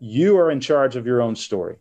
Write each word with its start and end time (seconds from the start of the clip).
you 0.00 0.38
are 0.38 0.50
in 0.50 0.60
charge 0.60 0.96
of 0.96 1.06
your 1.06 1.22
own 1.22 1.36
story. 1.36 1.76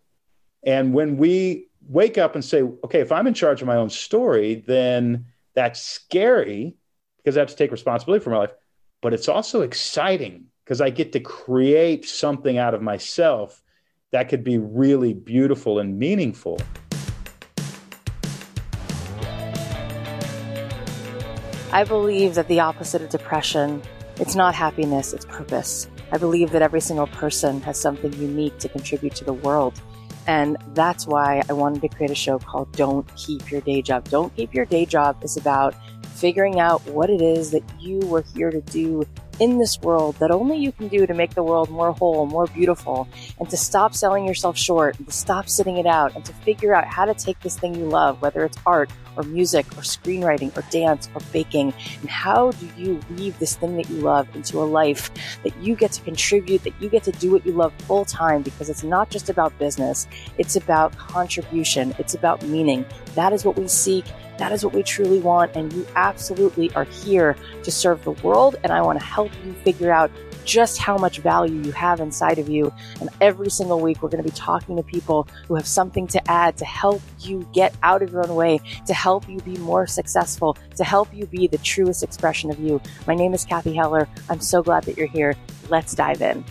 And 0.63 0.93
when 0.93 1.17
we 1.17 1.67
wake 1.87 2.17
up 2.17 2.35
and 2.35 2.43
say, 2.43 2.61
okay, 2.61 2.99
if 2.99 3.11
I'm 3.11 3.25
in 3.25 3.33
charge 3.33 3.61
of 3.61 3.67
my 3.67 3.77
own 3.77 3.89
story, 3.89 4.63
then 4.67 5.25
that's 5.55 5.81
scary 5.81 6.75
because 7.17 7.37
I 7.37 7.39
have 7.39 7.49
to 7.49 7.55
take 7.55 7.71
responsibility 7.71 8.23
for 8.23 8.29
my 8.29 8.37
life. 8.37 8.51
But 9.01 9.13
it's 9.13 9.29
also 9.29 9.61
exciting 9.61 10.45
because 10.63 10.81
I 10.81 10.89
get 10.89 11.13
to 11.13 11.19
create 11.19 12.07
something 12.07 12.57
out 12.57 12.73
of 12.73 12.81
myself 12.81 13.63
that 14.11 14.27
could 14.27 14.43
be 14.43 14.57
really 14.57 15.13
beautiful 15.13 15.79
and 15.79 15.97
meaningful. 15.97 16.59
I 21.71 21.83
believe 21.83 22.35
that 22.35 22.47
the 22.47 22.59
opposite 22.59 23.01
of 23.01 23.09
depression, 23.09 23.81
it's 24.17 24.35
not 24.35 24.55
happiness, 24.55 25.13
it's 25.13 25.25
purpose. 25.25 25.87
I 26.11 26.17
believe 26.17 26.51
that 26.51 26.61
every 26.61 26.81
single 26.81 27.07
person 27.07 27.61
has 27.61 27.79
something 27.79 28.13
unique 28.13 28.57
to 28.59 28.69
contribute 28.69 29.15
to 29.15 29.25
the 29.25 29.33
world. 29.33 29.79
And 30.27 30.57
that's 30.73 31.07
why 31.07 31.41
I 31.49 31.53
wanted 31.53 31.81
to 31.81 31.87
create 31.89 32.11
a 32.11 32.15
show 32.15 32.39
called 32.39 32.71
Don't 32.73 33.07
Keep 33.15 33.51
Your 33.51 33.61
Day 33.61 33.81
Job. 33.81 34.07
Don't 34.09 34.35
Keep 34.35 34.53
Your 34.53 34.65
Day 34.65 34.85
Job 34.85 35.23
is 35.23 35.37
about 35.37 35.75
figuring 36.15 36.59
out 36.59 36.85
what 36.87 37.09
it 37.09 37.21
is 37.21 37.51
that 37.51 37.63
you 37.79 37.99
were 37.99 38.23
here 38.35 38.51
to 38.51 38.61
do 38.61 39.03
in 39.39 39.57
this 39.57 39.79
world 39.79 40.15
that 40.17 40.31
only 40.31 40.57
you 40.57 40.71
can 40.71 40.87
do 40.89 41.07
to 41.07 41.13
make 41.13 41.33
the 41.33 41.43
world 41.43 41.69
more 41.69 41.93
whole, 41.93 42.25
more 42.25 42.45
beautiful, 42.47 43.07
and 43.39 43.49
to 43.49 43.55
stop 43.55 43.95
selling 43.95 44.27
yourself 44.27 44.57
short, 44.57 44.97
and 44.97 45.07
to 45.07 45.13
stop 45.13 45.47
sitting 45.47 45.77
it 45.77 45.85
out, 45.85 46.13
and 46.15 46.25
to 46.25 46.33
figure 46.33 46.75
out 46.75 46.85
how 46.85 47.05
to 47.05 47.13
take 47.13 47.39
this 47.39 47.57
thing 47.57 47.73
you 47.73 47.85
love, 47.85 48.21
whether 48.21 48.43
it's 48.43 48.57
art 48.65 48.91
or 49.15 49.23
music 49.23 49.65
or 49.77 49.81
screenwriting 49.81 50.55
or 50.57 50.61
dance 50.69 51.09
or 51.15 51.21
baking, 51.31 51.73
and 52.01 52.09
how 52.09 52.51
do 52.51 52.69
you 52.77 52.99
weave 53.17 53.37
this 53.39 53.55
thing 53.55 53.75
that 53.77 53.89
you 53.89 54.01
love 54.01 54.27
into 54.35 54.59
a 54.59 54.65
life 54.65 55.11
that 55.43 55.55
you 55.57 55.75
get 55.75 55.91
to 55.93 56.01
contribute, 56.01 56.63
that 56.63 56.73
you 56.81 56.89
get 56.89 57.03
to 57.03 57.11
do 57.11 57.31
what 57.31 57.45
you 57.45 57.51
love 57.51 57.73
full 57.79 58.05
time 58.05 58.41
because 58.41 58.69
it's 58.69 58.83
not 58.83 59.09
just 59.09 59.29
about 59.29 59.57
business, 59.59 60.07
it's 60.37 60.55
about 60.55 60.95
contribution, 60.97 61.95
it's 61.99 62.13
about 62.13 62.41
meaning. 62.43 62.85
That 63.15 63.33
is 63.33 63.45
what 63.45 63.57
we 63.57 63.67
seek. 63.67 64.05
That 64.37 64.53
is 64.53 64.63
what 64.63 64.73
we 64.73 64.83
truly 64.83 65.19
want. 65.19 65.55
And 65.55 65.71
you 65.73 65.85
absolutely 65.95 66.73
are 66.73 66.85
here 66.85 67.35
to 67.63 67.71
serve 67.71 68.03
the 68.03 68.11
world. 68.11 68.55
And 68.63 68.71
I 68.71 68.81
want 68.81 68.99
to 68.99 69.05
help 69.05 69.31
you 69.45 69.53
figure 69.53 69.91
out 69.91 70.09
just 70.49 70.79
how 70.79 70.97
much 70.97 71.19
value 71.19 71.61
you 71.61 71.71
have 71.71 71.99
inside 71.99 72.39
of 72.39 72.49
you. 72.49 72.73
And 72.99 73.09
every 73.21 73.51
single 73.51 73.79
week, 73.79 74.01
we're 74.01 74.09
going 74.09 74.23
to 74.23 74.29
be 74.29 74.35
talking 74.35 74.75
to 74.77 74.83
people 74.83 75.27
who 75.47 75.55
have 75.55 75.67
something 75.67 76.07
to 76.07 76.31
add 76.31 76.57
to 76.57 76.65
help 76.65 77.01
you 77.19 77.47
get 77.53 77.75
out 77.83 78.01
of 78.01 78.11
your 78.11 78.27
own 78.27 78.35
way, 78.35 78.59
to 78.87 78.93
help 78.93 79.29
you 79.29 79.39
be 79.41 79.57
more 79.57 79.85
successful, 79.85 80.57
to 80.75 80.83
help 80.83 81.13
you 81.13 81.27
be 81.27 81.47
the 81.47 81.59
truest 81.59 82.01
expression 82.01 82.49
of 82.49 82.59
you. 82.59 82.81
My 83.05 83.13
name 83.13 83.33
is 83.35 83.45
Cathy 83.45 83.75
Heller. 83.75 84.09
I'm 84.27 84.41
so 84.41 84.63
glad 84.63 84.83
that 84.85 84.97
you're 84.97 85.07
here. 85.07 85.35
Let's 85.69 85.93
dive 85.93 86.21
in. 86.23 86.43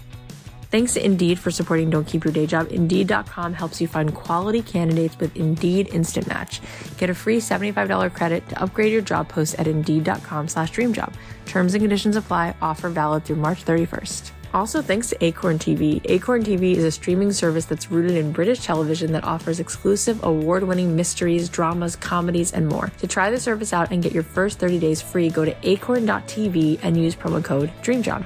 Thanks 0.70 0.94
to 0.94 1.04
Indeed 1.04 1.38
for 1.38 1.50
supporting 1.50 1.88
Don't 1.88 2.06
Keep 2.06 2.24
Your 2.24 2.32
Day 2.32 2.46
Job. 2.46 2.68
Indeed.com 2.70 3.54
helps 3.54 3.80
you 3.80 3.88
find 3.88 4.14
quality 4.14 4.60
candidates 4.60 5.18
with 5.18 5.34
Indeed 5.34 5.88
Instant 5.94 6.26
Match. 6.28 6.60
Get 6.98 7.08
a 7.08 7.14
free 7.14 7.40
$75 7.40 8.12
credit 8.14 8.46
to 8.50 8.62
upgrade 8.62 8.92
your 8.92 9.02
job 9.02 9.30
post 9.30 9.54
at 9.58 9.66
Indeed.com 9.66 10.48
slash 10.48 10.70
DreamJob. 10.72 11.14
Terms 11.46 11.72
and 11.72 11.82
conditions 11.82 12.16
apply. 12.16 12.54
Offer 12.60 12.90
valid 12.90 13.24
through 13.24 13.36
March 13.36 13.64
31st. 13.64 14.32
Also, 14.54 14.80
thanks 14.80 15.08
to 15.08 15.24
Acorn 15.24 15.58
TV. 15.58 16.00
Acorn 16.04 16.42
TV 16.42 16.74
is 16.74 16.84
a 16.84 16.90
streaming 16.90 17.32
service 17.32 17.64
that's 17.64 17.90
rooted 17.90 18.16
in 18.16 18.32
British 18.32 18.64
television 18.64 19.12
that 19.12 19.24
offers 19.24 19.60
exclusive 19.60 20.22
award 20.24 20.64
winning 20.64 20.96
mysteries, 20.96 21.48
dramas, 21.48 21.96
comedies, 21.96 22.52
and 22.52 22.66
more. 22.66 22.90
To 22.98 23.06
try 23.06 23.30
the 23.30 23.40
service 23.40 23.72
out 23.72 23.90
and 23.90 24.02
get 24.02 24.12
your 24.12 24.22
first 24.22 24.58
30 24.58 24.78
days 24.78 25.02
free, 25.02 25.28
go 25.28 25.44
to 25.44 25.54
acorn.tv 25.68 26.80
and 26.82 26.96
use 26.96 27.14
promo 27.14 27.44
code 27.44 27.70
DREAMJOB. 27.82 28.24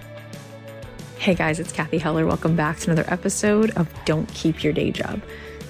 Hey 1.22 1.36
guys, 1.36 1.60
it's 1.60 1.70
Cathy 1.70 1.98
Heller. 1.98 2.26
Welcome 2.26 2.56
back 2.56 2.78
to 2.78 2.90
another 2.90 3.08
episode 3.08 3.70
of 3.76 3.88
Don't 4.04 4.26
Keep 4.34 4.64
Your 4.64 4.72
Day 4.72 4.90
Job. 4.90 5.22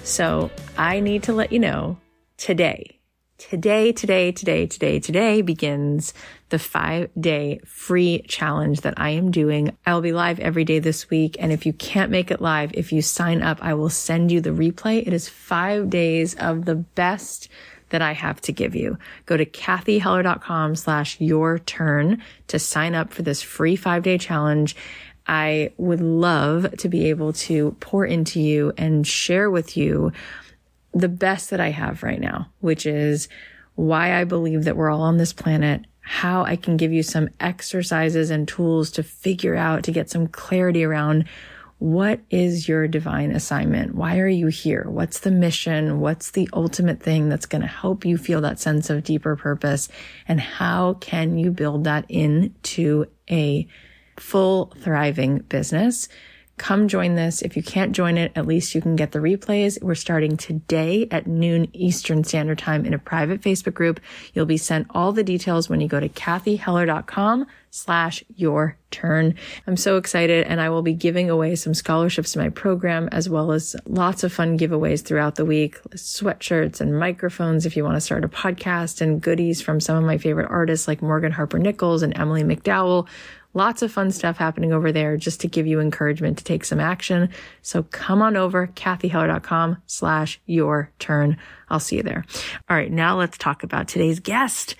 So, 0.03 0.49
I 0.79 0.99
need 0.99 1.21
to 1.23 1.33
let 1.33 1.51
you 1.51 1.59
know 1.59 1.99
today, 2.37 2.99
today, 3.37 3.91
today, 3.91 4.31
today, 4.31 4.65
today, 4.65 4.99
today 4.99 5.43
begins 5.43 6.15
the 6.49 6.57
five 6.57 7.11
day 7.19 7.59
free 7.67 8.23
challenge 8.27 8.81
that 8.81 8.95
I 8.97 9.11
am 9.11 9.29
doing. 9.29 9.77
I'll 9.85 10.01
be 10.01 10.11
live 10.11 10.39
every 10.39 10.65
day 10.65 10.79
this 10.79 11.11
week. 11.11 11.37
And 11.39 11.51
if 11.51 11.67
you 11.67 11.73
can't 11.73 12.09
make 12.09 12.31
it 12.31 12.41
live, 12.41 12.71
if 12.73 12.91
you 12.91 13.03
sign 13.03 13.43
up, 13.43 13.59
I 13.61 13.75
will 13.75 13.91
send 13.91 14.31
you 14.31 14.41
the 14.41 14.49
replay. 14.49 15.05
It 15.05 15.13
is 15.13 15.29
five 15.29 15.91
days 15.91 16.33
of 16.33 16.65
the 16.65 16.73
best 16.73 17.47
that 17.89 18.01
I 18.01 18.13
have 18.13 18.41
to 18.41 18.51
give 18.51 18.75
you. 18.75 18.97
Go 19.27 19.37
to 19.37 19.45
cathyheller.com 19.45 20.75
slash 20.77 21.21
your 21.21 21.59
turn 21.59 22.23
to 22.47 22.57
sign 22.57 22.95
up 22.95 23.13
for 23.13 23.21
this 23.21 23.43
free 23.43 23.75
five 23.75 24.01
day 24.01 24.17
challenge. 24.17 24.75
I 25.27 25.71
would 25.77 26.01
love 26.01 26.77
to 26.77 26.89
be 26.89 27.09
able 27.09 27.33
to 27.33 27.75
pour 27.79 28.05
into 28.05 28.41
you 28.41 28.73
and 28.77 29.07
share 29.07 29.49
with 29.49 29.77
you 29.77 30.11
the 30.93 31.09
best 31.09 31.49
that 31.49 31.59
I 31.59 31.69
have 31.69 32.03
right 32.03 32.19
now, 32.19 32.49
which 32.59 32.85
is 32.85 33.29
why 33.75 34.19
I 34.19 34.23
believe 34.25 34.65
that 34.65 34.75
we're 34.75 34.89
all 34.89 35.01
on 35.01 35.17
this 35.17 35.33
planet, 35.33 35.81
how 36.01 36.43
I 36.43 36.55
can 36.55 36.77
give 36.77 36.91
you 36.91 37.01
some 37.03 37.29
exercises 37.39 38.29
and 38.29 38.47
tools 38.47 38.91
to 38.91 39.03
figure 39.03 39.55
out, 39.55 39.83
to 39.83 39.91
get 39.91 40.09
some 40.09 40.27
clarity 40.27 40.83
around 40.83 41.25
what 41.79 42.21
is 42.29 42.67
your 42.67 42.87
divine 42.87 43.31
assignment? 43.31 43.93
Why 43.93 44.19
are 44.19 44.27
you 44.27 44.47
here? 44.47 44.85
What's 44.87 45.19
the 45.19 45.31
mission? 45.31 45.99
What's 45.99 46.31
the 46.31 46.49
ultimate 46.53 47.01
thing 47.01 47.27
that's 47.27 47.45
going 47.45 47.61
to 47.61 47.67
help 47.67 48.05
you 48.05 48.17
feel 48.17 48.39
that 48.41 48.59
sense 48.59 48.89
of 48.89 49.03
deeper 49.03 49.35
purpose? 49.35 49.89
And 50.25 50.39
how 50.39 50.93
can 50.93 51.37
you 51.37 51.51
build 51.51 51.83
that 51.83 52.05
into 52.07 53.07
a 53.29 53.67
full 54.17 54.73
thriving 54.79 55.39
business. 55.39 56.07
Come 56.57 56.87
join 56.87 57.15
this. 57.15 57.41
If 57.41 57.57
you 57.57 57.63
can't 57.63 57.93
join 57.93 58.15
it, 58.15 58.31
at 58.35 58.45
least 58.45 58.75
you 58.75 58.81
can 58.81 58.95
get 58.95 59.11
the 59.11 59.19
replays. 59.19 59.81
We're 59.81 59.95
starting 59.95 60.37
today 60.37 61.07
at 61.09 61.25
noon 61.25 61.67
Eastern 61.73 62.23
Standard 62.23 62.59
Time 62.59 62.85
in 62.85 62.93
a 62.93 62.99
private 62.99 63.41
Facebook 63.41 63.73
group. 63.73 63.99
You'll 64.33 64.45
be 64.45 64.57
sent 64.57 64.85
all 64.91 65.11
the 65.13 65.23
details 65.23 65.67
when 65.67 65.81
you 65.81 65.87
go 65.87 65.99
to 65.99 66.09
cathyheller.com 66.09 67.47
slash 67.71 68.23
your 68.35 68.77
turn. 68.91 69.33
I'm 69.65 69.75
so 69.75 69.97
excited 69.97 70.45
and 70.45 70.61
I 70.61 70.69
will 70.69 70.83
be 70.83 70.93
giving 70.93 71.27
away 71.27 71.55
some 71.55 71.73
scholarships 71.73 72.33
to 72.33 72.39
my 72.39 72.49
program 72.49 73.09
as 73.11 73.27
well 73.27 73.51
as 73.51 73.75
lots 73.87 74.23
of 74.23 74.31
fun 74.31 74.59
giveaways 74.59 75.03
throughout 75.03 75.35
the 75.35 75.45
week, 75.45 75.81
sweatshirts 75.95 76.79
and 76.79 76.99
microphones 76.99 77.65
if 77.65 77.75
you 77.75 77.83
want 77.83 77.95
to 77.95 78.01
start 78.01 78.23
a 78.23 78.27
podcast 78.27 79.01
and 79.01 79.23
goodies 79.23 79.59
from 79.59 79.79
some 79.79 79.97
of 79.97 80.03
my 80.03 80.19
favorite 80.19 80.51
artists 80.51 80.87
like 80.87 81.01
Morgan 81.01 81.31
Harper 81.31 81.57
Nichols 81.57 82.03
and 82.03 82.15
Emily 82.15 82.43
McDowell. 82.43 83.07
Lots 83.53 83.81
of 83.81 83.91
fun 83.91 84.11
stuff 84.11 84.37
happening 84.37 84.73
over 84.73 84.91
there 84.91 85.15
just 85.17 85.41
to 85.41 85.47
give 85.47 85.67
you 85.67 85.79
encouragement 85.79 86.37
to 86.39 86.43
take 86.43 86.65
some 86.65 86.79
action. 86.79 87.29
So 87.61 87.83
come 87.83 88.21
on 88.21 88.35
over, 88.35 88.67
cathyheller.com 88.67 89.77
slash 89.85 90.41
your 90.45 90.91
turn. 90.99 91.37
I'll 91.69 91.79
see 91.79 91.97
you 91.97 92.03
there. 92.03 92.25
All 92.69 92.77
right. 92.77 92.91
Now 92.91 93.17
let's 93.17 93.37
talk 93.37 93.63
about 93.63 93.87
today's 93.87 94.19
guest. 94.19 94.75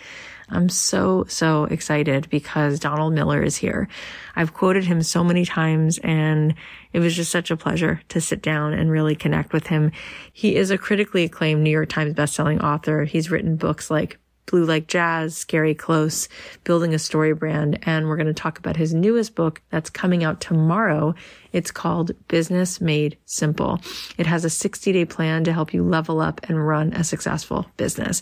I'm 0.50 0.70
so, 0.70 1.26
so 1.28 1.66
excited 1.66 2.30
because 2.30 2.80
Donald 2.80 3.14
Miller 3.14 3.42
is 3.42 3.56
here. 3.56 3.88
I've 4.36 4.54
quoted 4.54 4.84
him 4.84 5.02
so 5.02 5.24
many 5.24 5.46
times 5.46 5.98
and 6.00 6.56
it 6.92 7.00
was 7.00 7.16
just 7.16 7.32
such 7.32 7.50
a 7.50 7.58
pleasure 7.58 8.02
to 8.10 8.22
sit 8.22 8.42
down 8.42 8.74
and 8.74 8.92
really 8.92 9.16
connect 9.16 9.54
with 9.54 9.68
him. 9.68 9.92
He 10.32 10.56
is 10.56 10.70
a 10.70 10.78
critically 10.78 11.24
acclaimed 11.24 11.64
New 11.64 11.72
York 11.72 11.90
Times 11.90 12.14
bestselling 12.14 12.62
author. 12.62 13.04
He's 13.04 13.32
written 13.32 13.56
books 13.56 13.90
like 13.90 14.20
Blue 14.46 14.66
Like 14.66 14.88
Jazz, 14.88 15.38
Scary 15.38 15.74
Close, 15.74 16.28
Building 16.64 16.94
a 16.94 16.98
StoryBrand. 16.98 17.84
And 17.84 18.08
we're 18.08 18.18
going 18.18 18.28
to 18.28 18.34
talk 18.34 18.60
about 18.60 18.78
his 18.78 18.94
newest 18.94 19.36
book 19.36 19.62
that's 19.70 19.90
coming 19.90 20.24
out 20.24 20.42
tomorrow. 20.42 21.16
It's 21.52 21.72
called 21.72 22.12
Business 22.28 22.82
Made 22.82 23.18
Simple. 23.26 23.82
It 24.18 24.26
has 24.26 24.46
a 24.46 24.50
60 24.50 24.92
day 24.92 25.06
plan 25.06 25.44
to 25.44 25.54
help 25.54 25.74
you 25.74 25.84
level 25.84 26.20
up 26.20 26.42
and 26.50 26.66
run 26.66 26.94
a 26.94 27.04
successful 27.04 27.66
business. 27.78 28.22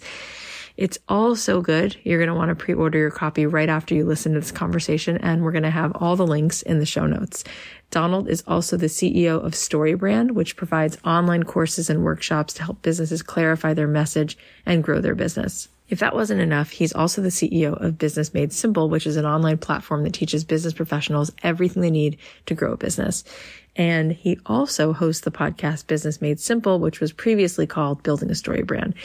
It's 0.82 0.98
all 1.08 1.36
so 1.36 1.62
good. 1.62 1.96
You're 2.04 2.18
going 2.18 2.30
to 2.30 2.34
want 2.34 2.50
to 2.50 2.56
pre-order 2.56 2.98
your 2.98 3.12
copy 3.12 3.46
right 3.46 3.70
after 3.70 3.94
you 3.94 4.04
listen 4.04 4.34
to 4.34 4.40
this 4.40 4.52
conversation. 4.52 5.18
And 5.18 5.44
we're 5.44 5.52
going 5.52 5.62
to 5.62 5.70
have 5.70 5.92
all 5.94 6.16
the 6.16 6.26
links 6.26 6.64
in 6.64 6.80
the 6.80 6.88
show 6.88 7.06
notes. 7.06 7.44
Donald 7.92 8.28
is 8.28 8.44
also 8.48 8.78
the 8.78 8.88
CEO 8.88 9.46
of 9.46 9.52
StoryBrand, 9.52 10.32
which 10.32 10.56
provides 10.56 10.98
online 11.06 11.44
courses 11.44 11.92
and 11.92 12.04
workshops 12.04 12.56
to 12.56 12.64
help 12.64 12.82
businesses 12.82 13.22
clarify 13.22 13.76
their 13.76 13.88
message 13.88 14.40
and 14.66 14.84
grow 14.84 15.00
their 15.00 15.14
business. 15.14 15.70
If 15.88 16.00
that 16.00 16.16
wasn't 16.16 16.42
enough, 16.42 16.72
he's 16.72 16.94
also 16.94 17.22
the 17.22 17.30
CEO 17.30 17.80
of 17.80 18.00
Business 18.00 18.34
Made 18.34 18.52
Simple, 18.52 18.90
which 18.90 19.06
is 19.06 19.18
an 19.18 19.26
online 19.26 19.60
platform 19.60 20.04
that 20.04 20.14
teaches 20.14 20.44
business 20.44 20.74
professionals 20.74 21.32
everything 21.44 21.84
they 21.84 21.92
need 21.92 22.18
to 22.48 22.56
grow 22.56 22.72
a 22.72 22.78
business. 22.78 23.24
And 23.76 24.12
he 24.12 24.40
also 24.48 24.94
hosts 24.94 25.22
the 25.22 25.32
podcast 25.32 25.86
Business 25.88 26.22
Made 26.22 26.40
Simple, 26.40 26.80
which 26.80 27.00
was 27.00 27.12
previously 27.12 27.68
called 27.68 28.02
Building 28.04 28.30
a 28.30 28.34
StoryBrand. 28.34 28.96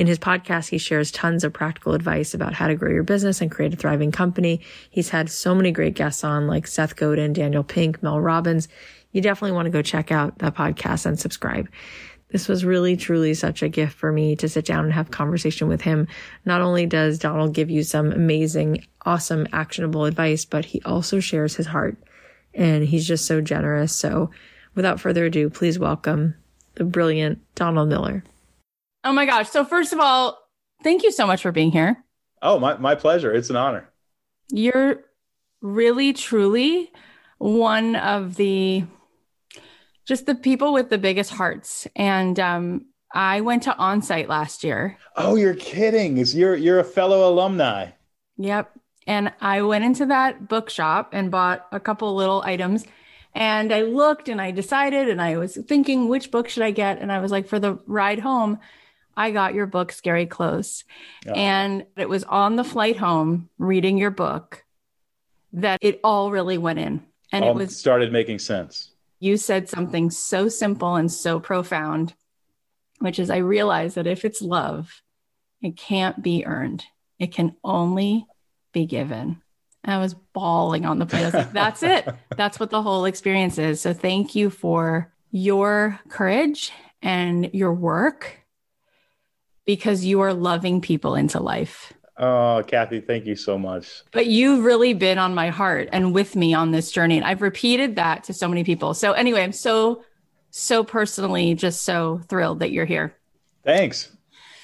In 0.00 0.06
his 0.06 0.18
podcast, 0.18 0.70
he 0.70 0.78
shares 0.78 1.10
tons 1.10 1.44
of 1.44 1.52
practical 1.52 1.92
advice 1.92 2.32
about 2.32 2.54
how 2.54 2.68
to 2.68 2.74
grow 2.74 2.90
your 2.90 3.02
business 3.02 3.42
and 3.42 3.50
create 3.50 3.74
a 3.74 3.76
thriving 3.76 4.10
company. 4.10 4.62
He's 4.88 5.10
had 5.10 5.28
so 5.28 5.54
many 5.54 5.72
great 5.72 5.94
guests 5.94 6.24
on 6.24 6.46
like 6.46 6.66
Seth 6.66 6.96
Godin, 6.96 7.34
Daniel 7.34 7.62
Pink, 7.62 8.02
Mel 8.02 8.18
Robbins. 8.18 8.66
You 9.12 9.20
definitely 9.20 9.54
want 9.54 9.66
to 9.66 9.70
go 9.70 9.82
check 9.82 10.10
out 10.10 10.38
that 10.38 10.54
podcast 10.54 11.04
and 11.04 11.20
subscribe. 11.20 11.68
This 12.28 12.48
was 12.48 12.64
really, 12.64 12.96
truly 12.96 13.34
such 13.34 13.62
a 13.62 13.68
gift 13.68 13.92
for 13.92 14.10
me 14.10 14.36
to 14.36 14.48
sit 14.48 14.64
down 14.64 14.86
and 14.86 14.94
have 14.94 15.10
conversation 15.10 15.68
with 15.68 15.82
him. 15.82 16.08
Not 16.46 16.62
only 16.62 16.86
does 16.86 17.18
Donald 17.18 17.52
give 17.52 17.68
you 17.68 17.82
some 17.82 18.10
amazing, 18.10 18.86
awesome, 19.04 19.46
actionable 19.52 20.06
advice, 20.06 20.46
but 20.46 20.64
he 20.64 20.80
also 20.86 21.20
shares 21.20 21.56
his 21.56 21.66
heart 21.66 21.98
and 22.54 22.84
he's 22.84 23.06
just 23.06 23.26
so 23.26 23.42
generous. 23.42 23.94
So 23.94 24.30
Without 24.74 25.00
further 25.00 25.26
ado, 25.26 25.50
please 25.50 25.78
welcome 25.78 26.34
the 26.76 26.84
brilliant 26.84 27.40
Donald 27.54 27.88
Miller. 27.88 28.22
Oh 29.04 29.12
my 29.12 29.26
gosh. 29.26 29.48
So, 29.48 29.64
first 29.64 29.92
of 29.92 30.00
all, 30.00 30.38
thank 30.82 31.02
you 31.02 31.12
so 31.12 31.26
much 31.26 31.42
for 31.42 31.52
being 31.52 31.70
here. 31.70 32.04
Oh, 32.42 32.58
my, 32.58 32.76
my 32.76 32.94
pleasure. 32.94 33.32
It's 33.32 33.50
an 33.50 33.56
honor. 33.56 33.88
You're 34.50 35.04
really, 35.60 36.12
truly 36.12 36.90
one 37.38 37.96
of 37.96 38.36
the 38.36 38.84
just 40.06 40.26
the 40.26 40.34
people 40.34 40.72
with 40.72 40.90
the 40.90 40.98
biggest 40.98 41.30
hearts. 41.30 41.86
And 41.94 42.38
um, 42.40 42.86
I 43.14 43.40
went 43.40 43.62
to 43.64 43.70
Onsite 43.72 44.28
last 44.28 44.64
year. 44.64 44.98
Oh, 45.16 45.36
you're 45.36 45.54
kidding. 45.54 46.16
You're 46.16 46.56
you're 46.56 46.80
a 46.80 46.84
fellow 46.84 47.28
alumni. 47.30 47.90
Yep. 48.36 48.72
And 49.06 49.32
I 49.40 49.62
went 49.62 49.84
into 49.84 50.06
that 50.06 50.48
bookshop 50.48 51.10
and 51.12 51.30
bought 51.30 51.66
a 51.72 51.80
couple 51.80 52.14
little 52.14 52.42
items. 52.44 52.86
And 53.34 53.72
I 53.72 53.82
looked 53.82 54.28
and 54.28 54.40
I 54.40 54.50
decided 54.50 55.08
and 55.08 55.22
I 55.22 55.36
was 55.36 55.56
thinking 55.68 56.08
which 56.08 56.30
book 56.30 56.48
should 56.48 56.64
I 56.64 56.72
get? 56.72 56.98
And 56.98 57.12
I 57.12 57.20
was 57.20 57.30
like, 57.30 57.46
for 57.46 57.58
the 57.58 57.78
ride 57.86 58.18
home, 58.18 58.58
I 59.20 59.32
got 59.32 59.52
your 59.52 59.66
book, 59.66 59.92
Scary 59.92 60.24
Close. 60.24 60.84
Oh. 61.28 61.32
And 61.32 61.84
it 61.94 62.08
was 62.08 62.24
on 62.24 62.56
the 62.56 62.64
flight 62.64 62.96
home 62.96 63.50
reading 63.58 63.98
your 63.98 64.10
book 64.10 64.64
that 65.52 65.78
it 65.82 66.00
all 66.02 66.30
really 66.30 66.56
went 66.56 66.78
in. 66.78 67.04
And 67.30 67.44
all 67.44 67.50
it 67.50 67.54
was 67.54 67.76
started 67.76 68.12
making 68.12 68.38
sense. 68.38 68.92
You 69.18 69.36
said 69.36 69.68
something 69.68 70.08
so 70.10 70.48
simple 70.48 70.96
and 70.96 71.12
so 71.12 71.38
profound, 71.38 72.14
which 73.00 73.18
is 73.18 73.28
I 73.28 73.36
realized 73.38 73.96
that 73.96 74.06
if 74.06 74.24
it's 74.24 74.40
love, 74.40 75.02
it 75.60 75.76
can't 75.76 76.22
be 76.22 76.46
earned. 76.46 76.86
It 77.18 77.30
can 77.30 77.54
only 77.62 78.26
be 78.72 78.86
given. 78.86 79.42
And 79.84 79.94
I 79.94 79.98
was 79.98 80.14
bawling 80.14 80.86
on 80.86 80.98
the 80.98 81.04
plane. 81.04 81.24
I 81.24 81.26
was 81.26 81.34
like, 81.34 81.52
that's 81.52 81.82
it. 81.82 82.08
That's 82.34 82.58
what 82.58 82.70
the 82.70 82.80
whole 82.80 83.04
experience 83.04 83.58
is. 83.58 83.82
So 83.82 83.92
thank 83.92 84.34
you 84.34 84.48
for 84.48 85.12
your 85.30 86.00
courage 86.08 86.72
and 87.02 87.50
your 87.52 87.74
work 87.74 88.39
because 89.66 90.04
you 90.04 90.20
are 90.20 90.34
loving 90.34 90.80
people 90.80 91.14
into 91.14 91.40
life. 91.40 91.92
Oh, 92.20 92.62
Cathy, 92.66 93.00
thank 93.00 93.24
you 93.24 93.34
so 93.34 93.58
much. 93.58 94.02
But 94.12 94.26
you've 94.26 94.62
really 94.62 94.92
been 94.92 95.16
on 95.16 95.34
my 95.34 95.48
heart 95.48 95.88
and 95.90 96.12
with 96.12 96.36
me 96.36 96.52
on 96.52 96.70
this 96.70 96.92
journey. 96.92 97.16
And 97.16 97.24
I've 97.24 97.40
repeated 97.40 97.96
that 97.96 98.24
to 98.24 98.34
so 98.34 98.46
many 98.46 98.62
people. 98.62 98.92
So, 98.92 99.12
anyway, 99.12 99.42
I'm 99.42 99.52
so, 99.52 100.04
so 100.50 100.84
personally 100.84 101.54
just 101.54 101.82
so 101.82 102.20
thrilled 102.28 102.60
that 102.60 102.72
you're 102.72 102.84
here. 102.84 103.16
Thanks. 103.64 104.14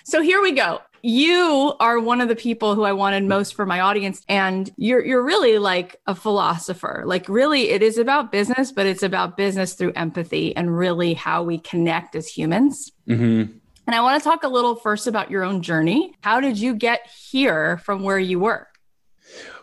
So, 0.05 0.21
here 0.21 0.43
we 0.43 0.53
go. 0.53 0.83
You 1.01 1.73
are 1.81 1.99
one 1.99 2.21
of 2.21 2.29
the 2.29 2.37
people 2.37 2.75
who 2.75 2.83
I 2.83 2.93
wanted 2.93 3.25
most 3.25 3.55
for 3.55 3.65
my 3.65 3.81
audience. 3.81 4.23
And 4.29 4.71
you're, 4.77 5.03
you're 5.03 5.25
really 5.25 5.59
like 5.59 5.97
a 6.07 6.15
philosopher. 6.15 7.05
Like, 7.07 7.27
really, 7.27 7.71
it 7.71 7.83
is 7.83 7.97
about 7.97 8.33
business, 8.33 8.71
but 8.71 8.85
it's 8.85 9.03
about 9.03 9.39
business 9.39 9.73
through 9.73 9.93
empathy 9.93 10.55
and 10.55 10.77
really 10.77 11.15
how 11.15 11.43
we 11.43 11.57
connect 11.59 12.17
as 12.17 12.29
humans. 12.29 12.93
Mm-hmm. 13.09 13.57
And 13.87 13.95
I 13.95 14.01
want 14.01 14.21
to 14.21 14.29
talk 14.29 14.43
a 14.43 14.49
little 14.49 14.75
first 14.75 15.07
about 15.07 15.31
your 15.31 15.45
own 15.45 15.63
journey. 15.63 16.15
How 16.21 16.41
did 16.41 16.59
you 16.59 16.75
get 16.75 17.07
here 17.07 17.79
from 17.79 18.03
where 18.03 18.19
you 18.19 18.41
were? 18.41 18.67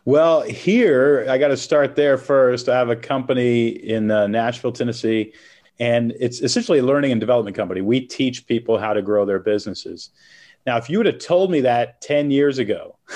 Well, 0.05 0.41
here, 0.41 1.25
I 1.29 1.37
got 1.37 1.49
to 1.49 1.57
start 1.57 1.95
there 1.95 2.17
first. 2.17 2.69
I 2.69 2.77
have 2.77 2.89
a 2.89 2.95
company 2.95 3.67
in 3.67 4.11
uh, 4.11 4.27
Nashville, 4.27 4.71
Tennessee, 4.71 5.33
and 5.79 6.13
it's 6.19 6.41
essentially 6.41 6.79
a 6.79 6.83
learning 6.83 7.11
and 7.11 7.19
development 7.19 7.55
company. 7.55 7.81
We 7.81 8.01
teach 8.01 8.47
people 8.47 8.77
how 8.77 8.93
to 8.93 9.01
grow 9.01 9.25
their 9.25 9.39
businesses. 9.39 10.11
Now, 10.65 10.77
if 10.77 10.89
you 10.89 10.99
would 10.99 11.07
have 11.07 11.19
told 11.19 11.51
me 11.51 11.59
that 11.61 11.99
10 12.01 12.31
years 12.31 12.59
ago, 12.59 12.97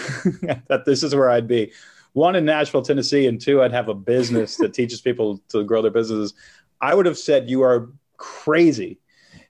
that 0.67 0.83
this 0.85 1.03
is 1.03 1.15
where 1.15 1.29
I'd 1.29 1.47
be, 1.47 1.71
one 2.13 2.35
in 2.35 2.43
Nashville, 2.43 2.81
Tennessee, 2.81 3.27
and 3.27 3.39
two, 3.39 3.61
I'd 3.61 3.71
have 3.71 3.87
a 3.87 3.93
business 3.93 4.57
that 4.57 4.73
teaches 4.73 4.99
people 4.99 5.41
to 5.49 5.63
grow 5.63 5.81
their 5.81 5.91
businesses, 5.91 6.33
I 6.81 6.95
would 6.95 7.05
have 7.05 7.17
said, 7.17 7.49
You 7.49 7.61
are 7.61 7.89
crazy 8.17 8.99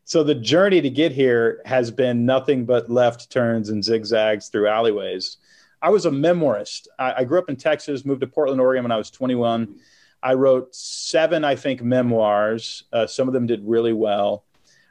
so 0.07 0.23
the 0.23 0.35
journey 0.35 0.79
to 0.79 0.89
get 0.89 1.11
here 1.11 1.61
has 1.65 1.91
been 1.91 2.25
nothing 2.25 2.63
but 2.63 2.89
left 2.89 3.29
turns 3.29 3.67
and 3.67 3.83
zigzags 3.83 4.47
through 4.47 4.69
alleyways. 4.69 5.35
I 5.81 5.89
was 5.89 6.05
a 6.05 6.09
memoirist. 6.09 6.87
I, 6.97 7.15
I, 7.17 7.23
grew 7.25 7.39
up 7.39 7.49
in 7.49 7.57
Texas, 7.57 8.05
moved 8.05 8.21
to 8.21 8.27
Portland, 8.27 8.61
Oregon 8.61 8.85
when 8.85 8.93
I 8.93 8.97
was 8.97 9.11
21. 9.11 9.75
I 10.23 10.33
wrote 10.35 10.73
seven, 10.73 11.43
I 11.43 11.57
think, 11.57 11.83
memoirs. 11.83 12.85
Uh, 12.93 13.05
some 13.05 13.27
of 13.27 13.33
them 13.33 13.47
did 13.47 13.67
really 13.67 13.91
well. 13.91 14.45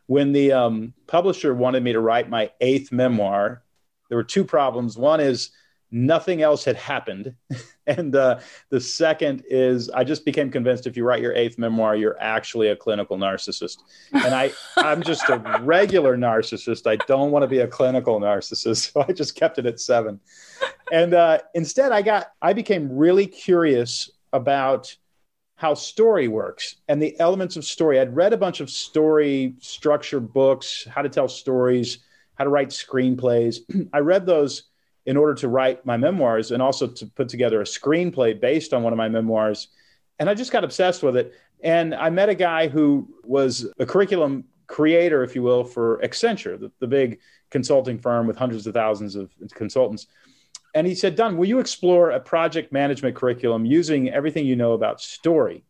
When 0.04 0.32
the 0.32 0.52
um, 0.52 0.92
publisher 1.06 1.54
wanted 1.54 1.82
me 1.82 1.94
to 1.94 2.00
write 2.00 2.28
my 2.28 2.52
eighth 2.60 2.92
memoir, 2.92 3.62
there 4.10 4.18
were 4.18 4.22
two 4.22 4.44
problems. 4.44 4.98
One 4.98 5.20
is 5.20 5.48
nothing 5.90 6.42
else 6.42 6.64
had 6.64 6.76
happened. 6.76 7.34
and 7.86 8.14
uh, 8.14 8.40
the 8.70 8.80
second 8.80 9.44
is 9.48 9.88
I 9.90 10.04
just 10.04 10.24
became 10.24 10.50
convinced 10.50 10.86
if 10.86 10.96
you 10.96 11.04
write 11.04 11.22
your 11.22 11.34
eighth 11.34 11.58
memoir, 11.58 11.96
you're 11.96 12.20
actually 12.20 12.68
a 12.68 12.76
clinical 12.76 13.16
narcissist. 13.16 13.78
And 14.12 14.34
I, 14.34 14.52
I'm 14.76 15.02
just 15.02 15.28
a 15.28 15.38
regular 15.62 16.16
narcissist. 16.16 16.86
I 16.86 16.96
don't 17.06 17.30
want 17.30 17.42
to 17.42 17.48
be 17.48 17.60
a 17.60 17.68
clinical 17.68 18.20
narcissist. 18.20 18.92
So 18.92 19.04
I 19.06 19.12
just 19.12 19.34
kept 19.34 19.58
it 19.58 19.66
at 19.66 19.80
seven. 19.80 20.20
And 20.92 21.14
uh, 21.14 21.38
instead, 21.54 21.92
I 21.92 22.02
got, 22.02 22.28
I 22.40 22.52
became 22.52 22.96
really 22.96 23.26
curious 23.26 24.10
about 24.32 24.94
how 25.56 25.72
story 25.72 26.28
works 26.28 26.76
and 26.88 27.00
the 27.00 27.18
elements 27.18 27.56
of 27.56 27.64
story. 27.64 27.98
I'd 27.98 28.14
read 28.14 28.32
a 28.32 28.36
bunch 28.36 28.60
of 28.60 28.70
story 28.70 29.54
structure 29.60 30.20
books, 30.20 30.86
how 30.88 31.02
to 31.02 31.08
tell 31.08 31.28
stories, 31.28 31.98
how 32.34 32.44
to 32.44 32.50
write 32.50 32.68
screenplays. 32.68 33.60
I 33.92 33.98
read 34.00 34.26
those 34.26 34.64
in 35.06 35.16
order 35.16 35.34
to 35.34 35.48
write 35.48 35.86
my 35.86 35.96
memoirs 35.96 36.50
and 36.50 36.60
also 36.60 36.86
to 36.86 37.06
put 37.06 37.28
together 37.28 37.60
a 37.60 37.64
screenplay 37.64 38.38
based 38.38 38.74
on 38.74 38.82
one 38.82 38.92
of 38.92 38.96
my 38.96 39.08
memoirs. 39.08 39.68
And 40.18 40.28
I 40.28 40.34
just 40.34 40.52
got 40.52 40.64
obsessed 40.64 41.02
with 41.02 41.16
it. 41.16 41.32
And 41.62 41.94
I 41.94 42.10
met 42.10 42.28
a 42.28 42.34
guy 42.34 42.68
who 42.68 43.08
was 43.24 43.66
a 43.78 43.86
curriculum 43.86 44.44
creator, 44.66 45.22
if 45.22 45.34
you 45.34 45.42
will, 45.42 45.64
for 45.64 46.00
Accenture, 46.02 46.58
the, 46.58 46.72
the 46.80 46.86
big 46.86 47.20
consulting 47.50 47.98
firm 47.98 48.26
with 48.26 48.36
hundreds 48.36 48.66
of 48.66 48.74
thousands 48.74 49.14
of 49.14 49.30
consultants. 49.54 50.08
And 50.74 50.86
he 50.86 50.94
said, 50.94 51.14
Don, 51.14 51.36
will 51.36 51.46
you 51.46 51.60
explore 51.60 52.10
a 52.10 52.20
project 52.20 52.72
management 52.72 53.16
curriculum 53.16 53.64
using 53.64 54.10
everything 54.10 54.44
you 54.44 54.56
know 54.56 54.72
about 54.72 55.00
story? 55.00 55.64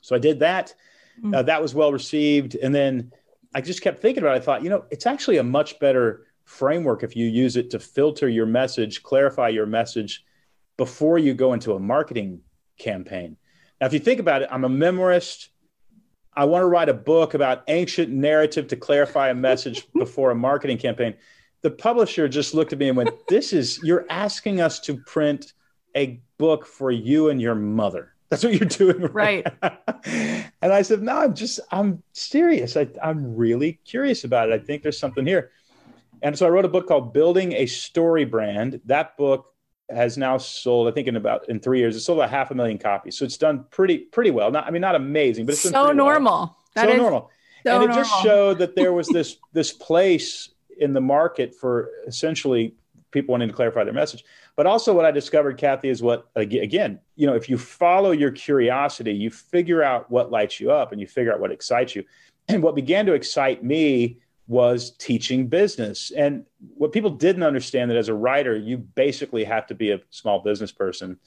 So 0.00 0.14
I 0.14 0.18
did 0.18 0.38
that. 0.38 0.74
Mm-hmm. 1.18 1.34
Uh, 1.34 1.42
that 1.42 1.60
was 1.60 1.74
well 1.74 1.92
received. 1.92 2.54
And 2.54 2.74
then 2.74 3.12
I 3.54 3.60
just 3.60 3.82
kept 3.82 4.00
thinking 4.00 4.22
about 4.22 4.36
it. 4.36 4.40
I 4.40 4.44
thought, 4.44 4.62
you 4.62 4.70
know, 4.70 4.84
it's 4.90 5.06
actually 5.06 5.38
a 5.38 5.42
much 5.42 5.78
better 5.78 6.26
framework 6.44 7.02
if 7.02 7.16
you 7.16 7.26
use 7.26 7.56
it 7.56 7.70
to 7.70 7.78
filter 7.78 8.28
your 8.28 8.46
message, 8.46 9.02
clarify 9.02 9.48
your 9.48 9.66
message 9.66 10.24
before 10.76 11.18
you 11.18 11.34
go 11.34 11.52
into 11.52 11.74
a 11.74 11.78
marketing 11.78 12.40
campaign. 12.78 13.36
Now, 13.80 13.86
if 13.86 13.92
you 13.92 13.98
think 13.98 14.20
about 14.20 14.42
it, 14.42 14.48
I'm 14.50 14.64
a 14.64 14.68
memoirist. 14.68 15.48
I 16.36 16.44
want 16.44 16.62
to 16.62 16.66
write 16.66 16.88
a 16.88 16.94
book 16.94 17.34
about 17.34 17.62
ancient 17.68 18.10
narrative 18.10 18.66
to 18.68 18.76
clarify 18.76 19.30
a 19.30 19.34
message 19.34 19.86
before 19.94 20.30
a 20.30 20.34
marketing 20.34 20.78
campaign. 20.78 21.14
The 21.62 21.70
publisher 21.70 22.28
just 22.28 22.54
looked 22.54 22.72
at 22.72 22.78
me 22.78 22.88
and 22.88 22.96
went, 22.96 23.10
This 23.28 23.52
is, 23.52 23.80
you're 23.82 24.06
asking 24.10 24.60
us 24.60 24.80
to 24.80 24.96
print 24.96 25.54
a 25.96 26.20
book 26.38 26.66
for 26.66 26.90
you 26.90 27.30
and 27.30 27.40
your 27.40 27.54
mother. 27.54 28.14
That's 28.28 28.42
what 28.42 28.54
you're 28.54 28.68
doing. 28.68 29.12
Right. 29.12 29.46
right. 29.62 29.78
and 30.62 30.72
I 30.72 30.82
said, 30.82 31.02
No, 31.02 31.18
I'm 31.18 31.34
just, 31.34 31.60
I'm 31.70 32.02
serious. 32.12 32.76
I, 32.76 32.88
I'm 33.02 33.34
really 33.36 33.80
curious 33.84 34.24
about 34.24 34.50
it. 34.50 34.60
I 34.60 34.64
think 34.64 34.82
there's 34.82 34.98
something 34.98 35.26
here. 35.26 35.50
And 36.24 36.36
so 36.38 36.46
I 36.46 36.48
wrote 36.48 36.64
a 36.64 36.68
book 36.68 36.88
called 36.88 37.12
Building 37.12 37.52
a 37.52 37.66
StoryBrand. 37.66 38.80
That 38.86 39.14
book 39.18 39.52
has 39.90 40.16
now 40.16 40.38
sold, 40.38 40.88
I 40.88 40.90
think, 40.90 41.06
in 41.06 41.16
about 41.16 41.46
in 41.50 41.60
three 41.60 41.78
years, 41.78 41.94
it 41.94 42.00
sold 42.00 42.20
a 42.20 42.26
half 42.26 42.50
a 42.50 42.54
million 42.54 42.78
copies. 42.78 43.18
So 43.18 43.26
it's 43.26 43.36
done 43.36 43.66
pretty 43.70 43.98
pretty 43.98 44.30
well. 44.30 44.50
Not, 44.50 44.66
I 44.66 44.70
mean, 44.70 44.80
not 44.80 44.94
amazing, 44.94 45.44
but 45.44 45.52
it's 45.52 45.62
so 45.62 45.92
normal. 45.92 46.56
Well. 46.74 46.86
so 46.86 46.96
normal. 46.96 47.30
So 47.66 47.74
and 47.74 47.84
it 47.84 47.86
normal. 47.88 48.02
just 48.02 48.22
showed 48.22 48.58
that 48.58 48.74
there 48.74 48.94
was 48.94 49.06
this 49.12 49.36
this 49.52 49.74
place 49.74 50.48
in 50.80 50.94
the 50.94 51.00
market 51.00 51.54
for 51.54 51.90
essentially 52.06 52.74
people 53.10 53.32
wanting 53.32 53.48
to 53.48 53.54
clarify 53.54 53.84
their 53.84 53.92
message. 53.92 54.24
But 54.56 54.66
also, 54.66 54.94
what 54.94 55.04
I 55.04 55.10
discovered, 55.10 55.58
Cathy, 55.58 55.90
is 55.90 56.02
what 56.02 56.30
again, 56.36 57.00
you 57.16 57.26
know, 57.26 57.34
if 57.34 57.50
you 57.50 57.58
follow 57.58 58.12
your 58.12 58.30
curiosity, 58.30 59.12
you 59.12 59.28
figure 59.28 59.82
out 59.82 60.10
what 60.10 60.30
lights 60.30 60.58
you 60.58 60.72
up, 60.72 60.90
and 60.90 61.02
you 61.02 61.06
figure 61.06 61.34
out 61.34 61.40
what 61.40 61.52
excites 61.52 61.94
you. 61.94 62.02
And 62.48 62.62
what 62.62 62.74
began 62.74 63.04
to 63.06 63.12
excite 63.12 63.62
me 63.62 64.20
was 64.46 64.90
teaching 64.92 65.46
business. 65.46 66.10
And 66.10 66.44
what 66.76 66.92
people 66.92 67.10
didn't 67.10 67.42
understand 67.42 67.90
that 67.90 67.96
as 67.96 68.08
a 68.08 68.14
writer, 68.14 68.56
you 68.56 68.76
basically 68.76 69.44
have 69.44 69.66
to 69.68 69.74
be 69.74 69.90
a 69.90 70.00
small 70.10 70.40
business 70.40 70.70
person. 70.70 71.18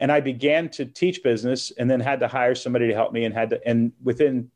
And 0.00 0.10
I 0.10 0.20
began 0.20 0.70
to 0.70 0.86
teach 0.86 1.22
business 1.22 1.72
and 1.72 1.90
then 1.90 2.00
had 2.00 2.20
to 2.20 2.28
hire 2.28 2.54
somebody 2.54 2.88
to 2.88 2.94
help 2.94 3.12
me 3.12 3.24
and 3.24 3.34
had 3.34 3.50
to, 3.50 3.68
and 3.68 3.92
within 4.02 4.50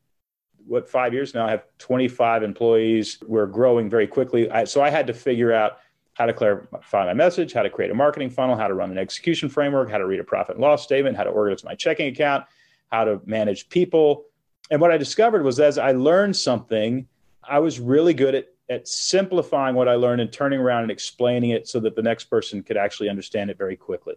what 0.65 0.89
five 0.89 1.13
years 1.13 1.33
now, 1.33 1.47
I 1.47 1.51
have 1.51 1.63
25 1.79 2.43
employees. 2.43 3.17
We're 3.25 3.47
growing 3.47 3.89
very 3.89 4.07
quickly. 4.07 4.49
I, 4.51 4.65
so 4.65 4.81
I 4.81 4.89
had 4.89 5.07
to 5.07 5.13
figure 5.13 5.51
out 5.51 5.79
how 6.13 6.25
to 6.25 6.33
clarify 6.33 7.05
my 7.05 7.13
message, 7.13 7.53
how 7.53 7.63
to 7.63 7.69
create 7.69 7.89
a 7.89 7.95
marketing 7.95 8.29
funnel, 8.29 8.55
how 8.55 8.67
to 8.67 8.73
run 8.73 8.91
an 8.91 8.97
execution 8.97 9.49
framework, 9.49 9.89
how 9.89 9.97
to 9.97 10.05
read 10.05 10.19
a 10.19 10.23
profit 10.23 10.55
and 10.55 10.61
loss 10.61 10.83
statement, 10.83 11.15
how 11.15 11.23
to 11.23 11.29
organize 11.29 11.63
my 11.63 11.73
checking 11.75 12.07
account, 12.07 12.43
how 12.91 13.05
to 13.05 13.21
manage 13.25 13.69
people. 13.69 14.25
And 14.69 14.81
what 14.81 14.91
I 14.91 14.97
discovered 14.97 15.43
was 15.43 15.59
as 15.59 15.77
I 15.77 15.93
learned 15.93 16.35
something, 16.35 17.07
I 17.47 17.59
was 17.59 17.79
really 17.79 18.13
good 18.13 18.35
at 18.35 18.47
at 18.69 18.87
simplifying 18.87 19.75
what 19.75 19.87
I 19.87 19.95
learned 19.95 20.21
and 20.21 20.31
turning 20.31 20.59
around 20.59 20.83
and 20.83 20.91
explaining 20.91 21.49
it 21.49 21.67
so 21.67 21.79
that 21.79 21.95
the 21.95 22.03
next 22.03 22.25
person 22.25 22.61
could 22.61 22.77
actually 22.77 23.09
understand 23.09 23.49
it 23.49 23.57
very 23.57 23.75
quickly. 23.75 24.15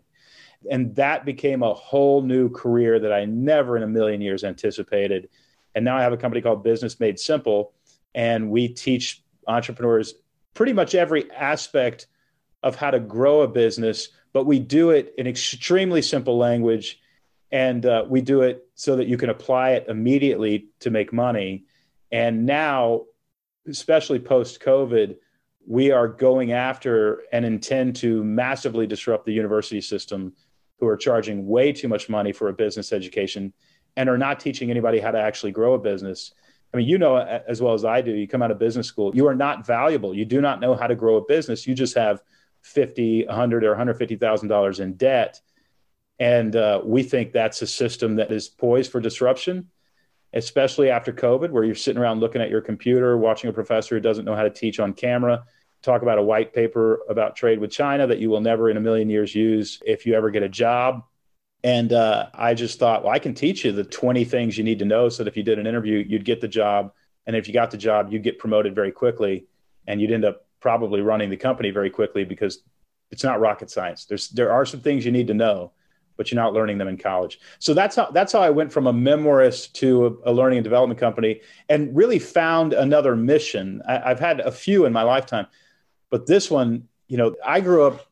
And 0.70 0.94
that 0.96 1.24
became 1.24 1.62
a 1.62 1.74
whole 1.74 2.22
new 2.22 2.50
career 2.50 3.00
that 3.00 3.12
I 3.12 3.24
never 3.24 3.76
in 3.76 3.82
a 3.82 3.88
million 3.88 4.20
years 4.20 4.44
anticipated. 4.44 5.30
And 5.74 5.84
now 5.84 5.96
I 5.96 6.02
have 6.02 6.12
a 6.12 6.18
company 6.18 6.42
called 6.42 6.62
Business 6.62 7.00
Made 7.00 7.18
Simple, 7.18 7.72
and 8.14 8.50
we 8.50 8.68
teach 8.68 9.22
entrepreneurs 9.48 10.14
pretty 10.54 10.74
much 10.74 10.94
every 10.94 11.30
aspect 11.32 12.06
of 12.62 12.76
how 12.76 12.90
to 12.90 13.00
grow 13.00 13.40
a 13.40 13.48
business, 13.48 14.10
but 14.32 14.44
we 14.44 14.58
do 14.58 14.90
it 14.90 15.14
in 15.16 15.26
extremely 15.26 16.02
simple 16.02 16.36
language. 16.36 17.00
And 17.50 17.84
uh, 17.84 18.04
we 18.06 18.20
do 18.20 18.42
it 18.42 18.66
so 18.74 18.96
that 18.96 19.08
you 19.08 19.16
can 19.16 19.30
apply 19.30 19.70
it 19.70 19.86
immediately 19.88 20.68
to 20.80 20.90
make 20.90 21.12
money. 21.12 21.64
And 22.10 22.46
now, 22.46 23.06
especially 23.66 24.18
post 24.18 24.60
COVID, 24.60 25.16
we 25.66 25.90
are 25.90 26.08
going 26.08 26.52
after 26.52 27.22
and 27.32 27.44
intend 27.44 27.96
to 27.96 28.24
massively 28.24 28.86
disrupt 28.86 29.26
the 29.26 29.32
university 29.32 29.80
system 29.80 30.32
who 30.80 30.86
are 30.86 30.96
charging 30.96 31.46
way 31.46 31.72
too 31.72 31.88
much 31.88 32.08
money 32.08 32.32
for 32.32 32.48
a 32.48 32.52
business 32.52 32.92
education 32.92 33.52
and 33.96 34.08
are 34.08 34.18
not 34.18 34.40
teaching 34.40 34.70
anybody 34.70 34.98
how 34.98 35.10
to 35.10 35.20
actually 35.20 35.52
grow 35.52 35.74
a 35.74 35.78
business. 35.78 36.32
I 36.74 36.78
mean, 36.78 36.88
you 36.88 36.98
know 36.98 37.18
as 37.18 37.60
well 37.60 37.74
as 37.74 37.84
I 37.84 38.00
do, 38.00 38.12
you 38.12 38.26
come 38.26 38.42
out 38.42 38.50
of 38.50 38.58
business 38.58 38.86
school, 38.86 39.14
you 39.14 39.26
are 39.28 39.34
not 39.34 39.66
valuable. 39.66 40.14
You 40.14 40.24
do 40.24 40.40
not 40.40 40.60
know 40.60 40.74
how 40.74 40.86
to 40.86 40.96
grow 40.96 41.16
a 41.16 41.24
business. 41.24 41.66
You 41.66 41.74
just 41.74 41.96
have 41.96 42.22
50, 42.62 43.26
100 43.26 43.64
or 43.64 43.74
$150,000 43.76 44.80
in 44.80 44.94
debt. 44.94 45.40
And 46.18 46.56
uh, 46.56 46.80
we 46.84 47.02
think 47.02 47.32
that's 47.32 47.62
a 47.62 47.66
system 47.66 48.16
that 48.16 48.32
is 48.32 48.48
poised 48.48 48.90
for 48.90 49.00
disruption, 49.00 49.68
especially 50.34 50.90
after 50.90 51.12
COVID, 51.12 51.50
where 51.50 51.64
you're 51.64 51.74
sitting 51.74 52.00
around 52.00 52.20
looking 52.20 52.40
at 52.42 52.50
your 52.50 52.60
computer, 52.60 53.16
watching 53.16 53.50
a 53.50 53.52
professor 53.52 53.94
who 53.94 54.00
doesn't 54.00 54.24
know 54.24 54.34
how 54.34 54.42
to 54.42 54.50
teach 54.50 54.80
on 54.80 54.92
camera, 54.92 55.44
talk 55.82 56.02
about 56.02 56.18
a 56.18 56.22
white 56.22 56.54
paper 56.54 57.00
about 57.08 57.36
trade 57.36 57.58
with 57.58 57.70
China 57.70 58.06
that 58.06 58.18
you 58.18 58.30
will 58.30 58.40
never 58.40 58.70
in 58.70 58.76
a 58.76 58.80
million 58.80 59.10
years 59.10 59.34
use 59.34 59.80
if 59.84 60.06
you 60.06 60.14
ever 60.14 60.30
get 60.30 60.42
a 60.42 60.48
job 60.48 61.02
and 61.64 61.92
uh, 61.92 62.26
I 62.34 62.54
just 62.54 62.78
thought, 62.78 63.04
well, 63.04 63.12
I 63.12 63.18
can 63.18 63.34
teach 63.34 63.64
you 63.64 63.72
the 63.72 63.84
20 63.84 64.24
things 64.24 64.58
you 64.58 64.64
need 64.64 64.80
to 64.80 64.84
know 64.84 65.08
so 65.08 65.22
that 65.22 65.30
if 65.30 65.36
you 65.36 65.42
did 65.42 65.58
an 65.58 65.66
interview, 65.66 66.04
you'd 66.06 66.24
get 66.24 66.40
the 66.40 66.48
job. 66.48 66.92
And 67.26 67.36
if 67.36 67.46
you 67.46 67.54
got 67.54 67.70
the 67.70 67.76
job, 67.76 68.12
you'd 68.12 68.24
get 68.24 68.38
promoted 68.38 68.74
very 68.74 68.90
quickly 68.90 69.46
and 69.86 70.00
you'd 70.00 70.10
end 70.10 70.24
up 70.24 70.46
probably 70.60 71.00
running 71.00 71.30
the 71.30 71.36
company 71.36 71.70
very 71.70 71.90
quickly 71.90 72.24
because 72.24 72.62
it's 73.10 73.22
not 73.22 73.40
rocket 73.40 73.70
science. 73.70 74.06
There's, 74.06 74.28
there 74.30 74.52
are 74.52 74.66
some 74.66 74.80
things 74.80 75.04
you 75.04 75.12
need 75.12 75.28
to 75.28 75.34
know, 75.34 75.72
but 76.22 76.30
you're 76.30 76.40
not 76.40 76.52
learning 76.52 76.78
them 76.78 76.86
in 76.86 76.96
college. 76.96 77.40
So 77.58 77.74
that's 77.74 77.96
how, 77.96 78.08
that's 78.12 78.32
how 78.32 78.38
I 78.38 78.48
went 78.48 78.72
from 78.72 78.86
a 78.86 78.92
memoirist 78.92 79.72
to 79.72 80.06
a, 80.06 80.30
a 80.30 80.32
learning 80.32 80.58
and 80.58 80.62
development 80.62 81.00
company 81.00 81.40
and 81.68 81.94
really 81.96 82.20
found 82.20 82.74
another 82.74 83.16
mission. 83.16 83.82
I, 83.88 84.12
I've 84.12 84.20
had 84.20 84.38
a 84.38 84.52
few 84.52 84.84
in 84.84 84.92
my 84.92 85.02
lifetime, 85.02 85.48
but 86.10 86.28
this 86.28 86.48
one, 86.48 86.86
you 87.08 87.16
know, 87.16 87.34
I 87.44 87.60
grew 87.60 87.82
up 87.82 88.06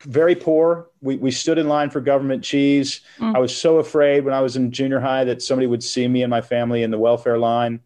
very 0.00 0.34
poor. 0.34 0.90
We, 1.02 1.18
we 1.18 1.30
stood 1.30 1.56
in 1.56 1.68
line 1.68 1.88
for 1.88 2.00
government 2.00 2.42
cheese. 2.42 3.02
Mm. 3.20 3.36
I 3.36 3.38
was 3.38 3.56
so 3.56 3.78
afraid 3.78 4.24
when 4.24 4.34
I 4.34 4.40
was 4.40 4.56
in 4.56 4.72
junior 4.72 4.98
high 4.98 5.22
that 5.22 5.40
somebody 5.40 5.68
would 5.68 5.84
see 5.84 6.08
me 6.08 6.24
and 6.24 6.30
my 6.30 6.40
family 6.40 6.82
in 6.82 6.90
the 6.90 6.98
welfare 6.98 7.38
line 7.38 7.78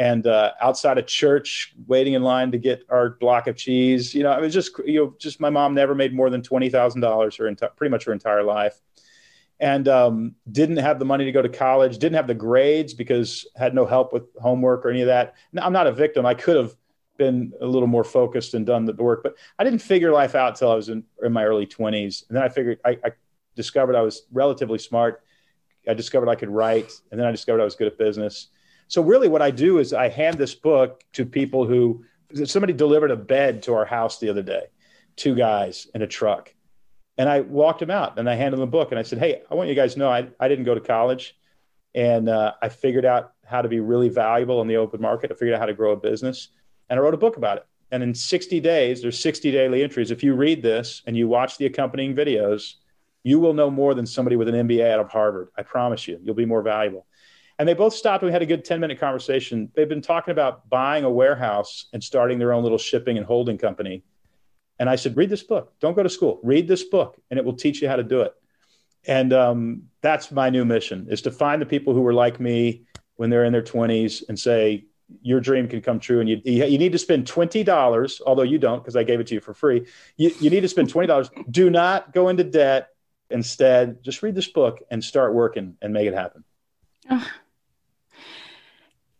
and 0.00 0.26
uh, 0.26 0.52
outside 0.62 0.96
a 0.96 1.02
church 1.02 1.74
waiting 1.86 2.14
in 2.14 2.22
line 2.22 2.50
to 2.52 2.58
get 2.58 2.84
our 2.88 3.10
block 3.10 3.48
of 3.48 3.54
cheese. 3.54 4.14
You 4.14 4.22
know, 4.22 4.32
it 4.32 4.40
was 4.40 4.54
just, 4.54 4.72
you 4.86 4.98
know, 4.98 5.14
just 5.18 5.40
my 5.40 5.50
mom 5.50 5.74
never 5.74 5.94
made 5.94 6.14
more 6.14 6.30
than 6.30 6.40
$20,000 6.40 7.36
her 7.36 7.44
enti- 7.44 7.76
pretty 7.76 7.90
much 7.90 8.04
her 8.04 8.12
entire 8.12 8.42
life. 8.42 8.80
And 9.60 9.86
um, 9.88 10.34
didn't 10.50 10.78
have 10.78 10.98
the 10.98 11.04
money 11.04 11.26
to 11.26 11.32
go 11.32 11.42
to 11.42 11.48
college, 11.48 11.98
didn't 11.98 12.16
have 12.16 12.26
the 12.26 12.34
grades 12.34 12.94
because 12.94 13.46
had 13.56 13.74
no 13.74 13.84
help 13.84 14.10
with 14.10 14.24
homework 14.40 14.86
or 14.86 14.90
any 14.90 15.02
of 15.02 15.08
that. 15.08 15.34
Now, 15.52 15.66
I'm 15.66 15.72
not 15.74 15.86
a 15.86 15.92
victim. 15.92 16.24
I 16.24 16.32
could 16.32 16.56
have 16.56 16.74
been 17.18 17.52
a 17.60 17.66
little 17.66 17.86
more 17.86 18.02
focused 18.02 18.54
and 18.54 18.64
done 18.64 18.86
the 18.86 18.94
work. 18.94 19.22
But 19.22 19.34
I 19.58 19.64
didn't 19.64 19.80
figure 19.80 20.10
life 20.10 20.34
out 20.34 20.52
until 20.52 20.72
I 20.72 20.74
was 20.74 20.88
in, 20.88 21.04
in 21.22 21.32
my 21.32 21.44
early 21.44 21.66
20s. 21.66 22.26
And 22.28 22.36
then 22.36 22.42
I 22.42 22.48
figured 22.48 22.80
I, 22.86 22.98
I 23.04 23.12
discovered 23.54 23.94
I 23.94 24.00
was 24.00 24.22
relatively 24.32 24.78
smart. 24.78 25.22
I 25.86 25.92
discovered 25.92 26.28
I 26.28 26.34
could 26.34 26.48
write, 26.48 26.92
and 27.10 27.20
then 27.20 27.26
I 27.26 27.30
discovered 27.30 27.60
I 27.60 27.64
was 27.64 27.74
good 27.74 27.86
at 27.86 27.98
business. 27.98 28.48
So 28.88 29.02
really, 29.02 29.28
what 29.28 29.42
I 29.42 29.50
do 29.50 29.78
is 29.78 29.92
I 29.92 30.08
hand 30.08 30.38
this 30.38 30.54
book 30.54 31.04
to 31.12 31.24
people 31.24 31.66
who 31.66 32.04
somebody 32.44 32.72
delivered 32.72 33.10
a 33.10 33.16
bed 33.16 33.62
to 33.64 33.74
our 33.74 33.84
house 33.84 34.18
the 34.18 34.28
other 34.28 34.42
day, 34.42 34.64
two 35.16 35.34
guys 35.34 35.88
in 35.94 36.02
a 36.02 36.06
truck, 36.06 36.54
and 37.20 37.28
I 37.28 37.42
walked 37.42 37.82
him 37.82 37.90
out 37.90 38.18
and 38.18 38.30
I 38.30 38.34
handed 38.34 38.54
him 38.54 38.60
the 38.60 38.66
book 38.66 38.92
and 38.92 38.98
I 38.98 39.02
said, 39.02 39.18
"Hey, 39.18 39.42
I 39.50 39.54
want 39.54 39.68
you 39.68 39.74
guys 39.74 39.92
to 39.92 39.98
know 39.98 40.08
I, 40.08 40.28
I 40.40 40.48
didn't 40.48 40.64
go 40.64 40.74
to 40.74 40.80
college, 40.80 41.36
and 41.94 42.30
uh, 42.30 42.54
I 42.62 42.70
figured 42.70 43.04
out 43.04 43.34
how 43.44 43.60
to 43.60 43.68
be 43.68 43.78
really 43.78 44.08
valuable 44.08 44.62
in 44.62 44.68
the 44.68 44.78
open 44.78 45.02
market. 45.02 45.30
I 45.30 45.34
figured 45.34 45.52
out 45.52 45.60
how 45.60 45.66
to 45.66 45.74
grow 45.74 45.92
a 45.92 45.96
business, 45.96 46.48
and 46.88 46.98
I 46.98 47.02
wrote 47.02 47.12
a 47.12 47.18
book 47.18 47.36
about 47.36 47.58
it. 47.58 47.66
And 47.90 48.02
in 48.02 48.14
60 48.14 48.60
days, 48.60 49.02
there's 49.02 49.18
60 49.18 49.50
daily 49.50 49.82
entries. 49.82 50.10
If 50.10 50.22
you 50.22 50.34
read 50.34 50.62
this 50.62 51.02
and 51.06 51.14
you 51.14 51.28
watch 51.28 51.58
the 51.58 51.66
accompanying 51.66 52.14
videos, 52.14 52.76
you 53.22 53.38
will 53.38 53.52
know 53.52 53.70
more 53.70 53.92
than 53.92 54.06
somebody 54.06 54.36
with 54.36 54.48
an 54.48 54.66
MBA 54.66 54.90
out 54.90 55.00
of 55.00 55.10
Harvard. 55.10 55.48
I 55.58 55.62
promise 55.62 56.08
you, 56.08 56.18
you'll 56.22 56.34
be 56.34 56.46
more 56.46 56.62
valuable. 56.62 57.06
And 57.58 57.68
they 57.68 57.74
both 57.74 57.92
stopped. 57.92 58.24
We 58.24 58.32
had 58.32 58.40
a 58.40 58.46
good 58.46 58.64
10 58.64 58.80
minute 58.80 58.98
conversation. 58.98 59.70
They've 59.74 59.86
been 59.86 60.00
talking 60.00 60.32
about 60.32 60.70
buying 60.70 61.04
a 61.04 61.10
warehouse 61.10 61.86
and 61.92 62.02
starting 62.02 62.38
their 62.38 62.54
own 62.54 62.62
little 62.62 62.78
shipping 62.78 63.18
and 63.18 63.26
holding 63.26 63.58
company. 63.58 64.04
And 64.80 64.88
I 64.88 64.96
said, 64.96 65.16
read 65.16 65.28
this 65.28 65.42
book. 65.42 65.74
Don't 65.78 65.94
go 65.94 66.02
to 66.02 66.08
school. 66.08 66.40
Read 66.42 66.66
this 66.66 66.82
book, 66.84 67.20
and 67.30 67.38
it 67.38 67.44
will 67.44 67.54
teach 67.54 67.82
you 67.82 67.88
how 67.88 67.96
to 67.96 68.02
do 68.02 68.22
it. 68.22 68.34
And 69.06 69.32
um, 69.32 69.82
that's 70.00 70.32
my 70.32 70.48
new 70.50 70.64
mission: 70.64 71.06
is 71.10 71.22
to 71.22 71.30
find 71.30 71.60
the 71.60 71.66
people 71.66 71.94
who 71.94 72.00
were 72.00 72.14
like 72.14 72.40
me 72.40 72.86
when 73.16 73.28
they're 73.28 73.44
in 73.44 73.52
their 73.52 73.62
20s 73.62 74.26
and 74.28 74.38
say, 74.38 74.86
your 75.22 75.40
dream 75.40 75.68
can 75.68 75.80
come 75.80 75.98
true 75.98 76.20
and 76.20 76.28
you, 76.28 76.40
you 76.44 76.78
need 76.78 76.92
to 76.92 76.98
spend 76.98 77.26
$20 77.26 78.20
although 78.26 78.44
you 78.44 78.58
don't 78.58 78.78
because 78.78 78.94
i 78.94 79.02
gave 79.02 79.18
it 79.18 79.26
to 79.26 79.34
you 79.34 79.40
for 79.40 79.52
free 79.52 79.84
you, 80.16 80.30
you 80.40 80.50
need 80.50 80.60
to 80.60 80.68
spend 80.68 80.88
$20 80.88 81.50
do 81.50 81.68
not 81.68 82.12
go 82.12 82.28
into 82.28 82.44
debt 82.44 82.90
instead 83.28 84.02
just 84.04 84.22
read 84.22 84.36
this 84.36 84.46
book 84.46 84.78
and 84.88 85.02
start 85.02 85.34
working 85.34 85.76
and 85.82 85.92
make 85.92 86.06
it 86.06 86.14
happen 86.14 86.44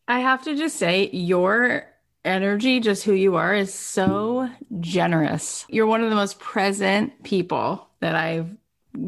i 0.06 0.20
have 0.20 0.44
to 0.44 0.54
just 0.54 0.76
say 0.76 1.10
your 1.10 1.88
energy 2.24 2.78
just 2.78 3.02
who 3.02 3.12
you 3.12 3.34
are 3.34 3.52
is 3.52 3.74
so 3.74 4.39
generous 4.80 5.64
you're 5.68 5.86
one 5.86 6.02
of 6.02 6.10
the 6.10 6.16
most 6.16 6.38
present 6.38 7.22
people 7.22 7.88
that 8.00 8.14
i've 8.14 8.54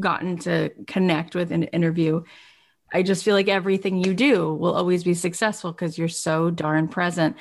gotten 0.01 0.37
to 0.39 0.71
connect 0.87 1.35
with 1.35 1.51
and 1.51 1.69
interview 1.73 2.23
I 2.93 3.03
just 3.03 3.25
feel 3.25 3.35
like 3.35 3.49
everything 3.49 4.05
you 4.05 4.15
do 4.15 4.53
will 4.55 4.75
always 4.75 5.05
be 5.05 5.15
successful 5.15 5.73
because 5.73 5.97
you're 5.97 6.09
so 6.09 6.51
darn 6.51 6.89
present. 6.89 7.37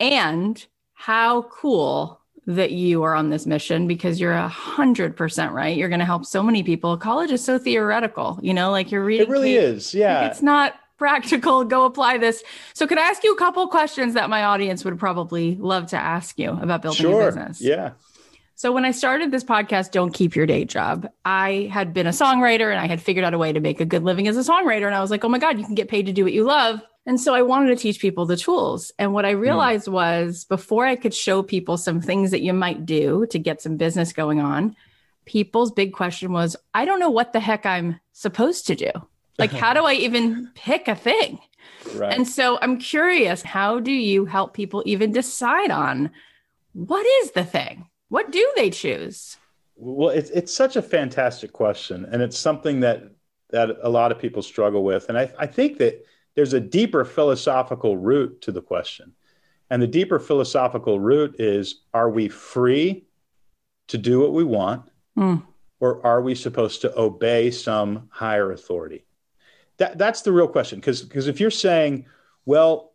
And 0.00 0.64
how 0.94 1.42
cool 1.42 2.20
that 2.46 2.72
you 2.72 3.04
are 3.04 3.14
on 3.14 3.30
this 3.30 3.46
mission 3.46 3.86
because 3.86 4.20
you're 4.20 4.32
a 4.32 4.48
hundred 4.48 5.16
percent 5.16 5.52
right. 5.52 5.76
You're 5.76 5.88
going 5.88 6.00
to 6.00 6.04
help 6.04 6.24
so 6.24 6.42
many 6.42 6.62
people. 6.62 6.96
College 6.96 7.30
is 7.30 7.44
so 7.44 7.58
theoretical, 7.58 8.38
you 8.42 8.52
know, 8.52 8.70
like 8.70 8.90
you're 8.90 9.04
reading. 9.04 9.28
It 9.28 9.30
really 9.30 9.54
is. 9.54 9.94
Yeah. 9.94 10.26
It's 10.26 10.42
not 10.42 10.74
practical. 11.02 11.64
Go 11.64 11.84
apply 11.84 12.18
this. 12.18 12.44
So, 12.74 12.86
could 12.86 12.98
I 12.98 13.08
ask 13.08 13.24
you 13.24 13.32
a 13.32 13.36
couple 13.36 13.66
questions 13.66 14.14
that 14.14 14.30
my 14.30 14.44
audience 14.44 14.84
would 14.84 14.98
probably 14.98 15.56
love 15.56 15.88
to 15.88 15.96
ask 15.96 16.38
you 16.38 16.50
about 16.50 16.82
building 16.82 17.02
sure. 17.02 17.22
a 17.22 17.26
business? 17.26 17.60
Yeah. 17.60 17.92
So 18.54 18.70
when 18.70 18.84
I 18.84 18.92
started 18.92 19.32
this 19.32 19.42
podcast, 19.42 19.90
Don't 19.90 20.14
Keep 20.14 20.36
Your 20.36 20.46
Day 20.46 20.64
Job, 20.64 21.10
I 21.24 21.68
had 21.72 21.92
been 21.92 22.06
a 22.06 22.10
songwriter 22.10 22.70
and 22.70 22.78
I 22.78 22.86
had 22.86 23.02
figured 23.02 23.24
out 23.24 23.34
a 23.34 23.38
way 23.38 23.52
to 23.52 23.58
make 23.58 23.80
a 23.80 23.84
good 23.84 24.04
living 24.04 24.28
as 24.28 24.36
a 24.36 24.48
songwriter. 24.48 24.86
And 24.86 24.94
I 24.94 25.00
was 25.00 25.10
like, 25.10 25.24
oh 25.24 25.28
my 25.28 25.40
God, 25.40 25.58
you 25.58 25.64
can 25.64 25.74
get 25.74 25.88
paid 25.88 26.06
to 26.06 26.12
do 26.12 26.22
what 26.22 26.32
you 26.32 26.44
love. 26.44 26.80
And 27.04 27.20
so 27.20 27.34
I 27.34 27.42
wanted 27.42 27.70
to 27.70 27.82
teach 27.82 27.98
people 27.98 28.24
the 28.24 28.36
tools. 28.36 28.92
And 29.00 29.12
what 29.12 29.24
I 29.24 29.32
hmm. 29.32 29.40
realized 29.40 29.88
mm. 29.88 29.94
was 29.94 30.44
before 30.44 30.86
I 30.86 30.94
could 30.94 31.12
show 31.12 31.42
people 31.42 31.76
some 31.76 32.00
things 32.00 32.30
that 32.30 32.42
you 32.42 32.52
might 32.52 32.86
do 32.86 33.26
to 33.30 33.38
get 33.40 33.60
some 33.60 33.76
business 33.76 34.12
going 34.12 34.38
on, 34.38 34.76
people's 35.24 35.72
big 35.72 35.92
question 35.92 36.30
was, 36.30 36.54
I 36.72 36.84
don't 36.84 37.00
know 37.00 37.10
what 37.10 37.32
the 37.32 37.40
heck 37.40 37.66
I'm 37.66 37.98
supposed 38.12 38.68
to 38.68 38.76
do. 38.76 38.92
Like, 39.38 39.52
how 39.52 39.72
do 39.72 39.84
I 39.84 39.94
even 39.94 40.50
pick 40.54 40.88
a 40.88 40.94
thing? 40.94 41.38
Right. 41.94 42.12
And 42.12 42.28
so 42.28 42.58
I'm 42.60 42.78
curious, 42.78 43.42
how 43.42 43.80
do 43.80 43.92
you 43.92 44.24
help 44.24 44.54
people 44.54 44.82
even 44.86 45.12
decide 45.12 45.70
on 45.70 46.10
what 46.72 47.04
is 47.22 47.32
the 47.32 47.44
thing? 47.44 47.88
What 48.08 48.30
do 48.30 48.52
they 48.56 48.70
choose? 48.70 49.36
Well, 49.76 50.10
it's 50.10 50.30
it's 50.30 50.54
such 50.54 50.76
a 50.76 50.82
fantastic 50.82 51.52
question, 51.52 52.06
and 52.12 52.22
it's 52.22 52.38
something 52.38 52.80
that 52.80 53.04
that 53.50 53.70
a 53.82 53.88
lot 53.88 54.12
of 54.12 54.18
people 54.18 54.42
struggle 54.42 54.84
with, 54.84 55.08
and 55.08 55.18
I, 55.18 55.32
I 55.38 55.46
think 55.46 55.78
that 55.78 56.04
there's 56.34 56.52
a 56.52 56.60
deeper 56.60 57.04
philosophical 57.04 57.96
root 57.96 58.42
to 58.42 58.52
the 58.52 58.62
question, 58.62 59.12
and 59.70 59.82
the 59.82 59.86
deeper 59.86 60.18
philosophical 60.18 61.00
root 61.00 61.36
is: 61.40 61.82
Are 61.94 62.10
we 62.10 62.28
free 62.28 63.06
to 63.88 63.98
do 63.98 64.20
what 64.20 64.32
we 64.32 64.44
want, 64.44 64.84
mm. 65.18 65.42
or 65.80 66.04
are 66.06 66.22
we 66.22 66.34
supposed 66.34 66.82
to 66.82 66.98
obey 66.98 67.50
some 67.50 68.08
higher 68.10 68.52
authority? 68.52 69.04
That 69.78 69.98
that's 69.98 70.22
the 70.22 70.32
real 70.32 70.48
question. 70.48 70.78
Because 70.80 71.02
because 71.02 71.28
if 71.28 71.40
you're 71.40 71.50
saying, 71.50 72.06
well, 72.44 72.92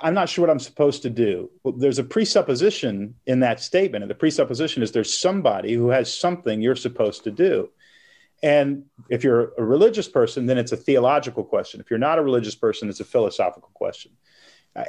I'm 0.00 0.14
not 0.14 0.28
sure 0.28 0.42
what 0.46 0.50
I'm 0.50 0.58
supposed 0.58 1.02
to 1.02 1.10
do. 1.10 1.50
Well, 1.62 1.74
there's 1.74 1.98
a 1.98 2.04
presupposition 2.04 3.14
in 3.26 3.40
that 3.40 3.60
statement, 3.60 4.02
and 4.02 4.10
the 4.10 4.14
presupposition 4.14 4.82
is 4.82 4.92
there's 4.92 5.12
somebody 5.12 5.74
who 5.74 5.88
has 5.88 6.12
something 6.12 6.60
you're 6.60 6.76
supposed 6.76 7.24
to 7.24 7.30
do. 7.30 7.70
And 8.42 8.84
if 9.08 9.24
you're 9.24 9.52
a 9.58 9.64
religious 9.64 10.08
person, 10.08 10.46
then 10.46 10.58
it's 10.58 10.72
a 10.72 10.76
theological 10.76 11.44
question. 11.44 11.80
If 11.80 11.90
you're 11.90 11.98
not 11.98 12.18
a 12.18 12.22
religious 12.22 12.54
person, 12.54 12.88
it's 12.88 13.00
a 13.00 13.04
philosophical 13.04 13.70
question. 13.74 14.12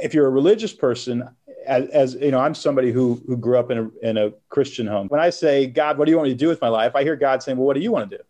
If 0.01 0.13
you're 0.13 0.27
a 0.27 0.31
religious 0.31 0.71
person, 0.71 1.27
as, 1.65 1.89
as, 1.89 2.13
you 2.13 2.29
know, 2.29 2.39
I'm 2.39 2.53
somebody 2.53 2.91
who 2.91 3.21
who 3.25 3.35
grew 3.37 3.57
up 3.57 3.71
in 3.71 3.77
a 3.77 4.07
in 4.07 4.17
a 4.17 4.31
Christian 4.49 4.85
home. 4.85 5.07
When 5.07 5.19
I 5.19 5.31
say, 5.31 5.65
"God, 5.65 5.97
what 5.97 6.05
do 6.05 6.11
you 6.11 6.17
want 6.17 6.27
me 6.27 6.33
to 6.33 6.39
do 6.39 6.47
with 6.47 6.61
my 6.61 6.67
life?" 6.67 6.95
I 6.95 7.03
hear 7.03 7.15
God 7.15 7.41
saying, 7.41 7.57
"Well, 7.57 7.65
what 7.65 7.75
do 7.75 7.81
you 7.81 7.91
want 7.91 8.11
to 8.11 8.17
do?" 8.17 8.23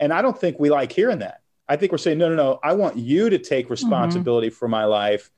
And 0.00 0.12
I 0.12 0.22
don't 0.22 0.38
think 0.38 0.58
we 0.58 0.70
like 0.70 0.90
hearing 0.90 1.20
that. 1.20 1.39
I 1.70 1.76
think 1.76 1.92
we're 1.92 1.98
saying, 1.98 2.18
no, 2.18 2.28
no, 2.28 2.34
no, 2.34 2.58
I 2.64 2.72
want 2.72 2.96
you 2.96 3.30
to 3.30 3.38
take 3.38 3.66
mm-hmm. 3.66 3.74
responsibility 3.74 4.48
mm-hmm. 4.48 4.56
for 4.56 4.66
my 4.66 4.84
life. 4.86 5.30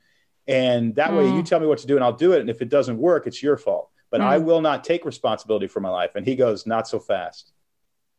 And 0.47 0.95
that 0.95 1.11
mm. 1.11 1.19
way 1.19 1.25
you 1.27 1.43
mm. 1.43 1.45
tell 1.45 1.59
me 1.59 1.67
what 1.67 1.77
to 1.77 1.87
do 1.87 1.95
and 1.95 2.03
I'll 2.03 2.11
do 2.11 2.33
it. 2.33 2.41
And 2.41 2.49
if 2.49 2.61
it 2.61 2.67
doesn't 2.67 2.97
work, 2.97 3.27
it's 3.27 3.41
your 3.41 3.55
fault. 3.55 3.91
But 4.09 4.19
mm. 4.19 4.25
I 4.25 4.39
will 4.39 4.59
not 4.59 4.83
take 4.83 5.05
responsibility 5.05 5.67
for 5.67 5.79
my 5.79 5.89
life. 5.89 6.15
And 6.15 6.25
he 6.25 6.35
goes, 6.35 6.65
not 6.65 6.87
so 6.87 6.99
fast. 6.99 7.53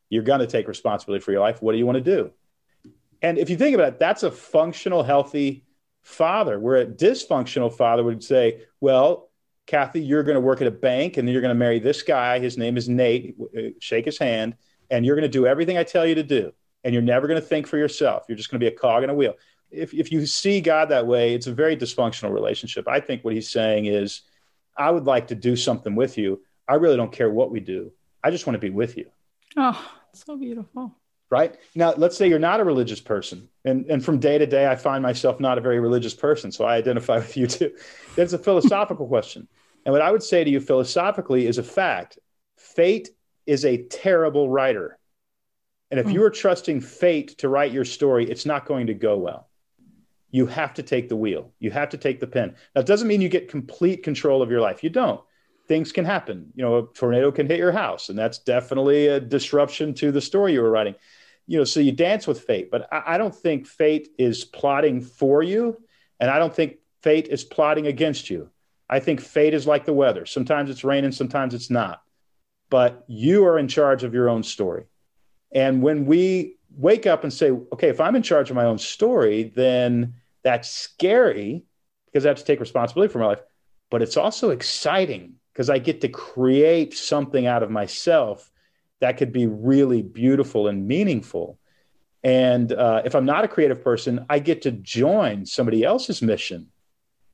You're 0.08 0.22
going 0.22 0.40
to 0.40 0.46
take 0.46 0.68
responsibility 0.68 1.22
for 1.22 1.32
your 1.32 1.40
life. 1.40 1.60
What 1.60 1.72
do 1.72 1.78
you 1.78 1.84
want 1.84 2.02
to 2.02 2.16
do? 2.16 2.30
And 3.20 3.36
if 3.36 3.50
you 3.50 3.56
think 3.56 3.74
about 3.74 3.88
it, 3.88 3.98
that's 3.98 4.22
a 4.22 4.30
functional, 4.30 5.02
healthy 5.02 5.64
father, 6.02 6.58
where 6.60 6.76
a 6.76 6.86
dysfunctional 6.86 7.70
father 7.70 8.04
would 8.04 8.22
say, 8.22 8.62
well, 8.80 9.28
Cathy, 9.66 10.00
you're 10.00 10.22
going 10.22 10.36
to 10.36 10.40
work 10.40 10.60
at 10.60 10.66
a 10.66 10.70
bank 10.70 11.16
and 11.16 11.26
then 11.26 11.32
you're 11.32 11.42
going 11.42 11.54
to 11.54 11.58
marry 11.58 11.80
this 11.80 12.02
guy. 12.02 12.38
His 12.38 12.56
name 12.56 12.76
is 12.76 12.88
Nate. 12.88 13.36
Shake 13.80 14.04
his 14.04 14.18
hand. 14.18 14.54
And 14.88 15.04
you're 15.04 15.16
going 15.16 15.30
to 15.30 15.38
do 15.38 15.46
everything 15.46 15.78
I 15.78 15.84
tell 15.84 16.06
you 16.06 16.14
to 16.14 16.22
do. 16.22 16.52
And 16.84 16.92
you're 16.92 17.02
never 17.02 17.26
going 17.26 17.40
to 17.40 17.46
think 17.46 17.66
for 17.66 17.78
yourself. 17.78 18.24
You're 18.28 18.36
just 18.36 18.50
going 18.50 18.60
to 18.60 18.64
be 18.64 18.72
a 18.74 18.76
cog 18.76 19.02
in 19.02 19.10
a 19.10 19.14
wheel. 19.14 19.34
If, 19.70 19.94
if 19.94 20.12
you 20.12 20.26
see 20.26 20.60
God 20.60 20.90
that 20.90 21.06
way, 21.06 21.34
it's 21.34 21.46
a 21.46 21.54
very 21.54 21.76
dysfunctional 21.76 22.32
relationship. 22.32 22.86
I 22.86 23.00
think 23.00 23.24
what 23.24 23.34
he's 23.34 23.50
saying 23.50 23.86
is, 23.86 24.22
I 24.76 24.90
would 24.90 25.04
like 25.04 25.28
to 25.28 25.34
do 25.34 25.56
something 25.56 25.94
with 25.94 26.18
you. 26.18 26.42
I 26.68 26.74
really 26.74 26.96
don't 26.96 27.12
care 27.12 27.30
what 27.30 27.50
we 27.50 27.60
do. 27.60 27.92
I 28.22 28.30
just 28.30 28.46
want 28.46 28.54
to 28.54 28.60
be 28.60 28.70
with 28.70 28.96
you. 28.96 29.06
Oh, 29.56 29.92
so 30.12 30.36
beautiful. 30.36 30.96
Right. 31.30 31.56
Now, 31.74 31.94
let's 31.96 32.16
say 32.16 32.28
you're 32.28 32.38
not 32.38 32.60
a 32.60 32.64
religious 32.64 33.00
person. 33.00 33.48
And, 33.64 33.86
and 33.86 34.04
from 34.04 34.18
day 34.18 34.38
to 34.38 34.46
day, 34.46 34.66
I 34.66 34.76
find 34.76 35.02
myself 35.02 35.40
not 35.40 35.58
a 35.58 35.60
very 35.60 35.80
religious 35.80 36.14
person. 36.14 36.52
So 36.52 36.64
I 36.64 36.76
identify 36.76 37.16
with 37.18 37.36
you 37.36 37.46
too. 37.46 37.74
That's 38.16 38.32
a 38.32 38.38
philosophical 38.38 39.06
question. 39.06 39.48
And 39.84 39.92
what 39.92 40.02
I 40.02 40.10
would 40.10 40.22
say 40.22 40.44
to 40.44 40.50
you 40.50 40.60
philosophically 40.60 41.46
is 41.46 41.58
a 41.58 41.62
fact 41.62 42.18
fate 42.56 43.10
is 43.46 43.64
a 43.64 43.82
terrible 43.84 44.48
writer. 44.48 44.98
And 45.94 46.00
if 46.00 46.06
mm. 46.06 46.14
you 46.14 46.24
are 46.24 46.30
trusting 46.30 46.80
fate 46.80 47.38
to 47.38 47.48
write 47.48 47.70
your 47.70 47.84
story, 47.84 48.28
it's 48.28 48.44
not 48.44 48.66
going 48.66 48.88
to 48.88 48.94
go 48.94 49.16
well. 49.16 49.48
You 50.32 50.46
have 50.46 50.74
to 50.74 50.82
take 50.82 51.08
the 51.08 51.14
wheel, 51.14 51.52
you 51.60 51.70
have 51.70 51.90
to 51.90 51.96
take 51.96 52.18
the 52.18 52.26
pen. 52.26 52.56
Now, 52.74 52.80
it 52.80 52.86
doesn't 52.88 53.06
mean 53.06 53.20
you 53.20 53.28
get 53.28 53.48
complete 53.48 54.02
control 54.02 54.42
of 54.42 54.50
your 54.50 54.60
life. 54.60 54.82
You 54.82 54.90
don't 54.90 55.20
things 55.68 55.92
can 55.92 56.04
happen. 56.04 56.52
You 56.54 56.64
know, 56.64 56.78
a 56.78 56.86
tornado 56.94 57.30
can 57.30 57.46
hit 57.46 57.58
your 57.58 57.72
house, 57.72 58.08
and 58.08 58.18
that's 58.18 58.38
definitely 58.38 59.06
a 59.06 59.20
disruption 59.20 59.94
to 59.94 60.12
the 60.12 60.20
story 60.20 60.52
you 60.52 60.62
were 60.62 60.70
writing. 60.70 60.94
You 61.46 61.58
know, 61.58 61.64
so 61.64 61.80
you 61.80 61.92
dance 61.92 62.26
with 62.26 62.40
fate, 62.40 62.70
but 62.70 62.92
I, 62.92 63.14
I 63.14 63.18
don't 63.18 63.34
think 63.34 63.66
fate 63.66 64.08
is 64.18 64.44
plotting 64.44 65.00
for 65.02 65.42
you, 65.42 65.80
and 66.18 66.30
I 66.30 66.38
don't 66.38 66.54
think 66.54 66.78
fate 67.02 67.28
is 67.28 67.44
plotting 67.44 67.86
against 67.86 68.30
you. 68.30 68.50
I 68.88 69.00
think 69.00 69.20
fate 69.20 69.54
is 69.54 69.66
like 69.66 69.84
the 69.84 69.92
weather. 69.92 70.26
Sometimes 70.26 70.70
it's 70.70 70.84
raining, 70.84 71.12
sometimes 71.12 71.54
it's 71.54 71.70
not. 71.70 72.02
But 72.70 73.04
you 73.06 73.46
are 73.46 73.58
in 73.58 73.68
charge 73.68 74.04
of 74.04 74.14
your 74.14 74.28
own 74.28 74.42
story. 74.42 74.84
And 75.54 75.82
when 75.82 76.06
we 76.06 76.56
wake 76.76 77.06
up 77.06 77.22
and 77.22 77.32
say, 77.32 77.50
okay, 77.50 77.88
if 77.88 78.00
I'm 78.00 78.16
in 78.16 78.22
charge 78.22 78.50
of 78.50 78.56
my 78.56 78.64
own 78.64 78.78
story, 78.78 79.52
then 79.54 80.14
that's 80.42 80.68
scary 80.68 81.64
because 82.06 82.26
I 82.26 82.28
have 82.28 82.38
to 82.38 82.44
take 82.44 82.60
responsibility 82.60 83.12
for 83.12 83.20
my 83.20 83.26
life. 83.26 83.42
But 83.90 84.02
it's 84.02 84.16
also 84.16 84.50
exciting 84.50 85.34
because 85.52 85.70
I 85.70 85.78
get 85.78 86.00
to 86.00 86.08
create 86.08 86.96
something 86.96 87.46
out 87.46 87.62
of 87.62 87.70
myself 87.70 88.50
that 89.00 89.16
could 89.16 89.32
be 89.32 89.46
really 89.46 90.02
beautiful 90.02 90.66
and 90.66 90.88
meaningful. 90.88 91.58
And 92.22 92.72
uh, 92.72 93.02
if 93.04 93.14
I'm 93.14 93.26
not 93.26 93.44
a 93.44 93.48
creative 93.48 93.82
person, 93.84 94.24
I 94.30 94.38
get 94.38 94.62
to 94.62 94.72
join 94.72 95.44
somebody 95.44 95.84
else's 95.84 96.22
mission, 96.22 96.68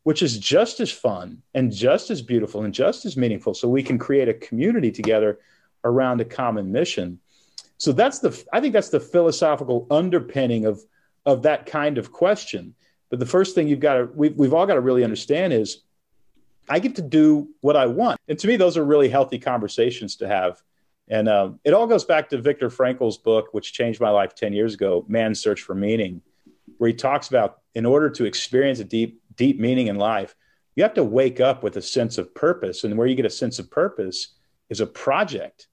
which 0.03 0.23
is 0.23 0.39
just 0.39 0.81
as 0.81 0.91
fun 0.91 1.43
and 1.55 1.73
just 1.73 2.11
as 2.11 2.23
beautiful 2.23 2.65
and 2.65 2.75
just 2.75 3.07
as 3.07 3.17
meaningful. 3.17 3.55
So 3.55 3.69
we 3.69 3.83
can 3.83 3.99
create 3.99 4.29
a 4.29 4.35
community 4.35 4.91
together 4.91 5.39
around 5.85 6.21
a 6.21 6.25
common 6.25 6.73
mission. 6.73 7.21
So 7.81 7.93
that's 7.93 8.19
the 8.19 8.45
I 8.53 8.61
think 8.61 8.75
that's 8.75 8.91
the 8.91 9.01
philosophical 9.01 9.87
underpinning 9.91 10.67
of 10.67 10.85
of 11.25 11.43
that 11.43 11.65
kind 11.65 11.97
of 11.97 12.13
question. 12.13 12.75
But 13.09 13.21
the 13.21 13.27
first 13.27 13.55
thing 13.55 13.69
you've 13.69 13.81
got 13.81 13.95
to 13.95 14.09
we've, 14.15 14.37
we've 14.37 14.53
all 14.53 14.67
got 14.67 14.75
to 14.75 14.83
really 14.83 15.03
understand 15.03 15.55
is 15.55 15.81
I 16.69 16.79
get 16.79 16.97
to 16.97 17.03
do 17.03 17.49
what 17.63 17.77
I 17.77 17.87
want. 17.87 18.21
And 18.29 18.39
to 18.39 18.47
me, 18.47 18.57
those 18.57 18.77
are 18.77 18.85
really 18.85 19.09
healthy 19.09 19.39
conversations 19.39 20.17
to 20.17 20.29
have. 20.29 20.63
And 21.09 21.27
um, 21.29 21.59
it 21.65 21.73
all 21.73 21.87
goes 21.87 22.05
back 22.05 22.29
to 22.29 22.39
Viktor 22.41 22.69
Frankl's 22.69 23.17
book, 23.17 23.49
which 23.53 23.73
changed 23.73 23.99
my 23.99 24.11
life 24.11 24.35
10 24.35 24.53
years 24.53 24.75
ago, 24.75 25.05
Man's 25.09 25.41
Search 25.41 25.63
for 25.63 25.75
Meaning, 25.75 26.21
where 26.77 26.89
he 26.89 26.95
talks 26.95 27.29
about 27.29 27.63
in 27.75 27.87
order 27.87 28.11
to 28.11 28.27
experience 28.27 28.79
a 28.79 28.85
deep, 28.85 29.21
deep 29.37 29.59
meaning 29.59 29.89
in 29.89 29.97
life, 29.97 30.37
you 30.77 30.85
have 30.85 30.95
to 30.95 31.03
wake 31.03 31.41
up 31.41 31.65
with 31.65 31.77
a 31.79 31.83
sense 31.83 32.19
of 32.19 32.33
purpose. 32.35 32.85
And 32.85 32.97
where 32.97 33.09
you 33.09 33.17
get 33.17 33.25
a 33.25 33.31
sense 33.31 33.59
of 33.59 33.71
purpose 33.71 34.35
is 34.69 34.81
a 34.81 34.87
project. 34.87 35.67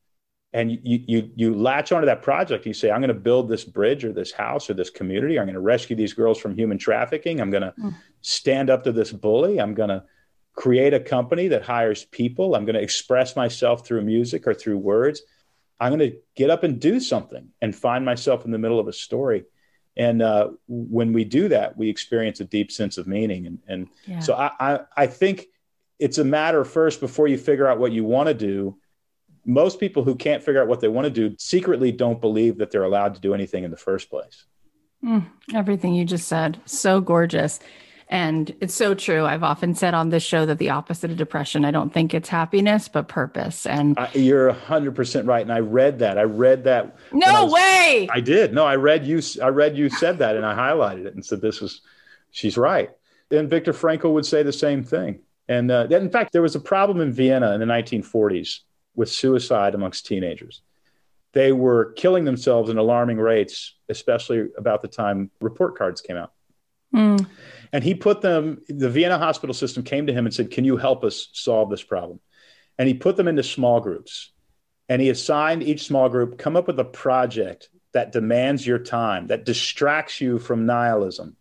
And 0.54 0.72
you, 0.72 0.80
you, 0.84 1.30
you 1.36 1.56
latch 1.56 1.92
onto 1.92 2.06
that 2.06 2.22
project. 2.22 2.66
You 2.66 2.74
say, 2.74 2.90
I'm 2.90 3.02
going 3.02 3.10
to 3.10 3.14
build 3.14 3.50
this 3.50 3.66
bridge 3.66 4.06
or 4.06 4.14
this 4.14 4.32
house 4.32 4.70
or 4.70 4.74
this 4.74 4.90
community. 4.90 5.38
I'm 5.38 5.46
going 5.46 5.56
to 5.56 5.60
rescue 5.60 5.96
these 5.96 6.14
girls 6.14 6.40
from 6.40 6.56
human 6.56 6.78
trafficking. 6.78 7.42
I'm 7.42 7.52
going 7.52 7.64
to 7.64 7.74
mm. 7.78 7.94
stand 8.22 8.70
up 8.70 8.84
to 8.86 8.92
this 8.92 9.12
bully. 9.12 9.60
I'm 9.60 9.74
going 9.74 9.90
to 9.90 10.04
create 10.56 10.94
a 10.94 11.00
company 11.00 11.50
that 11.50 11.64
hires 11.64 12.06
people. 12.06 12.56
I'm 12.56 12.66
going 12.66 12.76
to 12.76 12.82
express 12.82 13.36
myself 13.36 13.86
through 13.86 14.02
music 14.02 14.48
or 14.48 14.54
through 14.54 14.80
words. 14.80 15.22
I'm 15.80 15.96
going 15.96 16.12
to 16.12 16.18
get 16.36 16.50
up 16.50 16.64
and 16.64 16.80
do 16.80 17.00
something 17.00 17.50
and 17.62 17.76
find 17.76 18.04
myself 18.04 18.46
in 18.46 18.52
the 18.52 18.58
middle 18.58 18.80
of 18.80 18.88
a 18.88 18.94
story. 18.94 19.46
And 19.96 20.22
uh, 20.22 20.52
when 20.68 21.14
we 21.14 21.26
do 21.26 21.50
that, 21.50 21.78
we 21.78 21.90
experience 21.90 22.40
a 22.40 22.46
deep 22.46 22.72
sense 22.72 22.98
of 22.98 23.06
meaning. 23.06 23.48
And, 23.48 23.60
and 23.68 23.88
yeah. 24.06 24.20
so 24.20 24.34
I, 24.34 24.52
I, 24.60 24.80
I 24.96 25.08
think 25.08 25.48
it's 26.00 26.20
a 26.20 26.24
matter 26.24 26.64
first 26.64 27.00
before 27.00 27.28
you 27.28 27.38
figure 27.38 27.68
out 27.68 27.80
what 27.80 27.92
you 27.92 28.04
want 28.04 28.28
to 28.28 28.34
do. 28.34 28.78
Most 29.48 29.80
people 29.80 30.04
who 30.04 30.16
can't 30.16 30.44
figure 30.44 30.62
out 30.62 30.68
what 30.68 30.82
they 30.82 30.90
want 30.90 31.06
to 31.06 31.10
do 31.10 31.36
secretly 31.40 31.92
don't 31.92 32.22
believe 32.22 32.58
that 32.58 32.70
they're 32.70 32.84
allowed 32.84 33.16
to 33.16 33.22
do 33.22 33.34
anything 33.34 33.64
in 33.64 33.72
the 33.72 33.78
first 33.78 34.10
place. 34.10 34.46
Mm, 35.04 35.26
everything 35.56 35.94
you 35.94 36.06
just 36.06 36.28
said, 36.28 36.60
so 36.66 37.00
gorgeous. 37.00 37.60
And 38.10 38.56
it's 38.62 38.74
so 38.74 38.94
true. 38.94 39.26
I've 39.26 39.44
often 39.44 39.76
said 39.76 39.94
on 39.94 40.10
this 40.10 40.24
show 40.24 40.46
that 40.46 40.60
the 40.60 40.70
opposite 40.70 41.12
of 41.12 41.18
depression, 41.18 41.66
I 41.66 41.72
don't 41.72 41.94
think 41.94 42.14
it's 42.14 42.30
happiness, 42.30 42.88
but 42.88 43.08
purpose. 43.08 43.66
And 43.66 43.98
uh, 43.98 44.08
you're 44.14 44.54
100% 44.54 45.28
right. 45.28 45.42
And 45.42 45.52
I 45.52 45.60
read 45.60 46.00
that. 46.00 46.18
I 46.18 46.24
read 46.24 46.64
that. 46.66 46.96
No 47.12 47.28
I 47.28 47.44
was, 47.44 47.54
way. 47.54 48.10
I 48.12 48.22
did. 48.22 48.54
No, 48.54 48.66
I 48.66 48.76
read 48.76 49.06
you. 49.06 49.22
I 49.44 49.48
read 49.48 49.78
you 49.78 49.90
said 49.90 50.20
that 50.20 50.38
and 50.38 50.46
I 50.46 50.56
highlighted 50.56 51.06
it 51.06 51.16
and 51.16 51.26
said, 51.26 51.42
this 51.42 51.62
is, 51.62 51.82
she's 52.32 52.58
right. 52.58 52.90
And 53.30 53.50
Viktor 53.50 53.74
Frankl 53.74 54.14
would 54.14 54.26
say 54.26 54.42
the 54.42 54.54
same 54.54 54.84
thing. 54.84 55.20
And 55.50 55.70
uh, 55.70 55.88
in 55.90 56.10
fact, 56.10 56.32
there 56.32 56.42
was 56.42 56.56
a 56.56 56.62
problem 56.62 57.02
in 57.02 57.12
Vienna 57.12 57.54
in 57.54 57.60
the 57.60 57.66
1940s 57.66 58.60
with 58.98 59.10
suicide 59.10 59.76
amongst 59.76 60.06
teenagers. 60.06 60.62
They 61.32 61.54
were 61.54 61.94
killing 61.94 62.26
themselves 62.26 62.70
in 62.70 62.78
alarming 62.78 63.18
rates, 63.18 63.76
especially 63.88 64.48
about 64.58 64.82
the 64.82 64.88
time 64.90 65.30
report 65.40 65.78
cards 65.78 66.02
came 66.02 66.18
out. 66.18 66.34
Mm. 66.94 67.28
And 67.72 67.84
he 67.84 67.94
put 67.94 68.22
them, 68.22 68.62
the 68.68 68.90
Vienna 68.90 69.18
hospital 69.18 69.54
system 69.54 69.84
came 69.84 70.08
to 70.08 70.14
him 70.14 70.26
and 70.26 70.34
said, 70.34 70.52
Can 70.52 70.66
you 70.66 70.78
help 70.78 71.04
us 71.04 71.30
solve 71.32 71.70
this 71.70 71.84
problem? 71.84 72.20
And 72.78 72.88
he 72.88 72.96
put 72.96 73.16
them 73.16 73.28
into 73.28 73.44
small 73.44 73.80
groups. 73.80 74.32
And 74.90 75.02
he 75.02 75.10
assigned 75.10 75.64
each 75.64 75.86
small 75.86 76.10
group, 76.10 76.38
come 76.38 76.56
up 76.56 76.66
with 76.66 76.80
a 76.80 76.86
project 76.86 77.70
that 77.92 78.12
demands 78.12 78.66
your 78.66 78.80
time, 78.80 79.28
that 79.28 79.46
distracts 79.46 80.22
you 80.22 80.40
from 80.40 80.66
nihilism, 80.66 81.36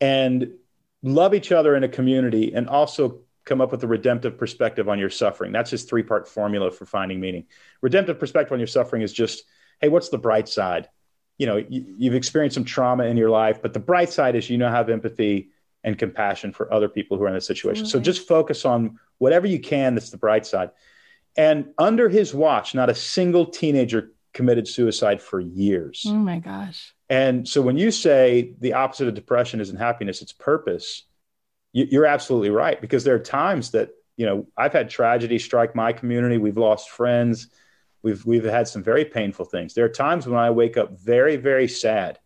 and 0.00 0.54
love 1.02 1.34
each 1.34 1.52
other 1.52 1.76
in 1.76 1.84
a 1.84 1.88
community, 1.88 2.54
and 2.54 2.68
also 2.68 3.20
come 3.50 3.60
up 3.60 3.70
with 3.70 3.84
a 3.84 3.88
redemptive 3.88 4.38
perspective 4.38 4.88
on 4.88 4.98
your 4.98 5.10
suffering. 5.10 5.52
That's 5.52 5.70
his 5.70 5.84
three 5.84 6.02
part 6.02 6.26
formula 6.26 6.70
for 6.70 6.86
finding 6.86 7.20
meaning. 7.20 7.44
Redemptive 7.82 8.18
perspective 8.18 8.52
on 8.52 8.60
your 8.60 8.66
suffering 8.66 9.02
is 9.02 9.12
just, 9.12 9.44
hey, 9.80 9.88
what's 9.88 10.08
the 10.08 10.18
bright 10.18 10.48
side? 10.48 10.88
you 11.40 11.46
know 11.46 11.56
you, 11.56 12.10
have 12.10 12.14
experienced 12.14 12.54
some 12.54 12.64
trauma 12.64 13.04
in 13.04 13.16
your 13.16 13.30
life 13.30 13.62
but 13.62 13.72
the 13.72 13.80
bright 13.80 14.10
side 14.10 14.36
is 14.36 14.50
you 14.50 14.58
know 14.58 14.68
have 14.68 14.90
empathy 14.90 15.48
and 15.82 15.98
compassion 15.98 16.52
for 16.52 16.72
other 16.72 16.88
people 16.88 17.16
who 17.16 17.24
are 17.24 17.28
in 17.28 17.34
this 17.34 17.46
situation 17.46 17.86
so 17.86 17.98
just 17.98 18.28
focus 18.28 18.64
on 18.64 18.98
whatever 19.18 19.46
you 19.46 19.58
can 19.58 19.94
that's 19.94 20.10
the 20.10 20.18
bright 20.18 20.44
side 20.44 20.70
and 21.36 21.70
under 21.78 22.08
his 22.08 22.34
watch 22.34 22.74
not 22.74 22.90
a 22.90 22.94
single 22.94 23.46
teenager 23.46 24.12
committed 24.34 24.68
suicide 24.68 25.20
for 25.20 25.40
years 25.40 26.04
oh 26.06 26.12
my 26.12 26.38
gosh 26.38 26.94
and 27.08 27.48
so 27.48 27.62
when 27.62 27.78
you 27.78 27.90
say 27.90 28.52
the 28.60 28.74
opposite 28.74 29.08
of 29.08 29.14
depression 29.14 29.60
isn't 29.60 29.78
happiness 29.78 30.20
it's 30.20 30.32
purpose 30.34 31.04
you're 31.72 32.06
absolutely 32.06 32.50
right 32.50 32.80
because 32.80 33.04
there 33.04 33.14
are 33.14 33.20
times 33.20 33.70
that 33.70 33.90
you 34.16 34.26
know 34.26 34.46
i've 34.56 34.72
had 34.72 34.90
tragedy 34.90 35.38
strike 35.38 35.74
my 35.74 35.92
community 35.92 36.36
we've 36.36 36.56
lost 36.56 36.90
friends 36.90 37.48
We've 38.02 38.24
we've 38.24 38.44
had 38.44 38.66
some 38.66 38.82
very 38.82 39.04
painful 39.04 39.44
things. 39.44 39.74
There 39.74 39.84
are 39.84 39.90
times 39.90 40.26
when 40.26 40.38
I 40.38 40.50
wake 40.50 40.76
up 40.76 40.98
very 40.98 41.36
very 41.36 41.68
sad, 41.68 42.18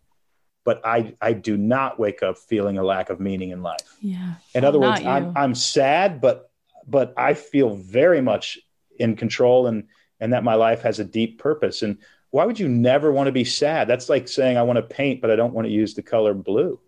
but 0.63 0.81
I 0.85 1.15
I 1.19 1.33
do 1.33 1.57
not 1.57 1.99
wake 1.99 2.23
up 2.23 2.37
feeling 2.37 2.77
a 2.77 2.83
lack 2.83 3.09
of 3.09 3.19
meaning 3.19 3.49
in 3.49 3.61
life. 3.61 3.97
Yeah. 3.99 4.35
In 4.53 4.63
other 4.63 4.79
words, 4.79 5.01
I'm 5.05 5.33
I'm 5.35 5.55
sad, 5.55 6.21
but 6.21 6.49
but 6.87 7.13
I 7.17 7.33
feel 7.33 7.75
very 7.75 8.21
much 8.21 8.59
in 8.97 9.15
control 9.15 9.67
and 9.67 9.87
and 10.21 10.31
that 10.31 10.45
my 10.45 10.55
life 10.55 10.81
has 10.83 10.99
a 10.99 11.05
deep 11.05 11.39
purpose. 11.39 11.81
And 11.81 11.97
why 12.31 12.45
would 12.45 12.59
you 12.59 12.69
never 12.69 13.11
want 13.11 13.27
to 13.27 13.33
be 13.33 13.43
sad? 13.43 13.89
That's 13.89 14.07
like 14.07 14.29
saying 14.29 14.57
I 14.57 14.63
want 14.63 14.77
to 14.77 14.95
paint, 14.95 15.21
but 15.21 15.29
I 15.29 15.35
don't 15.35 15.53
want 15.53 15.67
to 15.67 15.73
use 15.73 15.93
the 15.93 16.03
color 16.03 16.33
blue. 16.33 16.79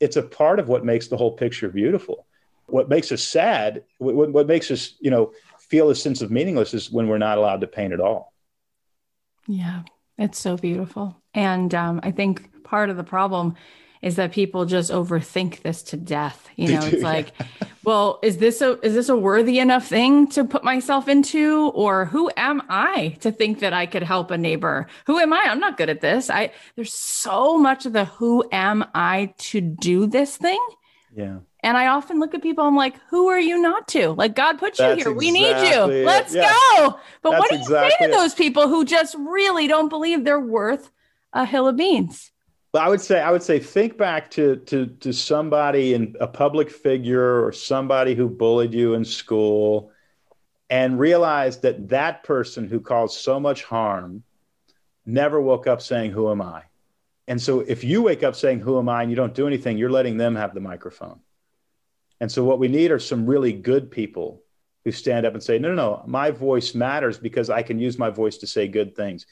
It's 0.00 0.16
a 0.16 0.22
part 0.22 0.60
of 0.60 0.68
what 0.68 0.84
makes 0.84 1.08
the 1.08 1.16
whole 1.16 1.32
picture 1.32 1.68
beautiful. 1.68 2.26
What 2.66 2.88
makes 2.88 3.10
us 3.12 3.22
sad, 3.22 3.84
what, 3.98 4.30
what 4.30 4.46
makes 4.46 4.70
us, 4.70 4.94
you 5.00 5.10
know, 5.10 5.32
feel 5.58 5.90
a 5.90 5.94
sense 5.94 6.22
of 6.22 6.30
meaningless 6.30 6.74
is 6.74 6.90
when 6.90 7.08
we're 7.08 7.18
not 7.18 7.38
allowed 7.38 7.60
to 7.62 7.66
paint 7.66 7.92
at 7.92 8.00
all. 8.00 8.32
Yeah, 9.46 9.82
it's 10.18 10.38
so 10.38 10.56
beautiful. 10.56 11.16
And 11.34 11.74
um, 11.74 12.00
I 12.02 12.10
think 12.10 12.62
part 12.64 12.90
of 12.90 12.96
the 12.96 13.04
problem 13.04 13.54
is 14.02 14.16
that 14.16 14.32
people 14.32 14.64
just 14.64 14.90
overthink 14.90 15.62
this 15.62 15.82
to 15.84 15.96
death. 15.96 16.48
You 16.56 16.68
know, 16.74 16.80
it's 16.84 17.02
like, 17.02 17.32
well, 17.84 18.18
is 18.22 18.38
this 18.38 18.60
a 18.60 18.78
is 18.80 18.94
this 18.94 19.08
a 19.08 19.16
worthy 19.16 19.58
enough 19.58 19.86
thing 19.86 20.26
to 20.28 20.44
put 20.44 20.64
myself 20.64 21.08
into, 21.08 21.68
or 21.74 22.04
who 22.06 22.30
am 22.36 22.62
I 22.68 23.16
to 23.20 23.30
think 23.32 23.60
that 23.60 23.72
I 23.72 23.86
could 23.86 24.02
help 24.02 24.30
a 24.30 24.38
neighbor? 24.38 24.86
Who 25.06 25.18
am 25.18 25.32
I? 25.32 25.42
I'm 25.46 25.60
not 25.60 25.76
good 25.76 25.88
at 25.90 26.00
this. 26.00 26.30
I 26.30 26.52
there's 26.76 26.92
so 26.92 27.58
much 27.58 27.86
of 27.86 27.92
the 27.92 28.06
who 28.06 28.44
am 28.52 28.84
I 28.94 29.34
to 29.38 29.60
do 29.60 30.06
this 30.06 30.36
thing. 30.36 30.64
Yeah. 31.14 31.38
And 31.60 31.76
I 31.76 31.88
often 31.88 32.20
look 32.20 32.34
at 32.34 32.42
people, 32.42 32.64
I'm 32.64 32.76
like, 32.76 32.94
who 33.10 33.28
are 33.28 33.40
you 33.40 33.60
not 33.60 33.88
to? 33.88 34.10
Like, 34.10 34.36
God 34.36 34.58
put 34.58 34.78
you 34.78 34.84
That's 34.84 35.02
here. 35.02 35.12
we 35.12 35.28
exactly 35.28 35.64
need 35.64 35.74
you. 35.74 36.02
it. 36.02 36.06
Let's 36.06 36.32
Yeah. 36.34 36.52
go. 36.76 37.00
But 37.20 37.30
That's 37.32 37.40
what 37.40 37.50
do 37.50 37.56
you 37.56 37.62
exactly 37.62 37.90
say 37.98 38.04
it. 38.04 38.12
to 38.12 38.16
those 38.16 38.34
people 38.34 38.68
who 38.68 38.84
just 38.84 39.16
really 39.18 39.66
don't 39.66 39.88
believe 39.88 40.22
they're 40.24 40.38
worth 40.38 40.90
a 41.32 41.44
hill 41.44 41.66
of 41.66 41.76
beans? 41.76 42.30
But 42.72 42.82
I 42.82 42.88
would 42.88 43.00
say 43.00 43.20
I 43.20 43.30
would 43.30 43.42
say 43.42 43.58
think 43.58 43.96
back 43.96 44.30
to 44.32 44.56
to 44.56 44.86
to 44.86 45.12
somebody 45.12 45.94
in 45.94 46.16
a 46.20 46.26
public 46.26 46.70
figure 46.70 47.44
or 47.44 47.52
somebody 47.52 48.14
who 48.14 48.28
bullied 48.28 48.74
you 48.74 48.94
in 48.94 49.04
school 49.04 49.90
and 50.70 50.98
realize 50.98 51.60
that 51.60 51.88
that 51.88 52.24
person 52.24 52.68
who 52.68 52.80
caused 52.80 53.18
so 53.18 53.40
much 53.40 53.64
harm 53.64 54.22
never 55.06 55.40
woke 55.40 55.66
up 55.66 55.80
saying 55.80 56.10
who 56.10 56.30
am 56.30 56.42
I? 56.42 56.64
And 57.26 57.40
so 57.40 57.60
if 57.60 57.84
you 57.84 58.02
wake 58.02 58.22
up 58.22 58.36
saying 58.36 58.60
who 58.60 58.78
am 58.78 58.88
I 58.88 59.02
and 59.02 59.10
you 59.10 59.16
don't 59.16 59.34
do 59.34 59.46
anything, 59.46 59.78
you're 59.78 59.90
letting 59.90 60.16
them 60.16 60.36
have 60.36 60.54
the 60.54 60.60
microphone. 60.60 61.20
And 62.20 62.30
so 62.30 62.44
what 62.44 62.58
we 62.58 62.68
need 62.68 62.90
are 62.90 62.98
some 62.98 63.26
really 63.26 63.52
good 63.52 63.90
people 63.90 64.42
who 64.84 64.92
stand 64.92 65.26
up 65.26 65.34
and 65.34 65.42
say, 65.42 65.58
no, 65.58 65.68
no, 65.68 65.74
no, 65.74 66.02
my 66.06 66.30
voice 66.30 66.74
matters 66.74 67.18
because 67.18 67.50
I 67.50 67.62
can 67.62 67.78
use 67.78 67.98
my 67.98 68.10
voice 68.10 68.38
to 68.38 68.46
say 68.46 68.68
good 68.68 68.96
things. 68.96 69.26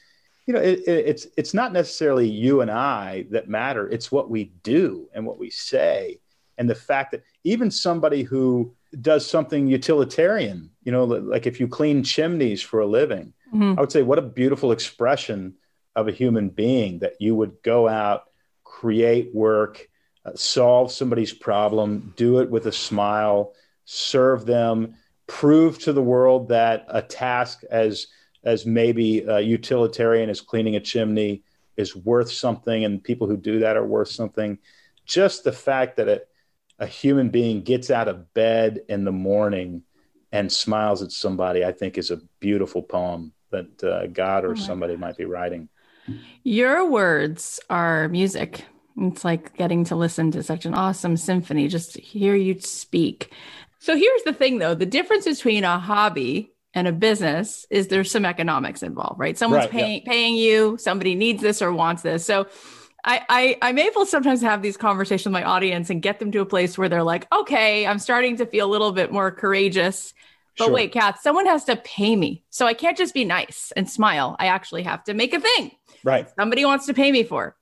You 0.47 0.53
know, 0.53 0.61
it, 0.61 0.79
it, 0.87 1.05
it's 1.05 1.27
it's 1.37 1.53
not 1.53 1.73
necessarily 1.73 2.27
you 2.27 2.61
and 2.61 2.71
I 2.71 3.25
that 3.31 3.49
matter. 3.49 3.87
It's 3.89 4.11
what 4.11 4.29
we 4.29 4.45
do 4.63 5.09
and 5.13 5.25
what 5.25 5.37
we 5.37 5.49
say, 5.49 6.19
and 6.57 6.69
the 6.69 6.75
fact 6.75 7.11
that 7.11 7.23
even 7.43 7.69
somebody 7.69 8.23
who 8.23 8.73
does 9.01 9.29
something 9.29 9.67
utilitarian, 9.67 10.71
you 10.83 10.91
know, 10.93 11.03
like 11.03 11.45
if 11.45 11.59
you 11.59 11.67
clean 11.67 12.01
chimneys 12.01 12.61
for 12.61 12.79
a 12.79 12.87
living, 12.87 13.33
Mhm. 13.53 13.77
I 13.77 13.81
would 13.81 13.91
say 13.91 14.03
what 14.03 14.19
a 14.19 14.21
beautiful 14.21 14.71
expression 14.71 15.55
of 15.95 16.07
a 16.07 16.11
human 16.11 16.49
being 16.49 16.99
that 16.99 17.15
you 17.19 17.35
would 17.35 17.61
go 17.63 17.87
out, 17.87 18.23
create 18.63 19.33
work, 19.35 19.89
uh, 20.25 20.31
solve 20.35 20.91
somebody's 20.91 21.33
problem, 21.33 22.13
do 22.15 22.39
it 22.39 22.49
with 22.49 22.65
a 22.67 22.71
smile, 22.71 23.53
serve 23.85 24.45
them, 24.45 24.95
prove 25.27 25.79
to 25.79 25.91
the 25.93 26.01
world 26.01 26.49
that 26.49 26.85
a 26.87 27.01
task 27.01 27.63
as 27.69 28.07
as 28.47 28.65
maybe 28.65 29.27
uh, 29.27 29.37
utilitarian 29.37 30.29
as 30.29 30.39
cleaning 30.39 30.77
a 30.77 30.79
chimney 30.79 31.43
is 31.75 31.95
worth 31.95 32.31
something, 32.31 32.85
and 32.85 33.03
people 33.03 33.27
who 33.27 33.35
do 33.35 33.59
that 33.59 33.75
are 33.75 33.85
worth 33.85 34.07
something. 34.07 34.57
Just 35.05 35.43
the 35.43 35.51
fact 35.51 35.97
that 35.97 36.07
a, 36.07 36.21
a 36.79 36.87
human 36.87 37.29
being 37.29 37.61
gets 37.61 37.91
out 37.91 38.07
of 38.07 38.33
bed 38.33 38.79
in 38.87 39.03
the 39.03 39.11
morning 39.11 39.83
and 40.31 40.51
smiles 40.51 41.03
at 41.03 41.11
somebody, 41.11 41.65
I 41.65 41.73
think, 41.73 41.97
is 41.97 42.09
a 42.09 42.21
beautiful 42.39 42.81
poem 42.81 43.33
that 43.51 43.83
uh, 43.83 44.07
God 44.07 44.45
or 44.45 44.51
Oh 44.51 44.55
somebody 44.55 44.95
might 44.95 45.17
be 45.17 45.25
writing. 45.25 45.67
Your 46.43 46.89
words 46.89 47.59
are 47.69 48.07
music. 48.07 48.63
It's 48.97 49.25
like 49.25 49.57
getting 49.57 49.83
to 49.85 49.95
listen 49.97 50.31
to 50.31 50.41
such 50.41 50.65
an 50.65 50.73
awesome 50.73 51.17
symphony, 51.17 51.67
just 51.67 51.95
to 51.95 52.01
hear 52.01 52.33
you 52.33 52.59
speak. 52.61 53.33
So 53.79 53.97
here's 53.97 54.23
the 54.23 54.33
thing 54.33 54.59
though 54.59 54.73
the 54.73 54.85
difference 54.85 55.25
between 55.25 55.65
a 55.65 55.77
hobby 55.79 56.53
and 56.73 56.87
a 56.87 56.91
business 56.91 57.65
is 57.69 57.87
there's 57.87 58.11
some 58.11 58.25
economics 58.25 58.83
involved, 58.83 59.19
right? 59.19 59.37
Someone's 59.37 59.65
Right, 59.65 59.73
yeah. 59.73 59.79
paying 59.85 60.01
paying 60.05 60.35
you, 60.35 60.77
somebody 60.79 61.15
needs 61.15 61.41
this 61.41 61.61
or 61.61 61.71
wants 61.71 62.01
this. 62.03 62.25
So 62.25 62.47
I, 63.05 63.21
I 63.29 63.57
I'm 63.61 63.79
able 63.79 64.05
sometimes 64.05 64.41
to 64.41 64.49
have 64.49 64.61
these 64.61 64.77
conversations 64.77 65.25
with 65.25 65.33
my 65.33 65.43
audience 65.43 65.89
and 65.89 66.01
get 66.01 66.19
them 66.19 66.31
to 66.33 66.41
a 66.41 66.45
place 66.45 66.77
where 66.77 66.89
they're 66.89 67.03
like, 67.03 67.27
okay, 67.33 67.87
I'm 67.87 67.99
starting 67.99 68.37
to 68.37 68.45
feel 68.45 68.67
a 68.67 68.71
little 68.71 68.91
bit 68.91 69.11
more 69.11 69.31
courageous. 69.31 70.13
But 70.57 70.65
Sure. 70.65 70.73
wait, 70.73 70.91
Cath, 70.91 71.19
someone 71.21 71.45
has 71.45 71.65
to 71.65 71.75
pay 71.75 72.15
me. 72.15 72.43
So 72.49 72.65
I 72.65 72.73
can't 72.73 72.97
just 72.97 73.13
be 73.13 73.25
nice 73.25 73.71
and 73.77 73.87
smile. 73.89 74.35
I 74.39 74.47
actually 74.47 74.83
have 74.83 75.03
to 75.05 75.13
make 75.13 75.33
a 75.33 75.39
thing 75.39 75.71
Right. 76.03 76.27
somebody 76.37 76.65
wants 76.65 76.87
to 76.87 76.93
pay 76.95 77.11
me 77.11 77.23
for. 77.23 77.55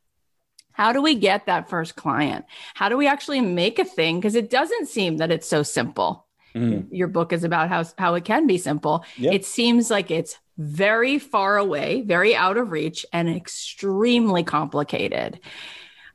How 0.71 0.91
do 0.93 1.01
we 1.01 1.15
get 1.15 1.45
that 1.45 1.69
first 1.69 1.95
client? 1.95 2.45
How 2.73 2.89
do 2.89 2.97
we 2.97 3.07
actually 3.07 3.41
make 3.41 3.79
a 3.79 3.85
thing? 3.85 4.19
Because 4.19 4.35
it 4.35 4.49
doesn't 4.49 4.87
seem 4.87 5.17
that 5.17 5.31
it's 5.31 5.47
so 5.47 5.61
simple. 5.63 6.24
Mhm. 6.55 6.87
Your 6.91 7.07
book 7.07 7.33
is 7.33 7.43
about 7.43 7.69
how, 7.69 7.83
how 7.97 8.15
it 8.15 8.25
can 8.25 8.47
be 8.47 8.57
simple. 8.57 9.03
Yeah. 9.17 9.31
It 9.31 9.45
seems 9.45 9.91
like 9.91 10.09
it's 10.09 10.37
very 10.57 11.19
far 11.19 11.57
away, 11.57 12.01
very 12.01 12.35
out 12.35 12.57
of 12.57 12.71
reach, 12.71 13.05
and 13.11 13.29
extremely 13.29 14.43
complicated. 14.43 15.39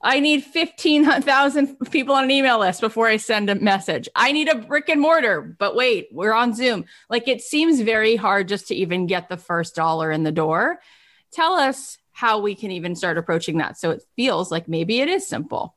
I 0.02 0.20
need 0.20 0.42
15,000 0.42 1.76
people 1.90 2.14
on 2.14 2.24
an 2.24 2.30
email 2.30 2.58
list 2.58 2.80
before 2.80 3.06
I 3.06 3.18
send 3.18 3.50
a 3.50 3.54
message. 3.54 4.08
I 4.14 4.32
need 4.32 4.48
a 4.48 4.54
brick 4.56 4.88
and 4.88 4.98
mortar, 5.00 5.42
but 5.42 5.76
wait, 5.76 6.08
we're 6.10 6.32
on 6.32 6.54
Zoom. 6.54 6.86
Like 7.10 7.28
it 7.28 7.42
seems 7.42 7.82
very 7.82 8.16
hard 8.16 8.48
just 8.48 8.68
to 8.68 8.74
even 8.74 9.06
get 9.06 9.28
the 9.28 9.36
first 9.36 9.74
dollar 9.74 10.10
in 10.10 10.22
the 10.22 10.32
door. 10.32 10.80
Tell 11.32 11.52
us 11.52 11.98
how 12.12 12.40
we 12.40 12.54
can 12.54 12.70
even 12.70 12.96
start 12.96 13.18
approaching 13.18 13.58
that 13.58 13.78
so 13.78 13.90
it 13.90 14.02
feels 14.16 14.50
like 14.50 14.68
maybe 14.68 15.00
it 15.00 15.08
is 15.08 15.28
simple. 15.28 15.76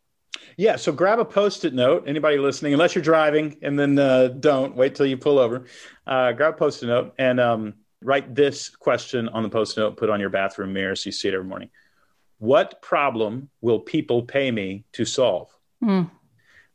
Yeah. 0.58 0.76
So 0.76 0.92
grab 0.92 1.20
a 1.20 1.26
post-it 1.26 1.74
note. 1.74 2.04
Anybody 2.08 2.38
listening, 2.38 2.74
unless 2.74 2.96
you're 2.96 3.04
driving, 3.04 3.58
and 3.62 3.78
then 3.78 3.98
uh, 3.98 4.28
don't 4.28 4.76
wait 4.76 4.96
till 4.96 5.06
you 5.06 5.18
pull 5.18 5.40
over. 5.40 5.66
Uh, 6.06 6.32
grab 6.34 6.54
a 6.56 6.58
post-it 6.58 6.88
note 6.88 7.14
and 7.18 7.40
um, 7.40 7.74
write 8.02 8.34
this 8.36 8.70
question 8.70 9.30
on 9.30 9.44
the 9.44 9.50
post-it 9.50 9.80
note. 9.80 9.98
Put 9.98 10.10
on 10.10 10.20
your 10.20 10.30
bathroom 10.30 10.74
mirror 10.74 10.96
so 10.96 11.08
you 11.08 11.12
see 11.12 11.28
it 11.28 11.34
every 11.34 11.46
morning. 11.48 11.70
What 12.40 12.82
problem 12.82 13.50
will 13.62 13.80
people 13.80 14.24
pay 14.24 14.52
me 14.52 14.84
to 14.94 15.06
solve? 15.06 15.50
Hmm. 15.82 16.04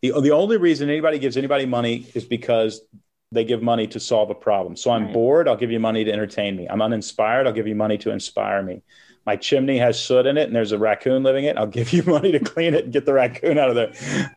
The, 0.00 0.12
the 0.20 0.30
only 0.30 0.56
reason 0.56 0.88
anybody 0.88 1.18
gives 1.18 1.36
anybody 1.36 1.66
money 1.66 2.06
is 2.14 2.24
because 2.24 2.80
they 3.32 3.44
give 3.44 3.62
money 3.62 3.86
to 3.88 4.00
solve 4.00 4.30
a 4.30 4.34
problem. 4.34 4.76
So 4.76 4.90
I'm 4.90 5.04
Right. 5.04 5.12
bored, 5.12 5.48
I'll 5.48 5.56
give 5.56 5.70
you 5.70 5.80
money 5.80 6.04
to 6.04 6.12
entertain 6.12 6.56
me. 6.56 6.66
I'm 6.66 6.80
uninspired, 6.80 7.46
I'll 7.46 7.52
give 7.52 7.66
you 7.66 7.74
money 7.74 7.98
to 7.98 8.10
inspire 8.10 8.62
me. 8.62 8.82
My 9.28 9.36
chimney 9.36 9.76
has 9.76 10.02
soot 10.02 10.24
in 10.24 10.38
it 10.38 10.46
and 10.46 10.56
there's 10.56 10.72
a 10.72 10.78
raccoon 10.78 11.22
living 11.22 11.44
in 11.44 11.50
it. 11.50 11.58
I'll 11.58 11.66
give 11.66 11.92
you 11.92 12.02
money 12.06 12.32
to 12.32 12.40
clean 12.40 12.72
it 12.72 12.84
and 12.84 12.92
get 12.94 13.04
the 13.04 13.12
raccoon 13.12 13.58
out 13.58 13.68
of 13.68 13.74
there. 13.74 13.92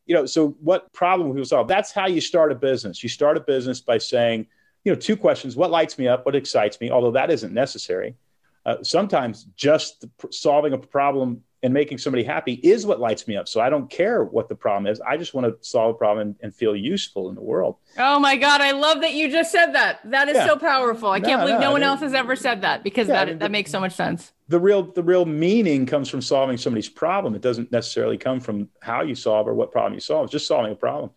You 0.06 0.15
know, 0.15 0.25
so 0.25 0.49
what 0.60 0.91
problem 0.91 1.30
people 1.32 1.45
solve? 1.45 1.69
That's 1.69 1.93
how 1.93 2.08
you 2.08 2.19
start 2.19 2.51
a 2.51 2.56
business. 2.56 3.01
You 3.01 3.08
start 3.08 3.38
a 3.38 3.39
business 3.39 3.80
by 3.80 3.99
saying, 3.99 4.47
you 4.84 4.91
know, 4.91 4.99
two 4.99 5.15
questions 5.15 5.56
what 5.56 5.71
lights 5.71 5.97
me 5.97 6.10
up, 6.10 6.25
what 6.25 6.36
excites 6.36 6.82
me, 6.82 6.91
although 6.91 7.12
that 7.12 7.32
isn't 7.32 7.54
necessary. 7.54 8.17
Uh, 8.65 8.84
sometimes 8.84 9.45
just 9.56 10.04
solving 10.30 10.73
a 10.73 10.77
problem 10.77 11.41
and 11.63 11.74
making 11.74 11.97
somebody 12.00 12.24
happy 12.24 12.54
is 12.63 12.86
what 12.86 13.00
lights 13.00 13.28
me 13.28 13.36
up. 13.38 13.47
So 13.47 13.62
I 13.62 13.69
don't 13.69 13.89
care 13.89 14.24
what 14.24 14.50
the 14.50 14.56
problem 14.56 14.91
is. 14.91 15.00
I 15.02 15.15
just 15.17 15.34
want 15.34 15.45
to 15.45 15.56
solve 15.67 15.95
a 15.95 15.97
problem 15.97 16.28
and, 16.30 16.36
and 16.41 16.56
feel 16.56 16.76
useful 16.76 17.30
in 17.30 17.36
the 17.36 17.41
world. 17.41 17.76
Oh 17.97 18.19
my 18.19 18.36
God, 18.36 18.62
I 18.62 18.71
love 18.71 19.02
that 19.02 19.13
you 19.13 19.30
just 19.30 19.52
said 19.52 19.74
that. 19.74 20.00
That 20.06 20.28
is 20.28 20.36
Yeah. 20.38 20.47
so 20.47 20.58
powerful. 20.58 21.10
I 21.12 21.19
can't 21.19 21.39
believe 21.41 21.56
no, 21.56 21.62
no, 21.62 21.67
I 21.67 21.71
one 21.71 21.82
mean- 21.82 21.89
else 21.89 22.00
has 22.00 22.13
ever 22.13 22.36
said 22.36 22.62
that 22.62 22.84
because 22.84 23.08
Yeah, 23.08 23.13
I 23.13 23.17
that, 23.17 23.28
mean, 23.28 23.39
that 23.39 23.45
the- 23.45 23.52
makes 23.52 23.69
so 23.71 23.80
much 23.80 23.93
sense. 23.93 24.32
The 24.50 24.60
real 24.60 24.84
the 24.84 25.04
real 25.04 25.26
meaning 25.26 25.86
comes 25.86 26.10
from 26.10 26.21
solving 26.21 26.58
somebody's 26.58 26.89
problem. 26.89 27.36
It 27.36 27.41
doesn't 27.41 27.71
necessarily 27.71 28.17
come 28.17 28.39
from 28.39 28.67
how 28.82 29.02
you 29.02 29.15
solve 29.15 29.47
or 29.47 29.54
what 29.54 29.71
problem 29.71 29.93
you 29.93 30.00
solve. 30.02 30.26
It's 30.26 30.32
just 30.32 30.47
solving 30.47 30.71
a 30.71 30.76
problem. 30.76 31.12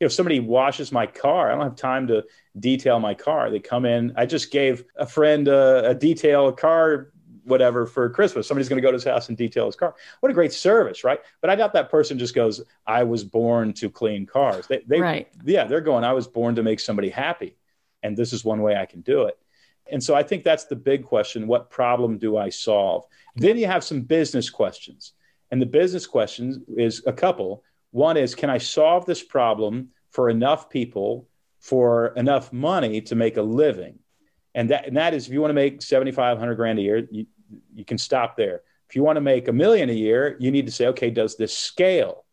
You 0.00 0.04
know, 0.04 0.06
if 0.06 0.12
somebody 0.12 0.38
washes 0.40 0.90
my 0.92 1.06
car, 1.06 1.50
I 1.50 1.54
don't 1.56 1.64
have 1.64 1.76
time 1.76 2.06
to 2.06 2.24
detail 2.58 2.98
my 3.00 3.14
car. 3.14 3.50
They 3.50 3.58
come 3.58 3.84
in. 3.84 4.12
I 4.16 4.26
just 4.26 4.50
gave 4.52 4.84
a 4.96 5.06
friend 5.06 5.48
a, 5.48 5.90
a 5.90 5.94
detail 5.94 6.48
a 6.48 6.52
car 6.52 7.10
whatever 7.48 7.86
for 7.86 8.08
Christmas. 8.10 8.46
Somebody's 8.46 8.68
going 8.68 8.80
to 8.80 8.86
go 8.86 8.90
to 8.90 8.96
his 8.96 9.04
house 9.04 9.28
and 9.28 9.36
detail 9.36 9.66
his 9.66 9.76
car. 9.76 9.94
What 10.20 10.30
a 10.30 10.34
great 10.34 10.52
service, 10.52 11.04
right? 11.04 11.20
But 11.40 11.50
I 11.50 11.56
doubt 11.56 11.72
that 11.72 11.90
person 11.90 12.18
just 12.18 12.34
goes, 12.34 12.62
"I 12.86 13.02
was 13.02 13.24
born 13.24 13.72
to 13.74 13.90
clean 13.90 14.26
cars." 14.26 14.66
They, 14.66 14.82
they 14.86 15.00
Right. 15.00 15.28
yeah, 15.44 15.64
they're 15.64 15.80
going, 15.80 16.04
I 16.04 16.12
was 16.12 16.26
born 16.26 16.54
to 16.56 16.62
make 16.62 16.80
somebody 16.80 17.10
happy. 17.10 17.56
And 18.02 18.16
this 18.16 18.32
is 18.32 18.44
one 18.44 18.62
way 18.62 18.76
I 18.76 18.86
can 18.86 19.00
do 19.00 19.22
it. 19.24 19.38
And 19.90 20.02
so 20.02 20.14
I 20.14 20.22
think 20.22 20.44
that's 20.44 20.64
the 20.64 20.76
big 20.76 21.04
question. 21.04 21.46
What 21.46 21.70
problem 21.70 22.18
do 22.18 22.36
I 22.36 22.50
solve? 22.50 23.06
Then 23.36 23.56
you 23.56 23.66
have 23.66 23.82
some 23.82 24.02
business 24.02 24.50
questions. 24.50 25.12
And 25.50 25.60
the 25.62 25.66
business 25.66 26.06
questions 26.06 26.58
is 26.76 27.02
a 27.06 27.12
couple. 27.12 27.64
One 27.90 28.16
is, 28.16 28.34
can 28.34 28.50
I 28.50 28.58
solve 28.58 29.06
this 29.06 29.22
problem 29.22 29.88
for 30.10 30.28
enough 30.28 30.68
people 30.68 31.26
for 31.58 32.08
enough 32.08 32.52
money 32.52 33.00
to 33.02 33.14
make 33.14 33.36
a 33.36 33.42
living? 33.42 33.98
And 34.54 34.70
that, 34.70 34.86
and 34.86 34.96
that 34.96 35.14
is, 35.14 35.26
if 35.26 35.32
you 35.32 35.40
want 35.40 35.50
to 35.50 35.54
make 35.54 35.82
7,500 35.82 36.54
grand 36.54 36.78
a 36.78 36.82
year, 36.82 37.08
you, 37.10 37.26
you 37.74 37.84
can 37.84 37.98
stop 37.98 38.36
there. 38.36 38.62
If 38.88 38.96
you 38.96 39.02
want 39.02 39.16
to 39.16 39.20
make 39.20 39.48
a 39.48 39.52
million 39.52 39.90
a 39.90 39.94
year, 39.94 40.36
you 40.38 40.50
need 40.50 40.66
to 40.66 40.72
say, 40.72 40.86
okay, 40.88 41.10
does 41.10 41.36
this 41.36 41.56
scale? 41.56 42.24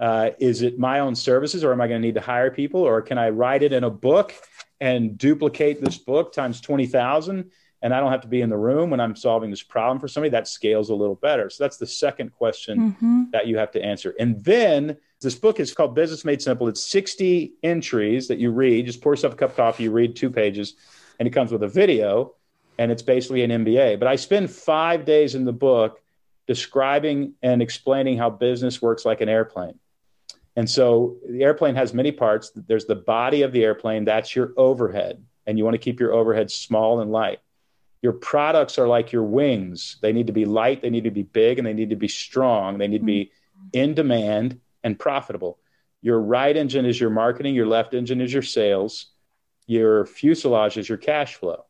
Uh, 0.00 0.30
is 0.38 0.62
it 0.62 0.78
my 0.78 1.00
own 1.00 1.14
services 1.14 1.64
or 1.64 1.72
am 1.72 1.80
I 1.80 1.88
going 1.88 2.00
to 2.00 2.06
need 2.06 2.14
to 2.14 2.20
hire 2.20 2.50
people 2.50 2.80
or 2.80 3.02
can 3.02 3.18
I 3.18 3.30
write 3.30 3.62
it 3.62 3.72
in 3.72 3.84
a 3.84 3.90
book 3.90 4.32
and 4.80 5.18
duplicate 5.18 5.80
this 5.84 5.98
book 5.98 6.32
times 6.32 6.60
20,000 6.60 7.50
and 7.82 7.94
I 7.94 8.00
don't 8.00 8.10
have 8.12 8.20
to 8.22 8.28
be 8.28 8.40
in 8.40 8.50
the 8.50 8.56
room 8.56 8.90
when 8.90 9.00
I'm 9.00 9.16
solving 9.16 9.50
this 9.50 9.62
problem 9.62 9.98
for 9.98 10.06
somebody? 10.06 10.30
That 10.30 10.46
scales 10.46 10.90
a 10.90 10.94
little 10.94 11.16
better. 11.16 11.50
So 11.50 11.64
that's 11.64 11.78
the 11.78 11.86
second 11.86 12.32
question 12.32 12.94
Mhm. 13.00 13.30
that 13.32 13.46
you 13.48 13.56
have 13.58 13.72
to 13.72 13.82
answer. 13.84 14.14
And 14.20 14.42
then 14.44 14.96
this 15.20 15.34
book 15.34 15.58
is 15.58 15.74
called 15.74 15.94
Business 15.96 16.24
Made 16.24 16.40
Simple. 16.42 16.68
It's 16.68 16.84
60 16.84 17.54
entries 17.64 18.28
that 18.28 18.38
you 18.38 18.50
read. 18.52 18.86
Just 18.86 19.00
pour 19.00 19.12
yourself 19.12 19.34
a 19.34 19.36
cup 19.36 19.50
of 19.50 19.56
coffee, 19.56 19.84
you 19.84 19.90
read 19.90 20.14
two 20.14 20.30
pages, 20.30 20.74
and 21.18 21.26
it 21.26 21.32
comes 21.32 21.50
with 21.50 21.64
a 21.64 21.68
video, 21.68 22.34
and 22.78 22.92
it's 22.92 23.02
basically 23.02 23.42
an 23.42 23.50
MBA. 23.50 23.98
But 23.98 24.08
I 24.08 24.16
spend 24.16 24.50
five 24.50 25.04
days 25.04 25.34
in 25.34 25.44
the 25.44 25.52
book 25.52 26.00
describing 26.46 27.34
and 27.42 27.60
explaining 27.60 28.16
how 28.16 28.30
business 28.30 28.80
works 28.80 29.04
like 29.04 29.20
an 29.20 29.28
airplane. 29.28 29.78
And 30.56 30.68
so 30.68 31.18
the 31.28 31.42
airplane 31.42 31.74
has 31.74 31.92
many 31.92 32.10
parts. 32.10 32.50
There's 32.54 32.86
the 32.86 32.96
body 32.96 33.42
of 33.42 33.52
the 33.52 33.64
airplane, 33.64 34.04
that's 34.04 34.34
your 34.34 34.52
overhead, 34.56 35.22
and 35.46 35.58
you 35.58 35.64
want 35.64 35.74
to 35.74 35.78
keep 35.78 36.00
your 36.00 36.12
overhead 36.12 36.50
small 36.50 37.00
and 37.00 37.12
light. 37.12 37.40
Your 38.00 38.12
products 38.12 38.78
are 38.78 38.88
like 38.88 39.12
your 39.12 39.24
wings. 39.24 39.98
They 40.02 40.12
need 40.12 40.28
to 40.28 40.32
be 40.32 40.44
light, 40.44 40.82
they 40.82 40.90
need 40.90 41.04
to 41.04 41.10
be 41.10 41.22
big, 41.22 41.58
and 41.58 41.66
they 41.66 41.74
need 41.74 41.90
to 41.90 41.96
be 41.96 42.08
strong. 42.08 42.78
They 42.78 42.88
need 42.88 42.98
to 42.98 43.04
be 43.04 43.26
mm-hmm. 43.26 43.68
in 43.72 43.94
demand 43.94 44.60
and 44.82 44.98
profitable. 44.98 45.58
Your 46.00 46.20
right 46.20 46.56
engine 46.56 46.86
is 46.86 47.00
your 47.00 47.10
marketing, 47.10 47.54
your 47.54 47.66
left 47.66 47.92
engine 47.92 48.20
is 48.20 48.32
your 48.32 48.42
sales, 48.42 49.06
your 49.66 50.06
fuselage 50.06 50.76
is 50.76 50.88
your 50.88 50.98
cash 50.98 51.34
flow. 51.34 51.64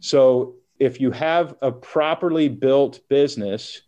So 0.00 0.56
if 0.78 1.00
you 1.00 1.10
have 1.10 1.56
a 1.62 1.72
properly 1.72 2.48
built 2.48 3.00
business, 3.08 3.82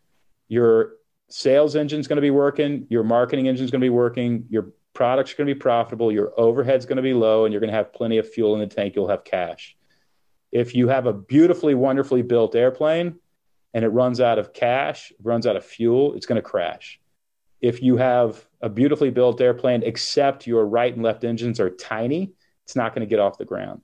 your 0.48 0.92
sales 1.28 1.76
engine 1.76 2.00
is 2.00 2.08
going 2.08 2.16
to 2.16 2.22
be 2.22 2.30
working, 2.30 2.86
your 2.88 3.04
marketing 3.04 3.48
engine 3.48 3.64
is 3.64 3.70
going 3.70 3.80
to 3.80 3.84
be 3.84 3.90
working, 3.90 4.46
your 4.48 4.72
products 4.94 5.32
are 5.32 5.36
going 5.36 5.48
to 5.48 5.54
be 5.54 5.58
profitable, 5.58 6.10
your 6.10 6.32
overhead's 6.38 6.86
going 6.86 6.96
to 6.96 7.02
be 7.02 7.14
low, 7.14 7.44
and 7.44 7.52
you're 7.52 7.60
going 7.60 7.70
to 7.70 7.76
have 7.76 7.92
plenty 7.92 8.18
of 8.18 8.28
fuel 8.28 8.54
in 8.54 8.60
the 8.60 8.66
tank. 8.66 8.96
You'll 8.96 9.08
have 9.08 9.24
cash. 9.24 9.76
If 10.50 10.74
you 10.74 10.88
have 10.88 11.06
a 11.06 11.12
beautifully, 11.12 11.74
wonderfully 11.74 12.22
built 12.22 12.54
airplane 12.54 13.16
and 13.74 13.84
it 13.84 13.88
runs 13.88 14.20
out 14.20 14.38
of 14.38 14.54
cash, 14.54 15.12
runs 15.22 15.46
out 15.46 15.56
of 15.56 15.64
fuel, 15.64 16.14
it's 16.14 16.24
going 16.24 16.36
to 16.36 16.42
crash. 16.42 16.98
If 17.60 17.82
you 17.82 17.96
have 17.98 18.46
a 18.62 18.68
beautifully 18.68 19.10
built 19.10 19.40
airplane, 19.40 19.82
except 19.82 20.46
your 20.46 20.64
right 20.66 20.94
and 20.94 21.02
left 21.02 21.24
engines 21.24 21.60
are 21.60 21.70
tiny, 21.70 22.32
it's 22.64 22.76
not 22.76 22.94
going 22.94 23.06
to 23.06 23.10
get 23.10 23.18
off 23.18 23.36
the 23.36 23.44
ground. 23.44 23.82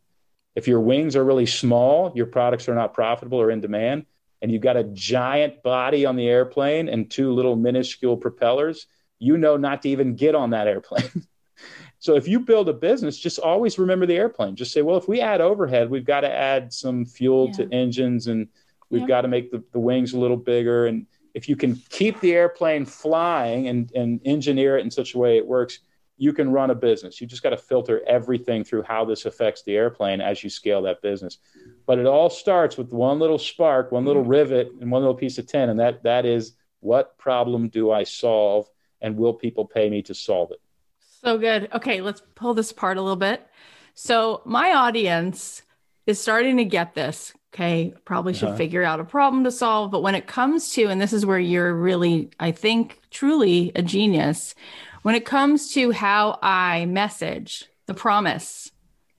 If 0.55 0.69
your 0.69 0.81
wings 0.81 1.17
are 1.17 1.25
really 1.25 1.47
small, 1.47 2.13
your 2.15 2.27
products 2.27 2.69
are 2.69 2.75
not 2.75 2.95
profitable 2.95 3.41
or 3.41 3.51
in 3.51 3.61
demand, 3.61 4.07
and 4.41 4.53
you've 4.53 4.63
got 4.63 4.77
a 4.77 4.85
giant 4.85 5.63
body 5.63 6.07
on 6.07 6.17
the 6.17 6.29
airplane 6.29 6.89
and 6.89 7.11
two 7.11 7.33
little 7.33 7.57
minuscule 7.57 8.17
propellers, 8.17 8.87
you 9.19 9.37
know 9.39 9.57
not 9.57 9.83
to 9.83 9.89
even 9.89 10.17
get 10.17 10.35
on 10.35 10.51
that 10.51 10.69
airplane. 10.69 11.27
so 11.99 12.15
if 12.15 12.29
you 12.29 12.41
build 12.41 12.69
a 12.69 12.73
business, 12.73 13.19
just 13.19 13.39
always 13.39 13.79
remember 13.79 14.07
the 14.07 14.17
airplane. 14.17 14.55
Just 14.55 14.73
say, 14.73 14.83
well, 14.83 14.97
if 14.97 15.09
we 15.09 15.21
add 15.21 15.41
overhead, 15.41 15.91
we've 15.91 16.05
got 16.05 16.21
to 16.21 16.31
add 16.31 16.73
some 16.73 17.07
fuel 17.07 17.47
yeah. 17.47 17.65
to 17.65 17.73
engines 17.73 18.27
and 18.27 18.49
we've 18.91 19.01
yep. 19.03 19.09
got 19.09 19.21
to 19.23 19.29
make 19.29 19.51
the, 19.51 19.65
the 19.73 19.81
wings 19.81 20.13
a 20.13 20.19
little 20.19 20.37
bigger. 20.37 20.87
And 20.87 21.07
if 21.33 21.49
you 21.49 21.57
can 21.57 21.81
keep 21.89 22.21
the 22.21 22.33
airplane 22.33 22.85
flying 22.85 23.69
and, 23.69 23.91
and 23.93 24.21
engineer 24.25 24.77
it 24.77 24.83
in 24.83 24.91
such 24.91 25.15
a 25.15 25.19
way 25.19 25.37
it 25.39 25.47
works, 25.47 25.81
you 26.17 26.33
can 26.33 26.51
run 26.51 26.71
a 26.71 26.75
business. 26.75 27.21
You 27.21 27.27
just 27.27 27.43
got 27.43 27.51
to 27.51 27.57
filter 27.57 28.03
everything 28.07 28.65
through 28.65 28.83
how 28.83 29.05
this 29.05 29.27
affects 29.27 29.63
the 29.63 29.77
airplane 29.77 30.21
as 30.21 30.45
you 30.45 30.51
scale 30.51 30.83
that 30.83 31.03
business. 31.03 31.39
But 31.87 31.99
it 31.99 32.07
all 32.07 32.31
starts 32.31 32.77
with 32.77 32.93
one 32.93 33.19
little 33.19 33.39
spark, 33.39 33.91
one 33.91 34.05
little 34.05 34.25
rivet, 34.25 34.71
and 34.81 34.91
one 34.91 35.03
little 35.03 35.17
piece 35.17 35.39
of 35.39 35.47
tin, 35.47 35.71
and 35.71 35.81
that 35.81 36.03
that 36.05 36.25
is 36.25 36.53
what 36.81 37.17
problem 37.19 37.69
do 37.69 37.91
I 37.91 38.05
solve, 38.05 38.69
and 39.01 39.17
will 39.17 39.35
people 39.35 39.65
pay 39.65 39.89
me 39.91 40.03
to 40.03 40.15
solve 40.15 40.53
it? 40.53 40.61
So 40.99 41.39
good. 41.39 41.69
Okay, 41.73 42.01
let's 42.01 42.23
pull 42.35 42.55
this 42.55 42.71
apart 42.71 42.99
a 42.99 43.03
little 43.03 43.17
bit. 43.17 43.47
So 43.95 44.43
my 44.45 44.73
audience 44.73 45.63
is 46.07 46.21
starting 46.21 46.59
to 46.59 46.65
get 46.65 46.95
this. 46.95 47.33
Okay, 47.55 47.95
probably 48.05 48.35
should 48.35 48.49
uh-huh. 48.49 48.57
figure 48.57 48.83
out 48.83 49.01
a 49.01 49.05
problem 49.05 49.45
to 49.45 49.51
solve. 49.51 49.91
But 49.91 50.03
when 50.03 50.15
it 50.15 50.27
comes 50.27 50.73
to, 50.73 50.87
and 50.87 51.01
this 51.01 51.13
is 51.13 51.25
where 51.25 51.39
you're 51.39 51.73
really, 51.73 52.31
I 52.41 52.51
think, 52.51 53.01
truly 53.11 53.73
a 53.75 53.83
genius 53.83 54.55
when 55.05 55.15
it 55.15 55.27
comes 55.27 55.75
to 55.75 55.91
how 55.91 56.39
I 56.43 56.87
message 56.87 57.67
the 57.87 57.93
promise, 57.93 58.73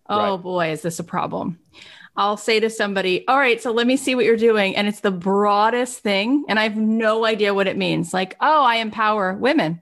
oh 0.10 0.32
right. 0.32 0.42
boy, 0.42 0.72
is 0.72 0.82
this 0.82 0.98
a 0.98 1.04
problem. 1.04 1.60
I'll 2.18 2.38
say 2.38 2.60
to 2.60 2.72
somebody, 2.72 3.28
All 3.28 3.38
right, 3.38 3.62
so 3.62 3.72
let 3.72 3.86
me 3.86 3.96
see 3.96 4.16
what 4.16 4.26
you're 4.26 4.36
doing. 4.36 4.76
And 4.76 4.88
it's 4.88 5.02
the 5.02 5.12
broadest 5.12 6.00
thing. 6.00 6.46
And 6.50 6.60
I 6.60 6.64
have 6.64 6.76
no 6.76 7.24
idea 7.24 7.54
what 7.54 7.68
it 7.68 7.78
means. 7.78 8.16
Like, 8.16 8.36
oh, 8.42 8.64
I 8.64 8.78
empower 8.78 9.36
women. 9.36 9.80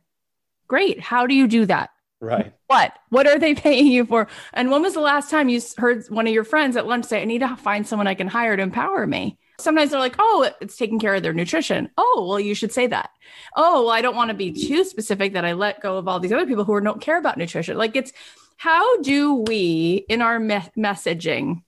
Great. 0.68 1.00
How 1.00 1.26
do 1.26 1.36
you 1.36 1.48
do 1.48 1.66
that? 1.68 1.92
Right. 2.20 2.54
What? 2.68 2.92
What 3.08 3.26
are 3.28 3.40
they 3.40 3.56
paying 3.56 3.88
you 3.88 4.06
for? 4.06 4.28
And 4.52 4.72
when 4.72 4.82
was 4.82 4.96
the 4.96 5.00
last 5.00 5.30
time 5.30 5.48
you 5.48 5.62
heard 5.78 6.04
one 6.10 6.28
of 6.28 6.34
your 6.34 6.44
friends 6.44 6.76
at 6.76 6.86
lunch 6.86 7.06
say, 7.06 7.22
I 7.22 7.26
need 7.26 7.40
to 7.40 7.56
find 7.56 7.88
someone 7.88 8.08
I 8.08 8.16
can 8.16 8.28
hire 8.28 8.58
to 8.58 8.64
empower 8.64 9.08
me? 9.08 9.40
Sometimes 9.64 9.92
they're 9.92 10.00
like, 10.00 10.16
oh, 10.20 10.50
it's 10.62 10.78
taking 10.78 11.00
care 11.00 11.16
of 11.16 11.24
their 11.24 11.34
nutrition. 11.34 11.90
Oh, 11.98 12.26
well, 12.28 12.40
you 12.40 12.54
should 12.54 12.72
say 12.72 12.88
that. 12.88 13.10
Oh, 13.56 13.84
well, 13.84 13.92
I 13.92 14.02
don't 14.02 14.16
want 14.16 14.30
to 14.30 14.36
be 14.36 14.52
too 14.52 14.84
specific 14.84 15.34
that 15.34 15.46
I 15.46 15.54
let 15.54 15.82
go 15.82 15.98
of 15.98 16.08
all 16.08 16.20
these 16.20 16.32
other 16.32 16.46
people 16.46 16.64
who 16.66 16.80
don't 16.82 17.02
care 17.02 17.18
about 17.18 17.38
nutrition. 17.38 17.78
Like, 17.78 17.96
it's 17.96 18.14
how 18.58 19.02
do 19.02 19.36
we, 19.48 20.06
in 20.10 20.22
our 20.22 20.40
me- 20.40 20.70
messaging, 20.78 21.64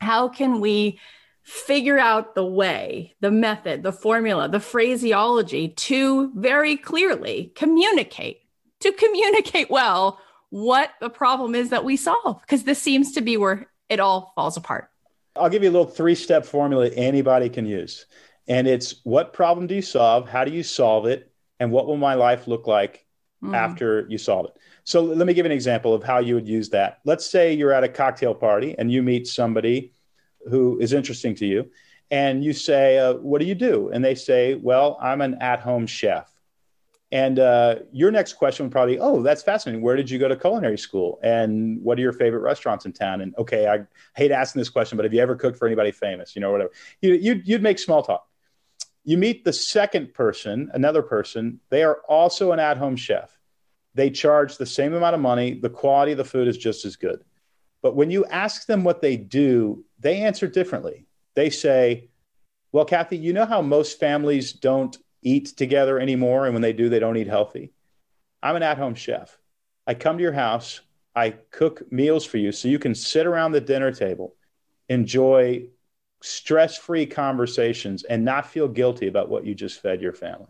how 0.00 0.28
can 0.28 0.60
we 0.60 0.98
figure 1.42 1.98
out 1.98 2.34
the 2.34 2.44
way, 2.44 3.14
the 3.20 3.30
method, 3.30 3.82
the 3.82 3.92
formula, 3.92 4.48
the 4.48 4.60
phraseology 4.60 5.68
to 5.68 6.32
very 6.34 6.76
clearly 6.76 7.52
communicate, 7.54 8.40
to 8.80 8.92
communicate 8.92 9.70
well 9.70 10.20
what 10.50 10.90
the 11.00 11.10
problem 11.10 11.54
is 11.54 11.70
that 11.70 11.84
we 11.84 11.96
solve? 11.96 12.40
Because 12.42 12.64
this 12.64 12.80
seems 12.80 13.12
to 13.12 13.20
be 13.20 13.36
where 13.36 13.66
it 13.88 14.00
all 14.00 14.32
falls 14.36 14.56
apart. 14.56 14.91
I'll 15.36 15.48
give 15.48 15.62
you 15.62 15.70
a 15.70 15.72
little 15.72 15.86
three 15.86 16.14
step 16.14 16.44
formula 16.44 16.88
anybody 16.88 17.48
can 17.48 17.66
use. 17.66 18.06
And 18.48 18.66
it's 18.66 18.96
what 19.04 19.32
problem 19.32 19.66
do 19.66 19.74
you 19.74 19.82
solve? 19.82 20.28
How 20.28 20.44
do 20.44 20.50
you 20.50 20.62
solve 20.62 21.06
it? 21.06 21.30
And 21.60 21.70
what 21.70 21.86
will 21.86 21.96
my 21.96 22.14
life 22.14 22.48
look 22.48 22.66
like 22.66 23.06
mm. 23.42 23.54
after 23.54 24.06
you 24.08 24.18
solve 24.18 24.46
it? 24.46 24.52
So 24.84 25.00
let 25.02 25.26
me 25.26 25.34
give 25.34 25.46
an 25.46 25.52
example 25.52 25.94
of 25.94 26.02
how 26.02 26.18
you 26.18 26.34
would 26.34 26.48
use 26.48 26.70
that. 26.70 26.98
Let's 27.04 27.24
say 27.24 27.52
you're 27.52 27.72
at 27.72 27.84
a 27.84 27.88
cocktail 27.88 28.34
party 28.34 28.74
and 28.76 28.90
you 28.90 29.02
meet 29.02 29.28
somebody 29.28 29.92
who 30.50 30.78
is 30.80 30.92
interesting 30.92 31.36
to 31.36 31.46
you. 31.46 31.70
And 32.10 32.44
you 32.44 32.52
say, 32.52 32.98
uh, 32.98 33.14
What 33.14 33.40
do 33.40 33.46
you 33.46 33.54
do? 33.54 33.90
And 33.90 34.04
they 34.04 34.14
say, 34.14 34.54
Well, 34.54 34.98
I'm 35.00 35.20
an 35.20 35.36
at 35.40 35.60
home 35.60 35.86
chef. 35.86 36.31
And 37.12 37.38
uh, 37.38 37.76
your 37.92 38.10
next 38.10 38.32
question 38.32 38.64
would 38.64 38.72
probably, 38.72 38.98
oh, 38.98 39.22
that's 39.22 39.42
fascinating. 39.42 39.82
Where 39.82 39.96
did 39.96 40.08
you 40.08 40.18
go 40.18 40.28
to 40.28 40.36
culinary 40.36 40.78
school? 40.78 41.20
And 41.22 41.78
what 41.82 41.98
are 41.98 42.00
your 42.00 42.14
favorite 42.14 42.40
restaurants 42.40 42.86
in 42.86 42.94
town? 42.94 43.20
And 43.20 43.36
okay, 43.36 43.68
I 43.68 43.80
hate 44.16 44.30
asking 44.30 44.60
this 44.60 44.70
question, 44.70 44.96
but 44.96 45.04
have 45.04 45.12
you 45.12 45.20
ever 45.20 45.36
cooked 45.36 45.58
for 45.58 45.66
anybody 45.66 45.92
famous? 45.92 46.34
You 46.34 46.40
know, 46.40 46.50
whatever. 46.50 46.70
You, 47.02 47.12
you'd, 47.12 47.46
you'd 47.46 47.62
make 47.62 47.78
small 47.78 48.02
talk. 48.02 48.26
You 49.04 49.18
meet 49.18 49.44
the 49.44 49.52
second 49.52 50.14
person, 50.14 50.70
another 50.72 51.02
person. 51.02 51.60
They 51.68 51.82
are 51.82 51.98
also 52.08 52.52
an 52.52 52.58
at 52.58 52.78
home 52.78 52.96
chef. 52.96 53.38
They 53.94 54.08
charge 54.08 54.56
the 54.56 54.64
same 54.64 54.94
amount 54.94 55.14
of 55.14 55.20
money. 55.20 55.60
The 55.60 55.68
quality 55.68 56.12
of 56.12 56.18
the 56.18 56.24
food 56.24 56.48
is 56.48 56.56
just 56.56 56.86
as 56.86 56.96
good. 56.96 57.22
But 57.82 57.94
when 57.94 58.10
you 58.10 58.24
ask 58.26 58.66
them 58.66 58.84
what 58.84 59.02
they 59.02 59.18
do, 59.18 59.84
they 59.98 60.22
answer 60.22 60.46
differently. 60.46 61.04
They 61.34 61.50
say, 61.50 62.08
well, 62.70 62.86
Cathy, 62.86 63.18
you 63.18 63.34
know 63.34 63.44
how 63.44 63.60
most 63.60 64.00
families 64.00 64.54
don't 64.54 64.96
eat 65.22 65.46
together 65.56 65.98
anymore. 65.98 66.46
And 66.46 66.54
when 66.54 66.62
they 66.62 66.72
do, 66.72 66.88
they 66.88 66.98
don't 66.98 67.16
eat 67.16 67.26
healthy. 67.26 67.72
I'm 68.42 68.56
an 68.56 68.62
at 68.62 68.78
home 68.78 68.94
chef. 68.94 69.38
I 69.86 69.94
come 69.94 70.16
to 70.18 70.22
your 70.22 70.32
house, 70.32 70.80
I 71.14 71.30
cook 71.50 71.90
meals 71.92 72.24
for 72.24 72.38
you 72.38 72.52
so 72.52 72.68
you 72.68 72.78
can 72.78 72.94
sit 72.94 73.26
around 73.26 73.52
the 73.52 73.60
dinner 73.60 73.92
table, 73.92 74.34
enjoy 74.88 75.66
stress 76.22 76.78
free 76.78 77.06
conversations, 77.06 78.04
and 78.04 78.24
not 78.24 78.46
feel 78.46 78.68
guilty 78.68 79.08
about 79.08 79.28
what 79.28 79.44
you 79.44 79.54
just 79.54 79.80
fed 79.80 80.00
your 80.00 80.12
family. 80.12 80.46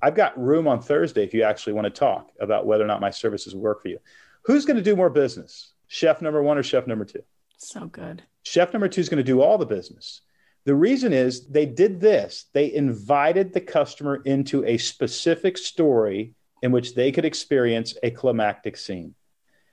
I've 0.00 0.14
got 0.14 0.38
room 0.38 0.66
on 0.66 0.80
Thursday 0.80 1.24
if 1.24 1.32
you 1.32 1.42
actually 1.42 1.74
want 1.74 1.86
to 1.86 1.90
talk 1.90 2.30
about 2.40 2.66
whether 2.66 2.84
or 2.84 2.86
not 2.86 3.00
my 3.00 3.10
services 3.10 3.54
work 3.54 3.82
for 3.82 3.88
you. 3.88 3.98
Who's 4.44 4.66
going 4.66 4.76
to 4.76 4.82
do 4.82 4.96
more 4.96 5.10
business? 5.10 5.72
Chef 5.88 6.20
number 6.20 6.42
one 6.42 6.58
or 6.58 6.62
chef 6.62 6.86
number 6.86 7.04
two? 7.04 7.22
So 7.56 7.86
good. 7.86 8.22
Chef 8.42 8.72
number 8.72 8.88
two 8.88 9.00
is 9.00 9.08
going 9.08 9.18
to 9.18 9.24
do 9.24 9.40
all 9.40 9.56
the 9.56 9.66
business. 9.66 10.22
The 10.64 10.74
reason 10.74 11.12
is 11.12 11.46
they 11.46 11.66
did 11.66 12.00
this. 12.00 12.46
They 12.52 12.72
invited 12.72 13.52
the 13.52 13.60
customer 13.60 14.22
into 14.24 14.64
a 14.64 14.78
specific 14.78 15.58
story 15.58 16.34
in 16.62 16.72
which 16.72 16.94
they 16.94 17.12
could 17.12 17.26
experience 17.26 17.96
a 18.02 18.10
climactic 18.10 18.76
scene. 18.76 19.14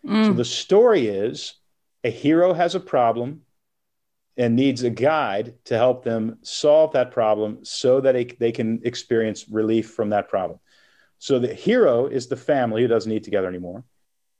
Mm. 0.05 0.27
So 0.27 0.33
the 0.33 0.45
story 0.45 1.07
is 1.07 1.55
a 2.03 2.09
hero 2.09 2.53
has 2.53 2.75
a 2.75 2.79
problem 2.79 3.41
and 4.37 4.55
needs 4.55 4.83
a 4.83 4.89
guide 4.89 5.53
to 5.65 5.77
help 5.77 6.03
them 6.03 6.39
solve 6.41 6.93
that 6.93 7.11
problem 7.11 7.59
so 7.63 8.01
that 8.01 8.39
they 8.39 8.51
can 8.51 8.81
experience 8.83 9.47
relief 9.49 9.91
from 9.91 10.09
that 10.09 10.29
problem. 10.29 10.59
So 11.19 11.37
the 11.37 11.53
hero 11.53 12.07
is 12.07 12.27
the 12.27 12.37
family 12.37 12.81
who 12.81 12.87
doesn't 12.87 13.11
eat 13.11 13.23
together 13.23 13.47
anymore. 13.47 13.83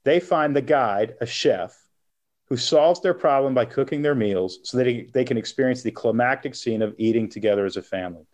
They 0.04 0.18
find 0.18 0.56
the 0.56 0.62
guide, 0.62 1.14
a 1.20 1.26
chef, 1.26 1.78
who 2.52 2.58
solves 2.58 3.00
their 3.00 3.14
problem 3.14 3.54
by 3.54 3.64
cooking 3.64 4.02
their 4.02 4.14
meals 4.14 4.58
so 4.62 4.76
that 4.76 5.08
they 5.14 5.24
can 5.24 5.38
experience 5.38 5.80
the 5.80 5.90
climactic 5.90 6.54
scene 6.54 6.82
of 6.82 6.94
eating 6.98 7.26
together 7.26 7.64
as 7.64 7.78
a 7.78 7.82
family. 7.82 8.26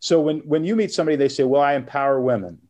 So 0.00 0.22
when, 0.22 0.38
when 0.38 0.64
you 0.64 0.74
meet 0.74 0.90
somebody, 0.90 1.16
they 1.16 1.28
say, 1.28 1.44
Well, 1.44 1.60
I 1.60 1.74
empower 1.74 2.18
women. 2.18 2.60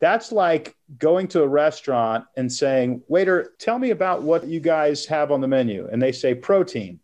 That's 0.00 0.32
like 0.32 0.74
going 0.96 1.28
to 1.28 1.42
a 1.42 1.46
restaurant 1.46 2.24
and 2.38 2.50
saying, 2.50 3.02
Waiter, 3.06 3.52
tell 3.58 3.78
me 3.78 3.90
about 3.90 4.22
what 4.22 4.46
you 4.46 4.60
guys 4.60 5.04
have 5.04 5.30
on 5.30 5.42
the 5.42 5.46
menu. 5.46 5.90
And 5.92 6.00
they 6.00 6.12
say, 6.12 6.34
Protein. 6.34 7.00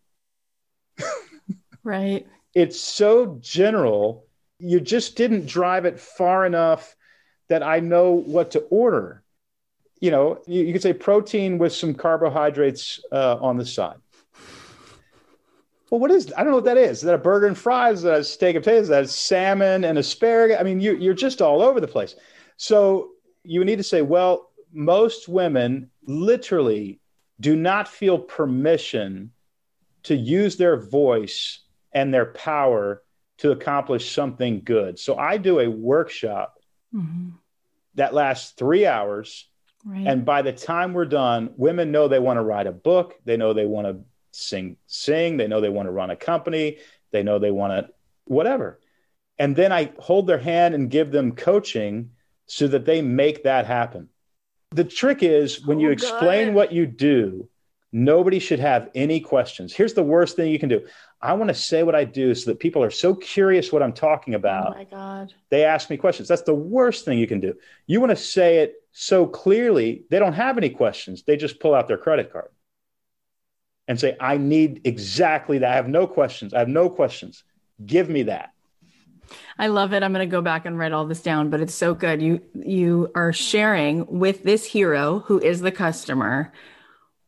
right. 1.83 2.25
It's 2.55 2.79
so 2.79 3.37
general. 3.39 4.25
You 4.57 4.79
just 4.79 5.15
didn't 5.15 5.45
drive 5.45 5.85
it 5.85 5.99
far 5.99 6.43
enough 6.43 6.95
that 7.49 7.61
I 7.61 7.81
know 7.81 8.13
what 8.13 8.49
to 8.51 8.61
order 8.71 9.20
you 10.01 10.11
know, 10.11 10.41
you, 10.47 10.63
you 10.63 10.73
could 10.73 10.81
say 10.81 10.91
protein 10.91 11.57
with 11.57 11.71
some 11.71 11.93
carbohydrates 11.93 12.99
uh, 13.11 13.37
on 13.39 13.55
the 13.55 13.65
side. 13.65 13.97
well, 15.89 16.01
what 16.01 16.11
is? 16.11 16.33
I 16.35 16.43
don't 16.43 16.49
know 16.49 16.57
what 16.57 16.65
that 16.65 16.77
is. 16.77 16.97
Is 16.97 17.03
that 17.03 17.15
a 17.15 17.19
burger 17.19 17.47
and 17.47 17.57
fries? 17.57 17.99
Is 17.99 18.03
that 18.03 18.19
a 18.19 18.23
steak 18.23 18.55
and 18.55 18.63
potatoes? 18.65 18.83
Is 18.83 18.89
that 18.89 19.09
salmon 19.09 19.85
and 19.85 19.97
asparagus? 19.97 20.57
I 20.59 20.63
mean, 20.63 20.81
you, 20.81 20.97
you're 20.97 21.13
just 21.13 21.41
all 21.41 21.61
over 21.61 21.79
the 21.79 21.87
place. 21.87 22.15
So 22.57 23.11
you 23.43 23.63
need 23.63 23.77
to 23.77 23.83
say, 23.83 24.01
well, 24.01 24.49
most 24.73 25.29
women 25.29 25.89
literally 26.05 26.99
do 27.39 27.55
not 27.55 27.87
feel 27.87 28.19
permission 28.19 29.31
to 30.03 30.15
use 30.15 30.57
their 30.57 30.77
voice 30.77 31.59
and 31.93 32.13
their 32.13 32.27
power 32.27 33.03
to 33.39 33.51
accomplish 33.51 34.11
something 34.11 34.61
good. 34.63 34.97
So 34.99 35.17
I 35.17 35.37
do 35.37 35.59
a 35.59 35.67
workshop 35.67 36.59
mm-hmm. 36.93 37.29
that 37.95 38.13
lasts 38.13 38.51
three 38.51 38.85
hours. 38.85 39.47
Right. 39.85 40.05
And 40.07 40.25
by 40.25 40.41
the 40.41 40.53
time 40.53 40.93
we're 40.93 41.05
done, 41.05 41.51
women 41.57 41.91
know 41.91 42.07
they 42.07 42.19
want 42.19 42.37
to 42.37 42.43
write 42.43 42.67
a 42.67 42.71
book. 42.71 43.15
They 43.25 43.37
know 43.37 43.53
they 43.53 43.65
want 43.65 43.87
to 43.87 44.03
sing, 44.31 44.77
sing. 44.87 45.37
They 45.37 45.47
know 45.47 45.61
they 45.61 45.69
want 45.69 45.87
to 45.87 45.91
run 45.91 46.09
a 46.09 46.15
company. 46.15 46.77
They 47.11 47.23
know 47.23 47.39
they 47.39 47.51
want 47.51 47.73
to 47.73 47.93
whatever. 48.25 48.79
And 49.39 49.55
then 49.55 49.71
I 49.71 49.91
hold 49.97 50.27
their 50.27 50.37
hand 50.37 50.75
and 50.75 50.89
give 50.89 51.11
them 51.11 51.35
coaching 51.35 52.11
so 52.45 52.67
that 52.67 52.85
they 52.85 53.01
make 53.01 53.43
that 53.43 53.65
happen. 53.65 54.09
The 54.71 54.83
trick 54.83 55.23
is 55.23 55.65
when 55.65 55.79
oh, 55.79 55.81
you 55.81 55.89
explain 55.89 56.49
God. 56.49 56.55
what 56.55 56.71
you 56.71 56.85
do, 56.85 57.49
nobody 57.91 58.39
should 58.39 58.59
have 58.59 58.89
any 58.93 59.19
questions. 59.19 59.73
Here's 59.73 59.93
the 59.93 60.03
worst 60.03 60.35
thing 60.35 60.51
you 60.51 60.59
can 60.59 60.69
do. 60.69 60.85
I 61.21 61.33
want 61.33 61.49
to 61.49 61.53
say 61.53 61.83
what 61.83 61.95
I 61.95 62.03
do 62.03 62.33
so 62.33 62.51
that 62.51 62.59
people 62.59 62.83
are 62.83 62.91
so 62.91 63.15
curious 63.15 63.71
what 63.71 63.83
I'm 63.83 63.93
talking 63.93 64.33
oh 64.33 64.37
about. 64.37 64.73
Oh 64.73 64.77
my 64.77 64.83
God. 64.85 65.33
They 65.49 65.65
ask 65.65 65.89
me 65.89 65.97
questions. 65.97 66.27
That's 66.27 66.41
the 66.43 66.55
worst 66.55 67.05
thing 67.05 67.19
you 67.19 67.27
can 67.27 67.39
do. 67.39 67.55
You 67.87 67.99
want 67.99 68.11
to 68.11 68.15
say 68.15 68.59
it 68.59 68.80
so 68.91 69.25
clearly, 69.25 70.05
they 70.09 70.19
don't 70.19 70.33
have 70.33 70.57
any 70.57 70.69
questions. 70.69 71.23
They 71.23 71.37
just 71.37 71.59
pull 71.59 71.73
out 71.73 71.87
their 71.87 71.97
credit 71.97 72.31
card 72.31 72.49
and 73.87 73.99
say, 73.99 74.15
I 74.19 74.37
need 74.37 74.81
exactly 74.83 75.59
that. 75.59 75.71
I 75.71 75.75
have 75.75 75.87
no 75.87 76.07
questions. 76.07 76.53
I 76.53 76.59
have 76.59 76.67
no 76.67 76.89
questions. 76.89 77.43
Give 77.85 78.09
me 78.09 78.23
that. 78.23 78.51
I 79.57 79.67
love 79.67 79.93
it. 79.93 80.03
I'm 80.03 80.13
going 80.13 80.27
to 80.27 80.31
go 80.31 80.41
back 80.41 80.65
and 80.65 80.77
write 80.77 80.91
all 80.91 81.05
this 81.05 81.21
down, 81.21 81.49
but 81.49 81.61
it's 81.61 81.73
so 81.73 81.93
good. 81.93 82.21
You 82.21 82.41
you 82.53 83.09
are 83.15 83.31
sharing 83.31 84.05
with 84.07 84.43
this 84.43 84.65
hero 84.65 85.19
who 85.19 85.39
is 85.39 85.61
the 85.61 85.71
customer 85.71 86.51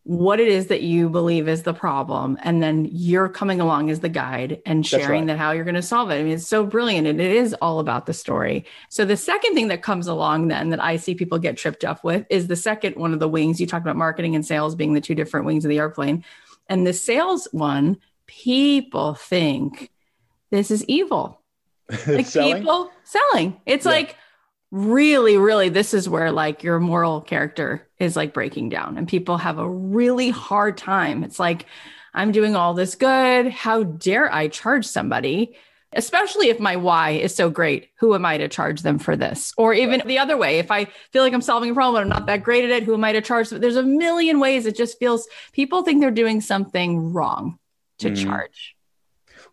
what 0.05 0.39
it 0.41 0.49
is 0.49 0.67
that 0.67 0.81
you 0.81 1.09
believe 1.09 1.47
is 1.47 1.63
the 1.63 1.73
problem 1.73 2.37
and 2.43 2.61
then 2.61 2.89
you're 2.91 3.29
coming 3.29 3.61
along 3.61 3.89
as 3.89 4.01
the 4.01 4.09
guide 4.09 4.61
and 4.65 4.85
sharing 4.85 5.21
right. 5.21 5.27
that 5.27 5.37
how 5.37 5.51
you're 5.51 5.63
going 5.63 5.75
to 5.75 5.81
solve 5.81 6.11
it 6.11 6.15
i 6.15 6.23
mean 6.23 6.33
it's 6.33 6.47
so 6.47 6.65
brilliant 6.65 7.07
and 7.07 7.21
it 7.21 7.31
is 7.31 7.55
all 7.61 7.79
about 7.79 8.05
the 8.05 8.13
story 8.13 8.65
so 8.89 9.05
the 9.05 9.15
second 9.15 9.53
thing 9.55 9.69
that 9.69 9.81
comes 9.81 10.07
along 10.07 10.49
then 10.49 10.69
that 10.69 10.83
i 10.83 10.97
see 10.97 11.15
people 11.15 11.39
get 11.39 11.55
tripped 11.55 11.85
up 11.85 12.03
with 12.03 12.25
is 12.29 12.47
the 12.47 12.55
second 12.55 12.97
one 12.97 13.13
of 13.13 13.19
the 13.21 13.29
wings 13.29 13.61
you 13.61 13.67
talked 13.67 13.85
about 13.85 13.95
marketing 13.95 14.35
and 14.35 14.45
sales 14.45 14.75
being 14.75 14.93
the 14.93 15.01
two 15.01 15.15
different 15.15 15.45
wings 15.45 15.63
of 15.63 15.69
the 15.69 15.79
airplane 15.79 16.23
and 16.67 16.85
the 16.85 16.93
sales 16.93 17.47
one 17.53 17.97
people 18.27 19.13
think 19.13 19.89
this 20.51 20.69
is 20.69 20.83
evil 20.85 21.39
like 22.07 22.25
selling? 22.25 22.57
people 22.57 22.91
selling 23.05 23.61
it's 23.65 23.85
yeah. 23.85 23.91
like 23.91 24.17
really 24.73 25.37
really 25.37 25.69
this 25.69 25.93
is 25.93 26.09
where 26.09 26.31
like 26.31 26.63
your 26.63 26.79
moral 26.79 27.21
character 27.21 27.87
is 27.99 28.15
like 28.15 28.33
breaking 28.33 28.69
down 28.69 28.97
and 28.97 29.07
people 29.07 29.37
have 29.37 29.59
a 29.59 29.69
really 29.69 30.31
hard 30.31 30.77
time. 30.77 31.23
It's 31.23 31.39
like 31.39 31.67
i'm 32.15 32.31
doing 32.31 32.55
all 32.55 32.73
this 32.73 32.95
good. 32.95 33.51
How 33.51 33.83
dare 33.83 34.33
i 34.33 34.47
charge 34.47 34.85
somebody 34.87 35.55
especially 35.95 36.49
if 36.49 36.59
my 36.59 36.75
why 36.75 37.11
is 37.11 37.35
so 37.35 37.51
great? 37.51 37.89
Who 37.99 38.15
am 38.15 38.25
i 38.25 38.39
to 38.39 38.47
charge 38.47 38.81
them 38.81 38.97
for 38.97 39.15
this? 39.15 39.53
Or 39.57 39.75
even 39.75 40.01
the 40.07 40.17
other 40.17 40.37
way 40.37 40.57
if 40.57 40.71
i 40.71 40.85
feel 41.11 41.21
like 41.21 41.33
i'm 41.33 41.41
solving 41.41 41.69
a 41.69 41.75
problem 41.75 42.01
i'm 42.01 42.09
not 42.09 42.25
that 42.25 42.41
great 42.41 42.65
at 42.65 42.71
it 42.71 42.81
who 42.81 42.95
am 42.95 43.03
i 43.03 43.11
to 43.11 43.21
charge 43.21 43.49
Them? 43.49 43.61
there's 43.61 43.75
a 43.75 43.83
million 43.83 44.39
ways. 44.39 44.65
It 44.65 44.75
just 44.75 44.97
feels 44.97 45.27
people 45.51 45.83
think 45.83 46.01
they're 46.01 46.09
doing 46.09 46.41
something 46.41 47.13
wrong 47.13 47.59
to 47.99 48.09
mm. 48.09 48.23
charge. 48.23 48.75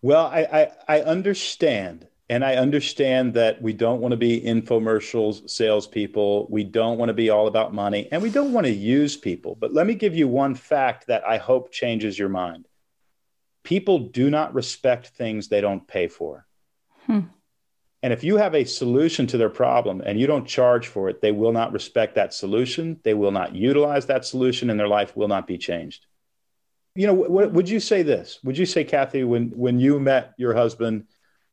Well 0.01 0.25
I, 0.25 0.71
I 0.89 0.97
i 0.97 1.01
understand 1.03 2.07
and 2.31 2.45
I 2.45 2.55
understand 2.55 3.35
that 3.35 3.61
we 3.61 3.73
don't 3.73 4.01
want 4.01 4.13
to 4.13 4.17
be 4.17 4.41
infomercials 4.41 5.51
salespeople. 5.51 6.47
We 6.49 6.63
don't 6.63 6.97
want 6.97 7.09
to 7.09 7.15
be 7.15 7.29
all 7.29 7.49
about 7.49 7.75
money 7.75 8.09
and 8.13 8.23
we 8.23 8.31
don't 8.31 8.53
want 8.53 8.67
to 8.67 8.73
use 8.73 9.17
people. 9.17 9.57
But 9.57 9.75
let 9.75 9.85
me 9.85 9.95
give 9.95 10.15
you 10.15 10.29
one 10.29 10.55
fact 10.55 11.09
that 11.09 11.27
I 11.27 11.39
hope 11.39 11.73
changes 11.73 12.17
your 12.17 12.29
mind. 12.29 12.69
People 13.65 13.99
do 13.99 14.31
not 14.31 14.55
respect 14.55 15.09
things 15.09 15.49
they 15.49 15.61
don't 15.61 15.87
pay 15.89 16.07
for. 16.07 16.47
Hmm. 17.07 17.23
And 18.01 18.13
if 18.13 18.23
you 18.23 18.37
have 18.37 18.55
a 18.55 18.65
solution 18.65 19.27
to 19.27 19.37
their 19.37 19.51
problem 19.51 20.01
and 20.01 20.19
you 20.19 20.29
don't 20.29 20.47
charge 20.47 20.87
for 20.87 21.09
it, 21.09 21.21
they 21.21 21.33
will 21.33 21.53
not 21.53 21.73
respect 21.73 22.15
that 22.15 22.33
solution. 22.33 23.01
They 23.03 23.13
will 23.13 23.33
not 23.33 23.57
utilize 23.57 24.07
that 24.07 24.25
solution 24.25 24.71
and 24.71 24.79
their 24.79 24.89
life 24.89 25.17
will 25.17 25.29
not 25.29 25.49
be 25.49 25.59
changed. 25.59 26.07
You 26.95 27.09
know, 27.09 27.15
what, 27.15 27.51
would 27.53 27.69
you 27.69 27.81
say 27.81 28.03
this? 28.05 28.39
Would 28.45 28.57
you 28.57 28.67
say, 28.67 28.85
Cathy, 28.85 29.25
when, 29.25 29.49
when 29.49 29.81
you 29.81 29.99
met 29.99 30.35
your 30.39 30.55
husband, 30.55 31.07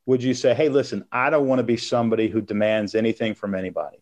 would 0.07 0.23
you 0.23 0.33
say, 0.33 0.55
hey, 0.55 0.69
listen, 0.69 1.05
I 1.11 1.29
don't 1.29 1.47
want 1.47 1.59
to 1.59 1.63
be 1.63 1.77
somebody 1.77 2.29
who 2.29 2.41
demands 2.41 2.95
anything 2.95 3.35
from 3.35 3.53
anybody? 3.53 3.97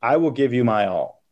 I 0.00 0.16
will 0.16 0.30
give 0.30 0.54
you 0.54 0.64
my 0.64 0.86
all. 0.86 1.22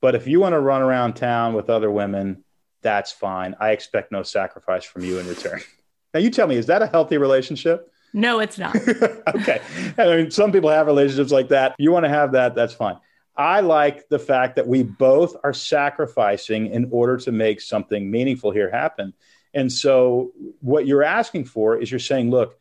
But 0.00 0.14
if 0.14 0.28
you 0.28 0.38
want 0.38 0.52
to 0.52 0.60
run 0.60 0.80
around 0.80 1.14
town 1.14 1.54
with 1.54 1.68
other 1.68 1.90
women, 1.90 2.44
that's 2.82 3.10
fine. 3.10 3.56
I 3.58 3.72
expect 3.72 4.12
no 4.12 4.22
sacrifice 4.22 4.84
from 4.84 5.02
you 5.02 5.18
in 5.18 5.26
return. 5.26 5.60
now, 6.14 6.20
you 6.20 6.30
tell 6.30 6.46
me, 6.46 6.56
is 6.56 6.66
that 6.66 6.82
a 6.82 6.86
healthy 6.86 7.18
relationship? 7.18 7.92
No, 8.12 8.38
it's 8.38 8.58
not. 8.58 8.76
okay. 9.34 9.60
I 9.98 10.16
mean, 10.16 10.30
some 10.30 10.52
people 10.52 10.70
have 10.70 10.86
relationships 10.86 11.32
like 11.32 11.48
that. 11.48 11.74
You 11.76 11.90
want 11.90 12.04
to 12.04 12.10
have 12.10 12.30
that, 12.32 12.54
that's 12.54 12.74
fine. 12.74 12.96
I 13.36 13.60
like 13.60 14.08
the 14.08 14.20
fact 14.20 14.54
that 14.54 14.68
we 14.68 14.84
both 14.84 15.34
are 15.42 15.52
sacrificing 15.52 16.68
in 16.68 16.88
order 16.92 17.16
to 17.16 17.32
make 17.32 17.60
something 17.60 18.08
meaningful 18.08 18.52
here 18.52 18.70
happen. 18.70 19.14
And 19.52 19.72
so, 19.72 20.30
what 20.60 20.86
you're 20.86 21.02
asking 21.02 21.46
for 21.46 21.76
is 21.76 21.90
you're 21.90 21.98
saying, 21.98 22.30
look, 22.30 22.56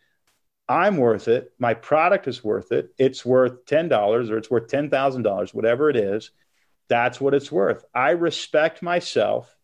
I'm 0.73 0.97
worth 0.97 1.27
it. 1.27 1.53
My 1.59 1.75
product 1.75 2.27
is 2.27 2.43
worth 2.43 2.71
it. 2.71 2.95
It's 2.97 3.23
worth 3.23 3.65
$10 3.65 4.31
or 4.31 4.37
it's 4.37 4.49
worth 4.49 4.67
$10,000, 4.67 5.53
whatever 5.53 5.87
it 5.91 5.95
is. 5.95 6.31
That's 6.87 7.21
what 7.21 7.35
it's 7.35 7.51
worth. 7.51 7.85
I 7.93 8.09
respect 8.11 8.81
myself 8.81 9.55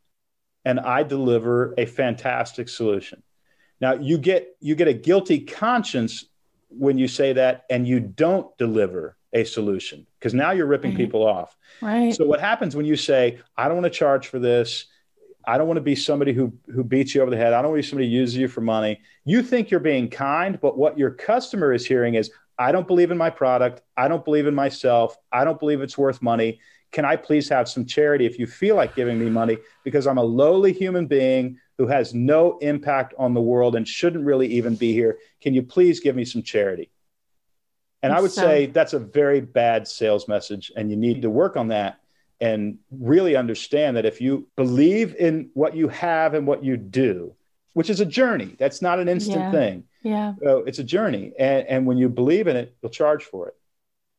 and 0.64 0.80
I 0.80 1.02
deliver 1.02 1.74
a 1.80 1.88
fantastic 1.88 2.70
solution. 2.70 3.24
Now 3.82 3.94
you 3.94 4.20
get 4.20 4.56
you 4.60 4.76
get 4.76 4.88
a 4.88 4.94
guilty 4.94 5.40
conscience 5.40 6.26
when 6.70 7.00
you 7.00 7.08
say 7.08 7.34
that 7.34 7.66
and 7.72 7.88
you 7.88 8.00
don't 8.00 8.56
deliver 8.60 9.18
a 9.34 9.46
solution 9.46 10.06
because 10.20 10.36
now 10.36 10.52
you're 10.52 10.68
ripping 10.68 10.92
right. 10.92 10.98
people 10.98 11.26
off. 11.26 11.58
Right. 11.82 12.14
So 12.14 12.26
what 12.26 12.40
happens 12.40 12.76
when 12.76 12.86
you 12.86 12.96
say 12.96 13.40
I 13.58 13.66
don't 13.66 13.78
want 13.78 13.92
to 13.92 13.98
charge 13.98 14.28
for 14.28 14.38
this? 14.38 14.86
I 15.46 15.58
don't 15.58 15.68
want 15.68 15.78
to 15.78 15.82
be 15.82 15.96
somebody 15.96 16.34
who 16.34 16.54
who 16.74 16.84
beats 16.84 17.16
you 17.16 17.22
over 17.22 17.32
the 17.32 17.38
head. 17.38 17.54
I 17.54 17.62
don't 17.62 17.72
want 17.72 17.82
to 17.82 17.88
be 17.88 17.90
somebody 17.90 18.10
who 18.10 18.16
uses 18.16 18.38
you 18.38 18.48
for 18.48 18.62
money. 18.62 19.02
You 19.26 19.42
think 19.42 19.72
you're 19.72 19.80
being 19.80 20.10
kind, 20.10 20.60
but 20.60 20.78
what 20.78 20.98
your 20.98 21.12
customer 21.12 21.74
is 21.74 21.86
hearing 21.86 22.16
is, 22.16 22.32
I 22.58 22.72
don't 22.72 22.88
believe 22.88 23.10
in 23.10 23.18
my 23.18 23.30
product. 23.30 23.82
I 23.96 24.08
don't 24.08 24.26
believe 24.26 24.48
in 24.48 24.54
myself. 24.54 25.18
I 25.32 25.46
don't 25.46 25.60
believe 25.60 25.82
it's 25.82 25.98
worth 25.98 26.22
money. 26.22 26.60
Can 26.92 27.06
I 27.06 27.16
please 27.16 27.48
have 27.50 27.70
some 27.70 27.86
charity 27.86 28.26
if 28.26 28.40
you 28.40 28.48
feel 28.48 28.76
like 28.76 28.96
giving 28.96 29.20
me 29.20 29.30
money? 29.30 29.58
Because 29.84 30.08
I'm 30.08 30.18
a 30.18 30.24
lowly 30.24 30.74
human 30.74 31.08
being 31.08 31.58
who 31.78 31.88
has 31.88 32.14
no 32.14 32.58
impact 32.58 33.14
on 33.18 33.34
the 33.34 33.42
world 33.42 33.76
and 33.76 33.88
shouldn't 33.88 34.26
really 34.26 34.48
even 34.48 34.76
be 34.76 34.92
here. 34.92 35.20
Can 35.40 35.54
you 35.54 35.64
please 35.64 36.00
give 36.00 36.16
me 36.16 36.26
some 36.26 36.42
charity? 36.42 36.90
And 38.02 38.12
I 38.12 38.22
would 38.22 38.32
say 38.32 38.68
that's 38.68 38.94
a 38.94 39.00
very 39.00 39.42
bad 39.42 39.88
sales 39.88 40.28
message, 40.28 40.72
and 40.76 40.90
you 40.90 40.98
need 40.98 41.22
to 41.22 41.30
work 41.30 41.58
on 41.58 41.68
that 41.70 42.00
and 42.42 42.78
really 42.92 43.36
understand 43.36 43.98
that 43.98 44.06
if 44.06 44.22
you 44.22 44.48
believe 44.56 45.16
in 45.16 45.50
what 45.54 45.76
you 45.76 45.88
have 45.90 46.34
and 46.34 46.48
what 46.48 46.64
you 46.64 46.78
do, 46.78 47.34
which 47.74 47.90
is 47.90 48.00
a 48.00 48.06
journey, 48.06 48.56
that's 48.58 48.82
not 48.82 49.00
an 49.00 49.08
instant 49.10 49.40
yeah. 49.40 49.52
thing. 49.52 49.84
Yeah. 50.04 50.34
So 50.42 50.60
it's 50.60 50.80
a 50.80 50.84
journey. 50.84 51.34
And, 51.38 51.68
and 51.68 51.86
when 51.86 51.98
you 51.98 52.10
believe 52.10 52.48
in 52.48 52.56
it, 52.56 52.76
you'll 52.82 52.92
charge 52.92 53.26
for 53.26 53.50
it. 53.50 53.56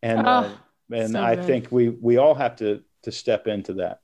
And, 0.02 0.26
oh, 0.26 0.30
uh, 0.30 0.50
and 0.92 1.12
so 1.12 1.22
I 1.22 1.36
good. 1.36 1.46
think 1.46 1.72
we, 1.72 1.88
we 1.88 2.18
all 2.18 2.34
have 2.34 2.56
to, 2.56 2.82
to 3.02 3.12
step 3.12 3.46
into 3.46 3.74
that. 3.74 4.00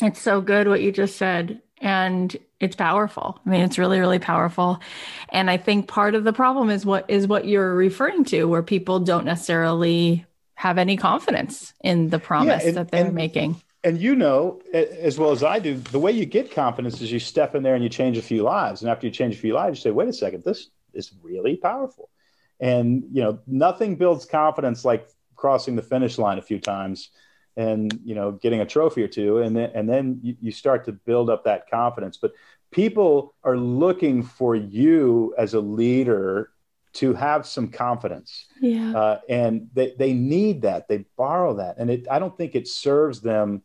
It's 0.00 0.20
so 0.20 0.40
good 0.40 0.68
what 0.68 0.80
you 0.80 0.92
just 0.92 1.16
said. 1.16 1.60
And 1.80 2.36
it's 2.58 2.74
powerful. 2.74 3.38
I 3.46 3.50
mean, 3.50 3.60
it's 3.60 3.78
really, 3.78 4.00
really 4.00 4.18
powerful. 4.18 4.80
And 5.28 5.48
I 5.48 5.58
think 5.58 5.86
part 5.86 6.14
of 6.14 6.24
the 6.24 6.32
problem 6.32 6.70
is 6.70 6.84
what 6.84 7.08
is 7.08 7.28
what 7.28 7.44
you're 7.44 7.74
referring 7.74 8.24
to, 8.26 8.46
where 8.46 8.64
people 8.64 8.98
don't 8.98 9.24
necessarily 9.24 10.26
have 10.58 10.76
any 10.76 10.96
confidence 10.96 11.72
in 11.84 12.08
the 12.08 12.18
promise 12.18 12.64
yeah, 12.64 12.68
and, 12.70 12.76
that 12.78 12.90
they're 12.90 13.06
and, 13.06 13.14
making. 13.14 13.62
And 13.84 13.96
you 13.96 14.16
know, 14.16 14.60
as 14.74 15.16
well 15.16 15.30
as 15.30 15.44
I 15.44 15.60
do, 15.60 15.76
the 15.76 16.00
way 16.00 16.10
you 16.10 16.26
get 16.26 16.50
confidence 16.50 17.00
is 17.00 17.12
you 17.12 17.20
step 17.20 17.54
in 17.54 17.62
there 17.62 17.76
and 17.76 17.84
you 17.84 17.88
change 17.88 18.18
a 18.18 18.22
few 18.22 18.42
lives. 18.42 18.82
And 18.82 18.90
after 18.90 19.06
you 19.06 19.12
change 19.12 19.36
a 19.36 19.38
few 19.38 19.54
lives, 19.54 19.78
you 19.78 19.82
say, 19.82 19.92
wait 19.92 20.08
a 20.08 20.12
second, 20.12 20.42
this 20.42 20.68
is 20.94 21.12
really 21.22 21.54
powerful. 21.54 22.10
And, 22.58 23.04
you 23.12 23.22
know, 23.22 23.38
nothing 23.46 23.94
builds 23.94 24.24
confidence 24.24 24.84
like 24.84 25.08
crossing 25.36 25.76
the 25.76 25.82
finish 25.82 26.18
line 26.18 26.38
a 26.38 26.42
few 26.42 26.58
times 26.58 27.10
and, 27.56 27.96
you 28.04 28.16
know, 28.16 28.32
getting 28.32 28.60
a 28.60 28.66
trophy 28.66 29.04
or 29.04 29.08
two. 29.08 29.38
And 29.38 29.56
then, 29.56 29.70
and 29.76 29.88
then 29.88 30.18
you, 30.24 30.36
you 30.40 30.50
start 30.50 30.86
to 30.86 30.92
build 30.92 31.30
up 31.30 31.44
that 31.44 31.70
confidence. 31.70 32.16
But 32.16 32.32
people 32.72 33.32
are 33.44 33.56
looking 33.56 34.24
for 34.24 34.56
you 34.56 35.36
as 35.38 35.54
a 35.54 35.60
leader 35.60 36.50
to 36.98 37.14
have 37.14 37.46
some 37.46 37.68
confidence. 37.68 38.46
Yeah. 38.60 38.96
Uh, 38.96 39.20
and 39.28 39.68
they, 39.72 39.94
they 39.98 40.12
need 40.12 40.62
that. 40.62 40.88
They 40.88 41.04
borrow 41.16 41.54
that. 41.54 41.76
And 41.78 41.90
it, 41.90 42.06
I 42.10 42.18
don't 42.18 42.36
think 42.36 42.54
it 42.54 42.66
serves 42.68 43.20
them 43.20 43.62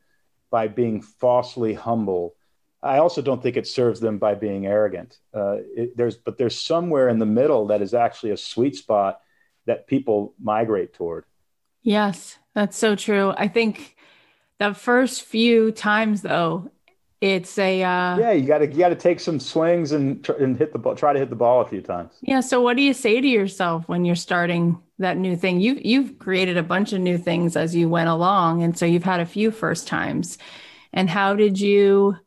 by 0.51 0.67
being 0.67 1.01
falsely 1.01 1.73
humble. 1.73 2.35
I 2.81 2.97
also 2.99 3.21
don't 3.21 3.41
think 3.41 3.57
it 3.57 3.65
serves 3.65 3.99
them 3.99 4.17
by 4.17 4.35
being 4.35 4.67
arrogant. 4.67 5.17
Uh, 5.33 5.57
it, 5.75 5.97
there's, 5.97 6.17
but 6.17 6.37
there's 6.37 6.59
somewhere 6.59 7.09
in 7.09 7.17
the 7.17 7.25
middle 7.25 7.67
that 7.67 7.81
is 7.81 7.93
actually 7.93 8.31
a 8.31 8.37
sweet 8.37 8.75
spot 8.75 9.19
that 9.65 9.87
people 9.87 10.35
migrate 10.39 10.93
toward. 10.93 11.25
Yes, 11.81 12.37
that's 12.53 12.77
so 12.77 12.95
true. 12.95 13.33
I 13.35 13.47
think 13.47 13.95
the 14.59 14.73
first 14.73 15.23
few 15.23 15.71
times, 15.71 16.21
though, 16.21 16.69
it's 17.23 17.57
a 17.57 17.81
uh, 17.81 18.17
yeah. 18.17 18.31
You 18.33 18.45
got 18.45 18.57
to 18.57 18.67
you 18.67 18.79
got 18.79 18.89
to 18.89 18.95
take 18.95 19.21
some 19.21 19.39
swings 19.39 19.93
and 19.93 20.27
and 20.27 20.57
hit 20.57 20.73
the 20.73 20.77
ball. 20.77 20.93
Try 20.93 21.13
to 21.13 21.19
hit 21.19 21.29
the 21.29 21.37
ball 21.37 21.61
a 21.61 21.65
few 21.65 21.81
times. 21.81 22.11
Yeah. 22.21 22.41
So, 22.41 22.59
what 22.59 22.75
do 22.75 22.83
you 22.83 22.93
say 22.93 23.21
to 23.21 23.27
yourself 23.27 23.87
when 23.87 24.03
you're 24.03 24.17
starting 24.17 24.77
that 24.99 25.15
new 25.15 25.37
thing? 25.37 25.61
You 25.61 25.79
you've 25.81 26.19
created 26.19 26.57
a 26.57 26.63
bunch 26.63 26.91
of 26.91 26.99
new 26.99 27.17
things 27.17 27.55
as 27.55 27.73
you 27.73 27.87
went 27.87 28.09
along, 28.09 28.61
and 28.61 28.77
so 28.77 28.85
you've 28.85 29.05
had 29.05 29.21
a 29.21 29.25
few 29.25 29.51
first 29.51 29.87
times. 29.87 30.37
And 30.91 31.09
how 31.09 31.33
did 31.33 31.61
you 31.61 32.17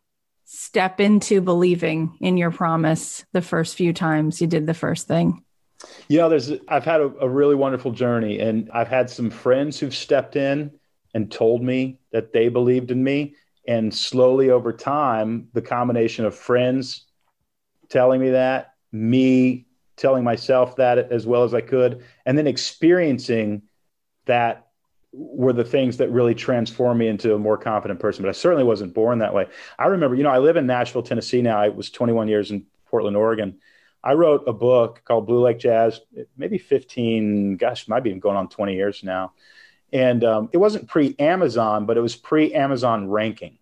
step 0.46 0.98
into 0.98 1.42
believing 1.42 2.16
in 2.22 2.38
your 2.38 2.50
promise 2.50 3.22
the 3.32 3.42
first 3.42 3.76
few 3.76 3.92
times 3.92 4.40
you 4.40 4.46
did 4.46 4.66
the 4.66 4.72
first 4.72 5.06
thing? 5.06 5.44
You 6.08 6.20
know, 6.20 6.30
there's 6.30 6.50
I've 6.68 6.86
had 6.86 7.02
a, 7.02 7.12
a 7.20 7.28
really 7.28 7.54
wonderful 7.54 7.92
journey, 7.92 8.40
and 8.40 8.70
I've 8.72 8.88
had 8.88 9.10
some 9.10 9.28
friends 9.28 9.78
who've 9.78 9.94
stepped 9.94 10.36
in 10.36 10.70
and 11.12 11.30
told 11.30 11.62
me 11.62 11.98
that 12.12 12.32
they 12.32 12.48
believed 12.48 12.90
in 12.90 13.04
me 13.04 13.34
and 13.66 13.92
slowly 13.92 14.50
over 14.50 14.72
time, 14.72 15.48
the 15.52 15.62
combination 15.62 16.24
of 16.24 16.34
friends 16.34 17.06
telling 17.88 18.20
me 18.20 18.30
that, 18.30 18.74
me 18.92 19.66
telling 19.96 20.24
myself 20.24 20.76
that 20.76 20.98
as 20.98 21.26
well 21.26 21.44
as 21.44 21.54
I 21.54 21.60
could, 21.60 22.04
and 22.24 22.36
then 22.36 22.46
experiencing 22.46 23.62
that 24.26 24.68
were 25.12 25.52
the 25.52 25.64
things 25.64 25.96
that 25.96 26.10
really 26.10 26.34
transformed 26.34 26.98
me 26.98 27.08
into 27.08 27.34
a 27.34 27.38
more 27.38 27.56
confident 27.56 28.00
person. 28.00 28.22
But 28.22 28.28
I 28.28 28.32
certainly 28.32 28.64
wasn't 28.64 28.92
born 28.92 29.20
that 29.20 29.32
way. 29.32 29.46
I 29.78 29.86
remember, 29.86 30.14
you 30.14 30.22
know, 30.22 30.30
I 30.30 30.38
live 30.38 30.56
in 30.56 30.66
Nashville, 30.66 31.02
Tennessee 31.02 31.40
now. 31.40 31.58
I 31.58 31.68
was 31.70 31.90
21 31.90 32.28
years 32.28 32.50
in 32.50 32.66
Portland, 32.86 33.16
Oregon. 33.16 33.58
I 34.04 34.12
wrote 34.12 34.44
a 34.46 34.52
book 34.52 35.02
called 35.04 35.26
Blue 35.26 35.40
Like 35.40 35.58
Jazz, 35.58 36.00
maybe 36.36 36.58
15, 36.58 37.56
gosh, 37.56 37.88
might 37.88 38.04
be 38.04 38.12
going 38.14 38.36
on 38.36 38.48
20 38.48 38.74
years 38.74 39.02
now 39.02 39.32
and 39.92 40.24
um, 40.24 40.48
it 40.52 40.58
wasn't 40.58 40.88
pre-Amazon, 40.88 41.86
but 41.86 41.96
it 41.96 42.00
was 42.00 42.16
pre-Amazon 42.16 43.08
ranking. 43.08 43.58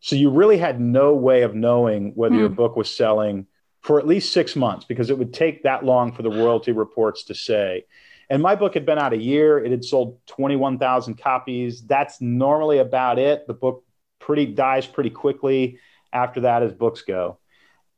So 0.00 0.16
you 0.16 0.30
really 0.30 0.58
had 0.58 0.80
no 0.80 1.14
way 1.14 1.42
of 1.42 1.54
knowing 1.54 2.12
whether 2.14 2.34
your 2.34 2.48
hmm. 2.48 2.54
book 2.54 2.76
was 2.76 2.90
selling 2.90 3.46
for 3.80 3.98
at 3.98 4.06
least 4.06 4.32
six 4.32 4.56
months 4.56 4.84
because 4.84 5.10
it 5.10 5.18
would 5.18 5.32
take 5.32 5.62
that 5.62 5.84
long 5.84 6.12
for 6.12 6.22
the 6.22 6.30
royalty 6.30 6.72
reports 6.72 7.24
to 7.24 7.34
say. 7.34 7.84
And 8.30 8.42
my 8.42 8.54
book 8.54 8.74
had 8.74 8.86
been 8.86 8.98
out 8.98 9.12
a 9.12 9.18
year. 9.18 9.62
It 9.62 9.70
had 9.70 9.84
sold 9.84 10.18
21,000 10.26 11.14
copies. 11.16 11.82
That's 11.82 12.20
normally 12.20 12.78
about 12.78 13.18
it. 13.18 13.46
The 13.46 13.54
book 13.54 13.84
pretty 14.18 14.46
dies 14.46 14.86
pretty 14.86 15.10
quickly 15.10 15.78
after 16.12 16.40
that 16.42 16.62
as 16.62 16.72
books 16.72 17.02
go. 17.02 17.38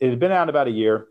It 0.00 0.10
had 0.10 0.18
been 0.18 0.32
out 0.32 0.48
about 0.48 0.66
a 0.66 0.72
year. 0.72 1.06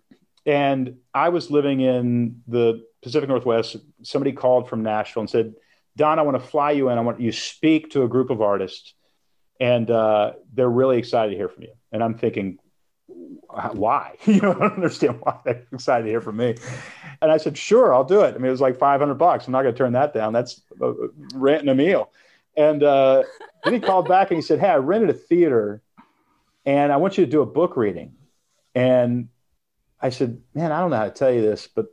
And 0.46 0.98
I 1.14 1.30
was 1.30 1.50
living 1.50 1.80
in 1.80 2.42
the 2.48 2.86
Pacific 3.02 3.30
Northwest. 3.30 3.78
Somebody 4.04 4.34
called 4.34 4.70
from 4.70 4.84
Nashville 4.84 5.22
and 5.22 5.30
said, 5.30 5.56
Don, 5.98 6.20
I 6.20 6.24
want 6.24 6.42
to 6.42 6.46
fly 6.46 6.72
you 6.72 6.90
in. 6.90 6.98
I 6.98 7.02
want 7.02 7.22
you 7.22 7.32
speak 7.32 7.92
to 7.92 8.04
a 8.04 8.08
group 8.08 8.30
of 8.30 8.42
artists, 8.42 8.94
and 9.60 9.90
uh, 9.90 10.34
they're 10.54 10.70
really 10.70 10.98
excited 10.98 11.32
to 11.32 11.38
hear 11.38 11.50
from 11.50 11.64
you. 11.64 11.74
And 11.92 12.04
I'm 12.04 12.18
thinking, 12.18 12.60
why? 13.08 14.16
you 14.26 14.42
know, 14.42 14.52
I 14.52 14.60
don't 14.60 14.74
understand 14.74 15.20
why 15.22 15.40
they're 15.46 15.66
excited 15.72 16.04
to 16.04 16.10
hear 16.10 16.22
from 16.22 16.38
me. 16.38 16.56
And 17.22 17.32
I 17.32 17.38
said, 17.38 17.58
sure, 17.58 17.94
I'll 17.94 18.04
do 18.04 18.22
it. 18.22 18.36
I 18.36 18.38
mean, 18.38 18.48
it 18.48 18.52
was 18.52 18.62
like 18.62 18.78
500 18.78 19.14
bucks. 19.16 19.48
I'm 19.48 19.54
not 19.54 19.62
going 19.62 19.74
to 19.74 19.78
turn 19.78 19.94
that 19.94 20.14
down. 20.14 20.34
That's 20.34 20.62
uh, 20.82 20.94
renting 21.34 21.70
a 21.70 21.76
meal. 21.76 22.12
And 22.58 22.84
uh, 22.84 23.24
then 23.64 23.74
he 23.74 23.80
called 23.80 24.08
back 24.08 24.32
and 24.32 24.38
he 24.38 24.42
said, 24.42 24.60
hey, 24.60 24.70
I 24.70 24.78
rented 24.78 25.10
a 25.10 25.14
theater, 25.14 25.82
and 26.66 26.92
I 26.92 26.98
want 26.98 27.18
you 27.18 27.26
to 27.26 27.32
do 27.32 27.42
a 27.42 27.46
book 27.46 27.76
reading. 27.76 28.14
And 28.74 29.30
I 30.02 30.10
said, 30.10 30.42
man, 30.54 30.72
I 30.72 30.80
don't 30.80 30.90
know 30.90 30.98
how 30.98 31.06
to 31.06 31.12
tell 31.12 31.32
you 31.32 31.42
this, 31.42 31.68
but 31.68 31.88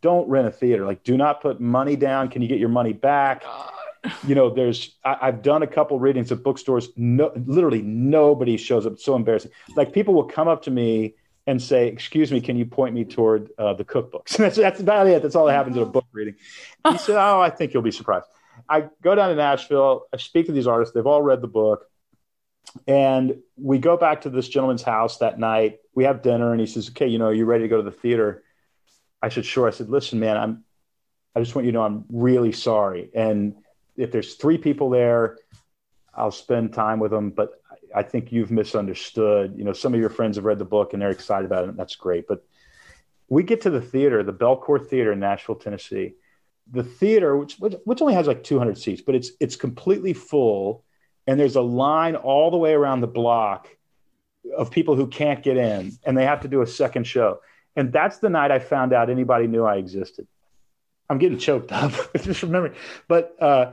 don't 0.00 0.28
rent 0.28 0.46
a 0.46 0.50
theater. 0.50 0.86
Like, 0.86 1.04
do 1.04 1.16
not 1.16 1.40
put 1.40 1.60
money 1.60 1.96
down. 1.96 2.28
Can 2.28 2.42
you 2.42 2.48
get 2.48 2.58
your 2.58 2.68
money 2.68 2.92
back? 2.92 3.44
You 4.26 4.34
know, 4.34 4.50
there's 4.50 4.96
I, 5.04 5.26
have 5.26 5.42
done 5.42 5.62
a 5.62 5.66
couple 5.66 5.98
readings 6.00 6.32
at 6.32 6.42
bookstores. 6.42 6.88
No, 6.96 7.32
literally 7.46 7.82
nobody 7.82 8.56
shows 8.56 8.84
up. 8.84 8.94
It's 8.94 9.04
so 9.04 9.14
embarrassing. 9.14 9.52
Like 9.76 9.92
people 9.92 10.14
will 10.14 10.24
come 10.24 10.48
up 10.48 10.62
to 10.62 10.70
me 10.70 11.14
and 11.46 11.62
say, 11.62 11.86
"Excuse 11.86 12.32
me, 12.32 12.40
can 12.40 12.56
you 12.56 12.66
point 12.66 12.94
me 12.94 13.04
toward 13.04 13.50
uh, 13.58 13.74
the 13.74 13.84
cookbooks?" 13.84 14.36
that's 14.36 14.56
that's 14.56 14.80
about 14.80 15.06
it. 15.06 15.22
That's 15.22 15.36
all 15.36 15.46
that 15.46 15.54
happens 15.54 15.76
at 15.76 15.84
a 15.84 15.86
book 15.86 16.06
reading. 16.12 16.34
He 16.88 16.98
said, 16.98 17.16
"Oh, 17.16 17.40
I 17.40 17.50
think 17.50 17.72
you'll 17.72 17.82
be 17.82 17.92
surprised." 17.92 18.26
I 18.68 18.88
go 19.02 19.14
down 19.14 19.28
to 19.30 19.36
Nashville. 19.36 20.06
I 20.12 20.16
speak 20.16 20.46
to 20.46 20.52
these 20.52 20.66
artists. 20.66 20.94
They've 20.94 21.06
all 21.06 21.22
read 21.22 21.40
the 21.40 21.48
book. 21.48 21.86
And 22.86 23.38
we 23.56 23.78
go 23.78 23.96
back 23.96 24.22
to 24.22 24.30
this 24.30 24.48
gentleman's 24.48 24.82
house 24.82 25.18
that 25.18 25.38
night. 25.38 25.78
We 25.94 26.04
have 26.04 26.22
dinner, 26.22 26.52
and 26.52 26.60
he 26.60 26.66
says, 26.66 26.88
"Okay, 26.90 27.06
you 27.06 27.18
know, 27.18 27.26
are 27.26 27.34
you 27.34 27.44
ready 27.44 27.64
to 27.64 27.68
go 27.68 27.76
to 27.76 27.82
the 27.82 27.96
theater?" 27.96 28.42
I 29.22 29.28
said, 29.28 29.46
sure. 29.46 29.68
I 29.68 29.70
said, 29.70 29.88
listen, 29.88 30.18
man, 30.18 30.36
I'm, 30.36 30.64
I 31.34 31.40
just 31.40 31.54
want 31.54 31.64
you 31.64 31.72
to 31.72 31.78
know 31.78 31.84
I'm 31.84 32.04
really 32.10 32.52
sorry. 32.52 33.10
And 33.14 33.54
if 33.96 34.10
there's 34.10 34.34
three 34.34 34.58
people 34.58 34.90
there, 34.90 35.38
I'll 36.14 36.32
spend 36.32 36.74
time 36.74 36.98
with 36.98 37.10
them. 37.10 37.30
But 37.30 37.62
I 37.94 38.02
think 38.02 38.32
you've 38.32 38.50
misunderstood. 38.50 39.54
You 39.56 39.64
know, 39.64 39.72
some 39.72 39.94
of 39.94 40.00
your 40.00 40.10
friends 40.10 40.36
have 40.36 40.44
read 40.44 40.58
the 40.58 40.64
book 40.64 40.92
and 40.92 41.00
they're 41.00 41.10
excited 41.10 41.46
about 41.46 41.64
it. 41.64 41.70
And 41.70 41.78
that's 41.78 41.96
great. 41.96 42.26
But 42.26 42.44
we 43.28 43.42
get 43.42 43.62
to 43.62 43.70
the 43.70 43.80
theater, 43.80 44.22
the 44.22 44.32
Belcourt 44.32 44.88
Theater 44.88 45.12
in 45.12 45.20
Nashville, 45.20 45.54
Tennessee. 45.54 46.14
The 46.70 46.84
theater, 46.84 47.36
which 47.36 47.56
which 47.56 48.00
only 48.00 48.14
has 48.14 48.26
like 48.26 48.44
200 48.44 48.78
seats, 48.78 49.02
but 49.02 49.14
it's 49.14 49.32
it's 49.40 49.56
completely 49.56 50.12
full, 50.12 50.84
and 51.26 51.38
there's 51.38 51.56
a 51.56 51.60
line 51.60 52.14
all 52.14 52.50
the 52.50 52.56
way 52.56 52.72
around 52.72 53.00
the 53.00 53.08
block 53.08 53.68
of 54.56 54.70
people 54.70 54.94
who 54.94 55.06
can't 55.06 55.42
get 55.42 55.56
in, 55.56 55.92
and 56.04 56.16
they 56.16 56.24
have 56.24 56.42
to 56.42 56.48
do 56.48 56.62
a 56.62 56.66
second 56.66 57.04
show. 57.04 57.40
And 57.76 57.92
that's 57.92 58.18
the 58.18 58.28
night 58.28 58.50
I 58.50 58.58
found 58.58 58.92
out 58.92 59.10
anybody 59.10 59.46
knew 59.46 59.64
I 59.64 59.76
existed. 59.76 60.26
I'm 61.08 61.18
getting 61.18 61.38
choked 61.38 61.72
up 61.72 61.92
just 62.16 62.42
remembering. 62.42 62.74
But 63.08 63.36
uh, 63.40 63.72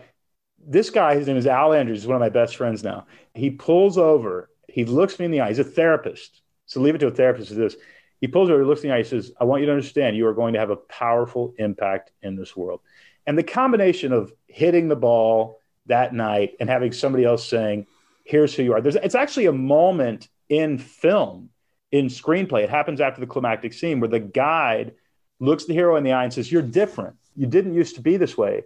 this 0.66 0.90
guy, 0.90 1.16
his 1.16 1.28
name 1.28 1.38
is 1.38 1.48
Al 1.48 1.74
Andrews, 1.74 2.00
is 2.00 2.08
one 2.08 2.16
of 2.16 2.22
my 2.22 2.30
best 2.30 2.56
friends 2.56 2.84
now. 2.84 3.08
He 3.34 3.50
pulls 3.50 3.98
over, 3.98 4.50
he 4.68 4.86
looks 4.86 5.20
me 5.20 5.26
in 5.26 5.32
the 5.32 5.42
eye. 5.42 5.50
He's 5.50 5.60
a 5.60 5.64
therapist. 5.64 6.42
So 6.66 6.82
leave 6.82 6.96
it 6.96 7.00
to 7.00 7.08
a 7.08 7.12
therapist 7.12 7.50
to 7.50 7.56
this. 7.56 7.76
He 8.22 8.28
pulls 8.28 8.50
over, 8.50 8.60
he 8.60 8.66
looks 8.66 8.84
in 8.84 8.90
the 8.90 8.96
eye, 8.96 9.00
he 9.00 9.04
says, 9.06 9.32
I 9.40 9.46
want 9.46 9.62
you 9.62 9.68
to 9.68 9.72
understand 9.72 10.18
you 10.18 10.28
are 10.28 10.34
going 10.34 10.54
to 10.54 10.60
have 10.60 10.70
a 10.70 10.76
powerful 10.76 11.54
impact 11.58 12.12
in 12.22 12.36
this 12.36 12.56
world. 12.56 12.82
And 13.26 13.38
the 13.38 13.44
combination 13.44 14.12
of 14.12 14.34
hitting 14.48 14.88
the 14.88 14.96
ball 14.96 15.60
that 15.86 16.14
night 16.14 16.56
and 16.60 16.70
having 16.70 16.92
somebody 16.92 17.24
else 17.24 17.48
saying, 17.48 17.86
Here's 18.26 18.54
who 18.54 18.62
you 18.62 18.74
are. 18.74 18.82
There's, 18.82 18.96
it's 18.96 19.16
actually 19.16 19.48
a 19.48 19.52
moment 19.52 20.28
in 20.50 20.78
film 20.78 21.50
in 21.92 22.08
screenplay. 22.08 22.64
It 22.64 22.70
happens 22.70 23.02
after 23.02 23.20
the 23.20 23.28
climactic 23.28 23.74
scene 23.74 24.00
where 24.00 24.10
the 24.10 24.20
guide 24.20 24.94
looks 25.40 25.66
the 25.66 25.74
hero 25.74 25.96
in 25.96 26.04
the 26.04 26.12
eye 26.12 26.24
and 26.24 26.34
says, 26.34 26.52
You're 26.52 26.62
different. 26.62 27.16
You 27.36 27.48
didn't 27.48 27.74
used 27.74 27.96
to 27.96 28.02
be 28.02 28.18
this 28.18 28.38
way, 28.38 28.64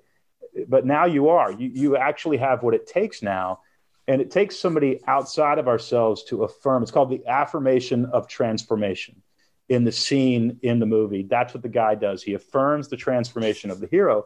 but 0.68 0.86
now 0.86 1.06
you 1.06 1.30
are. 1.30 1.52
You, 1.52 1.70
you 1.70 1.98
actually 1.98 2.38
have 2.38 2.64
what 2.64 2.74
it 2.74 2.88
takes 2.88 3.22
now. 3.22 3.60
And 4.08 4.22
it 4.22 4.32
takes 4.32 4.58
somebody 4.58 5.00
outside 5.08 5.60
of 5.60 5.70
ourselves 5.70 6.26
to 6.26 6.44
affirm. 6.44 6.84
It's 6.84 6.92
called 6.92 7.10
the 7.10 7.26
affirmation 7.26 8.06
of 8.06 8.28
transformation 8.28 9.22
in 9.70 9.86
the 9.86 9.94
scene 9.94 10.60
in 10.62 10.80
the 10.80 10.86
movie. 10.86 11.24
That's 11.24 11.54
what 11.54 11.64
the 11.64 11.70
guy 11.70 11.96
does. 11.96 12.22
He 12.22 12.34
affirms 12.34 12.90
the 12.90 12.98
transformation 12.98 13.72
of 13.72 13.80
the 13.80 13.88
hero. 13.88 14.26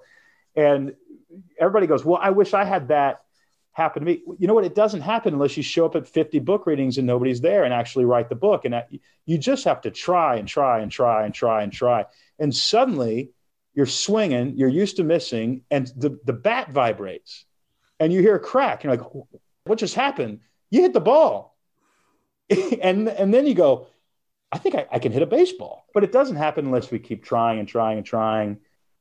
And 0.56 0.95
everybody 1.60 1.86
goes, 1.86 2.04
Well, 2.04 2.20
I 2.22 2.32
wish 2.32 2.54
I 2.54 2.64
had 2.64 2.88
that 2.88 3.22
happen 3.78 4.01
to 4.01 4.05
me. 4.07 4.23
You 4.39 4.47
know 4.47 4.55
what? 4.55 4.65
It 4.65 4.73
doesn't 4.73 5.01
happen 5.01 5.36
unless 5.36 5.55
you 5.55 5.61
show 5.61 5.86
up 5.86 5.95
at 5.95 6.07
50 6.07 6.39
book 6.39 6.65
readings 6.65 6.97
and 6.97 7.05
nobody's 7.05 7.41
there 7.41 7.63
and 7.63 7.71
actually 7.71 8.05
write 8.05 8.28
the 8.28 8.36
book. 8.36 8.65
And 8.65 8.73
that, 8.73 8.89
you 9.28 9.38
just 9.38 9.65
have 9.65 9.82
to 9.82 9.91
try 9.91 10.38
and 10.38 10.47
try 10.47 10.80
and 10.80 10.91
try 10.91 11.25
and 11.25 11.34
try 11.34 11.61
and 11.61 11.71
try. 11.71 12.05
And 12.39 12.53
suddenly 12.55 13.34
you're 13.75 13.86
swinging, 13.86 14.57
you're 14.57 14.67
used 14.67 14.97
to 14.97 15.03
missing, 15.03 15.61
and 15.69 15.86
the, 15.95 16.19
the 16.25 16.34
bat 16.34 16.71
vibrates 16.71 17.45
and 17.99 18.11
you 18.11 18.19
hear 18.19 18.36
a 18.36 18.39
crack. 18.39 18.84
You're 18.84 18.95
like, 18.95 19.07
what 19.65 19.78
just 19.78 19.93
happened? 19.93 20.39
You 20.71 20.82
hit 20.82 20.93
the 20.93 20.99
ball. 20.99 21.55
and, 22.82 23.07
and 23.07 23.32
then 23.32 23.45
you 23.45 23.53
go, 23.53 23.89
I 24.51 24.57
think 24.57 24.73
I, 24.73 24.88
I 24.91 24.97
can 24.97 25.11
hit 25.11 25.21
a 25.21 25.28
baseball. 25.28 25.86
But 25.93 26.03
it 26.03 26.11
doesn't 26.11 26.38
happen 26.38 26.65
unless 26.65 26.89
we 26.89 26.97
keep 26.97 27.23
trying 27.23 27.59
and 27.59 27.67
trying 27.67 27.97
and 27.99 28.07
trying. 28.07 28.57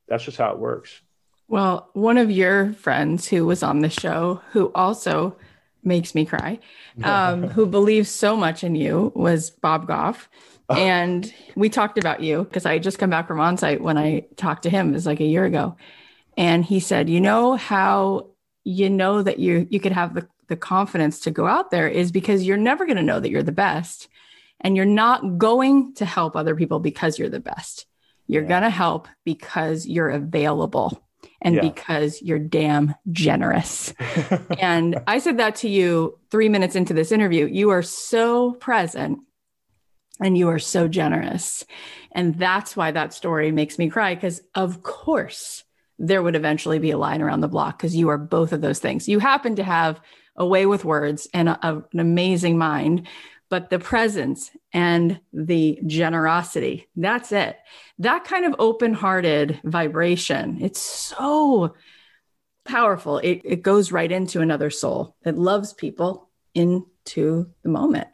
That's 0.06 0.24
just 0.24 0.36
how 0.36 0.50
it 0.50 0.58
works. 0.58 1.00
Well, 1.48 1.90
one 1.92 2.18
of 2.18 2.30
your 2.30 2.72
friends 2.74 3.28
who 3.28 3.46
was 3.46 3.62
on 3.62 3.80
the 3.80 3.88
show, 3.88 4.40
who 4.50 4.72
also 4.74 5.36
makes 5.84 6.14
me 6.14 6.26
cry, 6.26 6.58
um, 7.04 7.44
who 7.44 7.66
believes 7.66 8.10
so 8.10 8.36
much 8.36 8.64
in 8.64 8.74
you, 8.74 9.12
was 9.14 9.50
Bob 9.50 9.86
Goff. 9.86 10.28
Oh. 10.68 10.74
And 10.74 11.32
we 11.54 11.68
talked 11.68 11.98
about 11.98 12.20
you 12.20 12.42
because 12.42 12.66
I 12.66 12.78
just 12.80 12.98
come 12.98 13.10
back 13.10 13.28
from 13.28 13.38
Onsite 13.38 13.80
when 13.80 13.96
I 13.96 14.26
talked 14.36 14.64
to 14.64 14.70
him, 14.70 14.90
it 14.90 14.94
was 14.94 15.06
like 15.06 15.20
a 15.20 15.24
year 15.24 15.44
ago. 15.44 15.76
And 16.36 16.64
he 16.64 16.80
said, 16.80 17.08
You 17.08 17.20
know 17.20 17.54
how 17.54 18.30
you 18.64 18.90
know 18.90 19.22
that 19.22 19.38
you 19.38 19.68
you 19.70 19.78
could 19.78 19.92
have 19.92 20.14
the, 20.14 20.26
the 20.48 20.56
confidence 20.56 21.20
to 21.20 21.30
go 21.30 21.46
out 21.46 21.70
there 21.70 21.86
is 21.88 22.10
because 22.10 22.42
you're 22.42 22.56
never 22.56 22.84
going 22.84 22.96
to 22.96 23.02
know 23.02 23.20
that 23.20 23.30
you're 23.30 23.44
the 23.44 23.52
best. 23.52 24.08
And 24.60 24.74
you're 24.74 24.86
not 24.86 25.38
going 25.38 25.94
to 25.96 26.06
help 26.06 26.34
other 26.34 26.56
people 26.56 26.80
because 26.80 27.18
you're 27.18 27.28
the 27.28 27.38
best. 27.38 27.86
You're 28.26 28.42
yeah. 28.42 28.48
going 28.48 28.62
to 28.62 28.70
help 28.70 29.06
because 29.24 29.86
you're 29.86 30.08
available 30.08 31.05
and 31.46 31.54
Yeah. 31.54 31.62
because 31.62 32.20
you're 32.20 32.38
damn 32.40 32.94
generous. 33.12 33.94
and 34.58 35.00
I 35.06 35.18
said 35.20 35.38
that 35.38 35.54
to 35.56 35.68
you 35.68 36.18
three 36.30 36.48
minutes 36.50 36.74
into 36.76 36.92
this 36.92 37.12
interview. 37.12 37.46
You 37.46 37.70
are 37.70 37.82
so 37.82 38.52
present 38.54 39.20
and 40.20 40.36
you 40.36 40.48
are 40.48 40.58
so 40.58 40.88
generous. 40.88 41.64
And 42.12 42.34
that's 42.38 42.76
why 42.76 42.90
that 42.90 43.14
story 43.14 43.52
makes 43.52 43.78
me 43.78 43.88
cry 43.88 44.14
because, 44.14 44.40
of 44.54 44.82
course, 44.82 45.62
there 45.98 46.22
would 46.22 46.34
eventually 46.36 46.78
be 46.78 46.90
a 46.90 46.98
line 46.98 47.22
around 47.22 47.40
the 47.42 47.48
block 47.48 47.78
because 47.78 47.94
you 47.96 48.08
are 48.08 48.18
both 48.18 48.52
of 48.52 48.60
those 48.60 48.78
things. 48.80 49.08
You 49.08 49.18
happen 49.18 49.56
to 49.56 49.62
have 49.64 50.00
a 50.36 50.46
way 50.46 50.66
with 50.66 50.84
words 50.84 51.28
and 51.32 51.48
a, 51.48 51.58
a- 51.62 51.82
an 51.92 52.00
amazing 52.00 52.58
mind, 52.58 53.06
but 53.48 53.70
the 53.70 53.78
presence 53.78 54.50
and 54.72 55.20
the 55.32 55.78
generosity 55.86 56.88
that's 56.96 57.32
it. 57.32 57.56
That 57.98 58.24
kind 58.24 58.44
of 58.44 58.54
open 58.58 58.92
hearted 58.92 59.60
vibration, 59.64 60.58
it's 60.60 60.80
so 60.80 61.74
powerful. 62.64 63.18
It, 63.18 63.42
it 63.44 63.62
goes 63.62 63.92
right 63.92 64.10
into 64.10 64.40
another 64.40 64.70
soul. 64.70 65.16
It 65.24 65.36
loves 65.36 65.72
people 65.72 66.28
into 66.54 67.50
the 67.62 67.68
moment. 67.68 68.08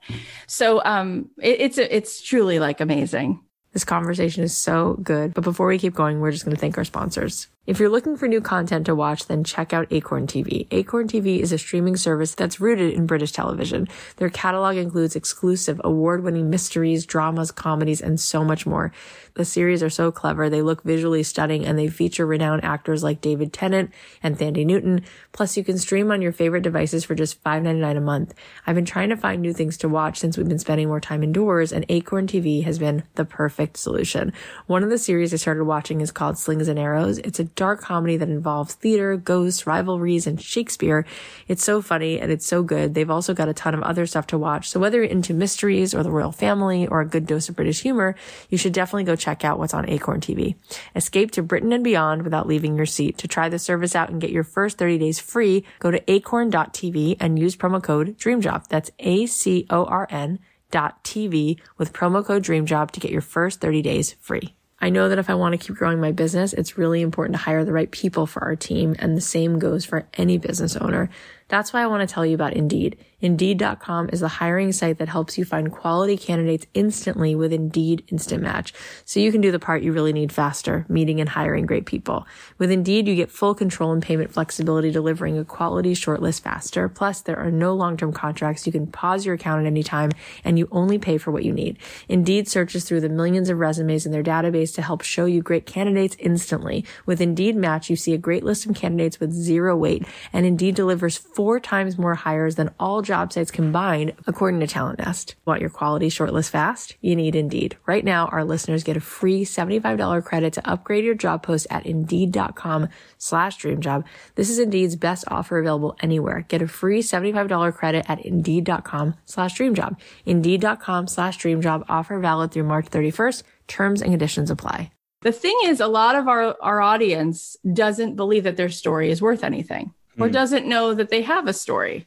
So 0.47 0.83
um, 0.85 1.31
it, 1.41 1.61
it's 1.61 1.79
it's 1.79 2.23
truly 2.23 2.59
like 2.59 2.81
amazing. 2.81 3.41
This 3.73 3.85
conversation 3.85 4.45
is 4.45 4.55
so 4.55 4.99
good. 5.03 5.33
But 5.33 5.45
before 5.45 5.67
we 5.67 5.79
keep 5.79 5.95
going, 5.95 6.21
we're 6.21 6.33
just 6.33 6.45
going 6.45 6.55
to 6.55 6.61
thank 6.61 6.77
our 6.77 6.85
sponsors. 6.85 7.49
If 7.65 7.79
you're 7.79 7.89
looking 7.89 8.17
for 8.17 8.27
new 8.27 8.41
content 8.41 8.87
to 8.87 8.95
watch, 8.97 9.27
then 9.27 9.45
check 9.45 9.73
out 9.73 9.87
Acorn 9.93 10.27
TV. 10.27 10.67
Acorn 10.73 11.07
TV 11.07 11.39
is 11.39 11.53
a 11.53 11.59
streaming 11.59 11.95
service 11.95 12.35
that's 12.35 12.61
rooted 12.61 12.93
in 12.93 13.07
British 13.07 13.31
television. 13.31 13.87
Their 14.17 14.31
catalog 14.31 14.77
includes 14.77 15.15
exclusive 15.15 15.81
award-winning 15.85 16.51
mysteries, 16.51 17.07
dramas, 17.07 17.53
comedies, 17.53 18.01
and 18.01 18.19
so 18.19 18.43
much 18.43 18.67
more. 18.67 18.91
The 19.35 19.45
series 19.45 19.83
are 19.83 19.91
so 19.91 20.13
clever. 20.13 20.51
They 20.51 20.63
look 20.63 20.83
visually 20.83 21.23
stunning 21.23 21.65
and 21.65 21.79
they 21.79 21.89
feature 21.89 22.27
renowned 22.27 22.65
actors 22.65 23.03
like 23.03 23.21
David 23.21 23.53
Tennant 23.53 23.91
and 24.23 24.39
Thandie 24.39 24.67
Newton. 24.67 25.05
Plus 25.33 25.57
you 25.57 25.65
can 25.65 25.79
stream 25.79 26.11
on 26.11 26.21
your 26.21 26.33
favorite 26.33 26.63
devices 26.63 27.05
for 27.05 27.15
just 27.15 27.43
$5.99 27.43 27.97
a 27.97 28.01
month. 28.01 28.35
I've 28.67 28.75
been 28.75 28.85
trying 28.85 29.09
to 29.09 29.17
find 29.17 29.41
new 29.41 29.53
things 29.53 29.77
to 29.79 29.89
watch 29.89 30.19
since 30.19 30.37
we've 30.37 30.49
been 30.49 30.59
spending 30.59 30.89
more 30.89 31.01
time 31.01 31.23
indoors 31.23 31.73
and 31.73 31.87
Acorn 31.89 32.27
TV 32.27 32.65
has 32.65 32.79
been 32.79 33.05
the 33.15 33.25
perfect 33.25 33.79
solution. 33.79 34.33
One 34.67 34.83
of 34.83 34.91
the 34.91 34.99
series 34.99 35.33
I 35.33 35.37
started 35.37 35.65
watching 35.65 36.01
is 36.01 36.11
called 36.13 36.39
Slings 36.39 36.69
and 36.69 36.79
Arrows. 36.79 37.19
It's 37.19 37.41
a 37.41 37.45
dark 37.45 37.81
comedy 37.81 38.17
that 38.19 38.29
involves 38.29 38.75
theater, 38.75 39.17
ghosts, 39.17 39.67
rivalries, 39.67 40.27
and 40.27 40.41
Shakespeare. 40.41 41.07
It's 41.49 41.65
so 41.65 41.81
funny 41.81 42.21
and 42.21 42.31
it's 42.31 42.47
so 42.47 42.63
good. 42.63 42.95
They've 42.95 43.11
also 43.11 43.33
got 43.33 43.49
a 43.49 43.55
ton 43.55 43.75
of 43.75 43.83
other 43.83 44.07
stuff 44.07 44.27
to 44.29 44.39
watch. 44.39 44.69
So 44.69 44.79
whether 44.79 44.99
you're 44.99 45.07
into 45.07 45.33
mysteries 45.33 45.95
or 45.95 46.03
the 46.03 46.11
royal 46.11 46.33
family 46.33 46.87
or 46.87 47.01
a 47.01 47.07
good 47.07 47.27
dose 47.27 47.49
of 47.49 47.57
British 47.57 47.83
humor, 47.83 48.15
you 48.51 48.59
should 48.59 48.73
definitely 48.73 49.05
go 49.05 49.17
check 49.23 49.45
out 49.45 49.59
what's 49.59 49.75
on 49.75 49.89
Acorn 49.89 50.21
TV. 50.21 50.57
Escape 50.97 51.31
to 51.33 51.43
Britain 51.43 51.73
and 51.73 51.85
beyond 51.85 52.23
without 52.23 52.47
leaving 52.47 52.77
your 52.77 52.87
seat. 52.87 53.19
To 53.19 53.29
try 53.29 53.49
the 53.49 53.59
service 53.59 53.95
out 53.95 54.11
and 54.11 54.21
get 54.21 54.31
your 54.31 54.45
first 54.45 54.79
30 54.79 54.99
days 54.99 55.21
free, 55.21 55.65
go 55.79 55.91
to 55.91 56.11
acorn.tv 56.11 57.17
and 57.21 57.39
use 57.39 57.57
promo 57.57 57.83
code 57.83 58.19
DREAMJOB. 58.19 58.69
That's 58.69 58.91
A-C-O-R-N 58.99 60.39
dot 60.71 61.05
TV 61.05 61.61
with 61.79 61.93
promo 61.93 62.25
code 62.25 62.43
DREAMJOB 62.43 62.91
to 62.91 63.01
get 63.01 63.13
your 63.13 63.21
first 63.21 63.61
30 63.61 63.83
days 63.83 64.15
free. 64.21 64.55
I 64.83 64.91
know 64.91 65.09
that 65.09 65.19
if 65.19 65.31
I 65.31 65.35
want 65.35 65.53
to 65.53 65.65
keep 65.65 65.77
growing 65.77 66.01
my 66.01 66.11
business, 66.11 66.53
it's 66.53 66.77
really 66.77 67.03
important 67.03 67.37
to 67.37 67.43
hire 67.43 67.65
the 67.65 67.73
right 67.73 67.89
people 67.89 68.27
for 68.27 68.43
our 68.43 68.57
team. 68.57 68.97
And 68.99 69.17
the 69.17 69.21
same 69.21 69.61
goes 69.61 69.85
for 69.85 70.09
any 70.15 70.39
business 70.39 70.75
owner. 70.75 71.09
That's 71.47 71.73
why 71.73 71.83
I 71.83 71.87
want 71.87 72.07
to 72.07 72.13
tell 72.13 72.27
you 72.27 72.35
about 72.35 72.55
Indeed. 72.55 72.97
Indeed.com 73.23 74.11
is 74.13 74.21
the 74.21 74.29
hiring 74.29 74.73
site 74.73 74.99
that 74.99 75.09
helps 75.09 75.39
you 75.39 75.45
find 75.45 75.73
quality 75.73 76.17
candidates 76.17 76.67
instantly 76.75 77.35
with 77.35 77.53
Indeed 77.53 78.05
Instant 78.09 78.43
Match. 78.43 78.75
So 79.05 79.21
you 79.21 79.33
can 79.33 79.41
do 79.41 79.53
the 79.53 79.59
part 79.59 79.83
you 79.83 79.93
really 79.93 80.13
need 80.13 80.33
faster, 80.33 80.85
meeting 80.89 81.21
and 81.21 81.29
hiring 81.29 81.65
great 81.65 81.87
people. 81.87 82.27
With 82.59 82.71
Indeed, 82.71 83.07
you 83.07 83.15
get 83.15 83.31
full 83.31 83.55
control 83.55 83.93
and 83.93 84.03
payment 84.03 84.33
flexibility, 84.33 84.91
delivering 84.91 85.39
a 85.39 85.45
quality 85.45 85.95
shortlist 85.95 86.43
faster. 86.43 86.89
Plus, 86.89 87.21
there 87.21 87.39
are 87.39 87.51
no 87.51 87.75
long-term 87.75 88.13
contracts. 88.13 88.67
You 88.67 88.73
can 88.73 88.89
pause 88.89 89.25
your 89.25 89.37
account 89.37 89.63
at 89.63 89.67
any 89.67 89.85
time 89.85 90.11
and 90.45 90.59
you 90.59 90.69
only 90.73 90.99
pay 90.99 91.17
for 91.17 91.31
what 91.31 91.45
you 91.45 91.53
need. 91.53 91.79
Indeed 92.09 92.49
searches 92.49 92.85
through 92.85 93.01
the 93.03 93.09
millions 93.09 93.49
of 93.49 93.59
resumes 93.59 94.05
in 94.05 94.11
their 94.11 94.25
database 94.25 94.75
to 94.75 94.83
help 94.83 95.03
show 95.03 95.27
you 95.27 95.43
great 95.43 95.65
candidates 95.65 96.17
instantly. 96.19 96.85
With 97.07 97.21
Indeed 97.21 97.55
Match, 97.55 97.89
you 97.89 97.95
see 97.95 98.15
a 98.15 98.19
great 98.19 98.43
list 98.43 98.67
of 98.67 98.75
candidates 98.75 99.21
with 99.21 99.33
zero 99.33 99.77
wait, 99.77 100.05
and 100.33 100.45
Indeed 100.45 100.75
delivers 100.75 101.17
four 101.17 101.61
times 101.61 101.97
more 101.97 102.17
hires 102.17 102.57
than 102.57 102.75
all 102.81 103.01
job 103.13 103.31
sites 103.31 103.51
combined, 103.51 104.15
according 104.27 104.61
to 104.61 104.67
TalentNest. 104.67 105.35
Want 105.45 105.61
your 105.61 105.69
quality 105.69 106.09
shortlist 106.09 106.49
fast? 106.49 106.97
You 107.03 107.15
need 107.15 107.35
Indeed. 107.35 107.77
Right 107.85 108.03
now, 108.03 108.29
our 108.29 108.43
listeners 108.43 108.85
get 108.85 108.97
a 108.97 109.01
free 109.01 109.45
$75 109.45 110.25
credit 110.25 110.55
to 110.55 110.67
upgrade 110.67 111.05
your 111.05 111.15
job 111.15 111.43
post 111.43 111.67
at 111.69 111.85
Indeed.com 111.85 112.89
slash 113.19 113.59
dreamjob. 113.59 114.05
This 114.37 114.49
is 114.49 114.59
Indeed's 114.59 114.97
best 114.97 115.27
offer 115.29 115.59
available 115.59 115.95
anywhere. 116.01 116.47
Get 116.49 116.63
a 116.63 116.67
free 116.67 117.03
$75 117.03 117.75
credit 117.75 118.07
at 118.09 118.25
Indeed.com 118.25 119.15
slash 119.27 119.59
dreamjob. 119.59 119.99
Indeed.com 120.25 121.07
slash 121.07 121.37
dreamjob 121.37 121.85
offer 121.91 122.19
valid 122.19 122.51
through 122.51 122.65
March 122.65 122.87
31st. 122.87 123.43
Terms 123.69 124.01
and 124.01 124.13
conditions 124.13 124.51
apply. 124.51 124.91
The 125.21 125.33
thing 125.33 125.59
is, 125.67 125.81
a 125.81 125.87
lot 125.87 126.17
of 126.17 126.29
our, 126.29 126.57
our 126.63 126.81
audience 126.81 127.59
doesn't 127.75 128.17
believe 128.17 128.45
that 128.45 128.57
their 128.57 128.71
story 128.71 129.11
is 129.11 129.21
worth 129.21 129.45
anything 129.45 129.93
or 130.19 130.29
hmm. 130.29 130.33
doesn't 130.33 130.67
know 130.67 130.95
that 130.95 131.11
they 131.11 131.21
have 131.21 131.47
a 131.47 131.53
story. 131.53 132.07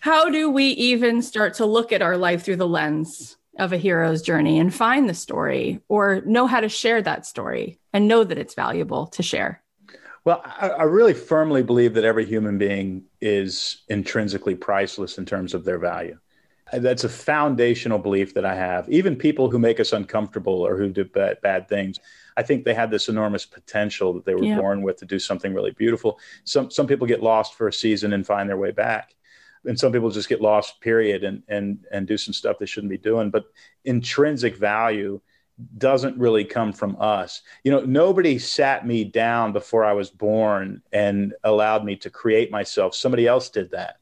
How 0.00 0.30
do 0.30 0.50
we 0.50 0.64
even 0.68 1.22
start 1.22 1.54
to 1.54 1.66
look 1.66 1.92
at 1.92 2.02
our 2.02 2.16
life 2.16 2.44
through 2.44 2.56
the 2.56 2.68
lens 2.68 3.36
of 3.58 3.72
a 3.72 3.76
hero's 3.76 4.22
journey 4.22 4.58
and 4.58 4.72
find 4.72 5.08
the 5.08 5.14
story 5.14 5.80
or 5.88 6.22
know 6.24 6.46
how 6.46 6.60
to 6.60 6.68
share 6.68 7.02
that 7.02 7.26
story 7.26 7.80
and 7.92 8.06
know 8.06 8.22
that 8.22 8.38
it's 8.38 8.54
valuable 8.54 9.08
to 9.08 9.22
share? 9.22 9.62
Well, 10.24 10.42
I, 10.44 10.68
I 10.70 10.82
really 10.84 11.14
firmly 11.14 11.62
believe 11.62 11.94
that 11.94 12.04
every 12.04 12.24
human 12.24 12.58
being 12.58 13.04
is 13.20 13.82
intrinsically 13.88 14.54
priceless 14.54 15.18
in 15.18 15.24
terms 15.24 15.54
of 15.54 15.64
their 15.64 15.78
value. 15.78 16.18
That's 16.70 17.04
a 17.04 17.08
foundational 17.08 17.98
belief 17.98 18.34
that 18.34 18.44
I 18.44 18.54
have. 18.54 18.88
Even 18.90 19.16
people 19.16 19.50
who 19.50 19.58
make 19.58 19.80
us 19.80 19.94
uncomfortable 19.94 20.52
or 20.66 20.76
who 20.76 20.90
do 20.90 21.04
bad, 21.06 21.40
bad 21.40 21.66
things, 21.66 21.98
I 22.36 22.42
think 22.42 22.64
they 22.64 22.74
had 22.74 22.90
this 22.90 23.08
enormous 23.08 23.46
potential 23.46 24.12
that 24.12 24.26
they 24.26 24.34
were 24.34 24.44
Yeah. 24.44 24.56
born 24.60 24.82
with 24.82 24.98
to 24.98 25.06
do 25.06 25.18
something 25.18 25.54
really 25.54 25.70
beautiful. 25.70 26.18
Some 26.44 26.70
some 26.70 26.86
people 26.86 27.06
get 27.06 27.22
lost 27.22 27.54
for 27.54 27.68
a 27.68 27.72
season 27.72 28.12
and 28.12 28.26
find 28.26 28.48
their 28.50 28.58
way 28.58 28.70
back, 28.70 29.14
and 29.64 29.78
some 29.78 29.92
people 29.92 30.10
just 30.10 30.28
get 30.28 30.40
lost, 30.40 30.80
period, 30.80 31.24
and 31.24 31.42
and 31.48 31.84
and 31.92 32.06
do 32.06 32.16
some 32.16 32.34
stuff 32.34 32.58
they 32.58 32.66
shouldn't 32.66 32.90
be 32.90 32.98
doing. 32.98 33.30
But 33.30 33.46
intrinsic 33.84 34.56
value 34.56 35.20
doesn't 35.76 36.16
really 36.16 36.44
come 36.44 36.72
from 36.72 36.96
us. 37.00 37.42
You 37.64 37.72
know, 37.72 37.80
nobody 37.80 38.38
sat 38.38 38.86
me 38.86 39.04
down 39.04 39.52
before 39.52 39.84
I 39.84 39.92
was 39.92 40.10
born 40.10 40.82
and 40.92 41.34
allowed 41.42 41.84
me 41.84 41.96
to 41.96 42.10
create 42.10 42.50
myself. 42.50 42.94
Somebody 42.94 43.26
else 43.26 43.50
did 43.50 43.70
that. 43.72 43.96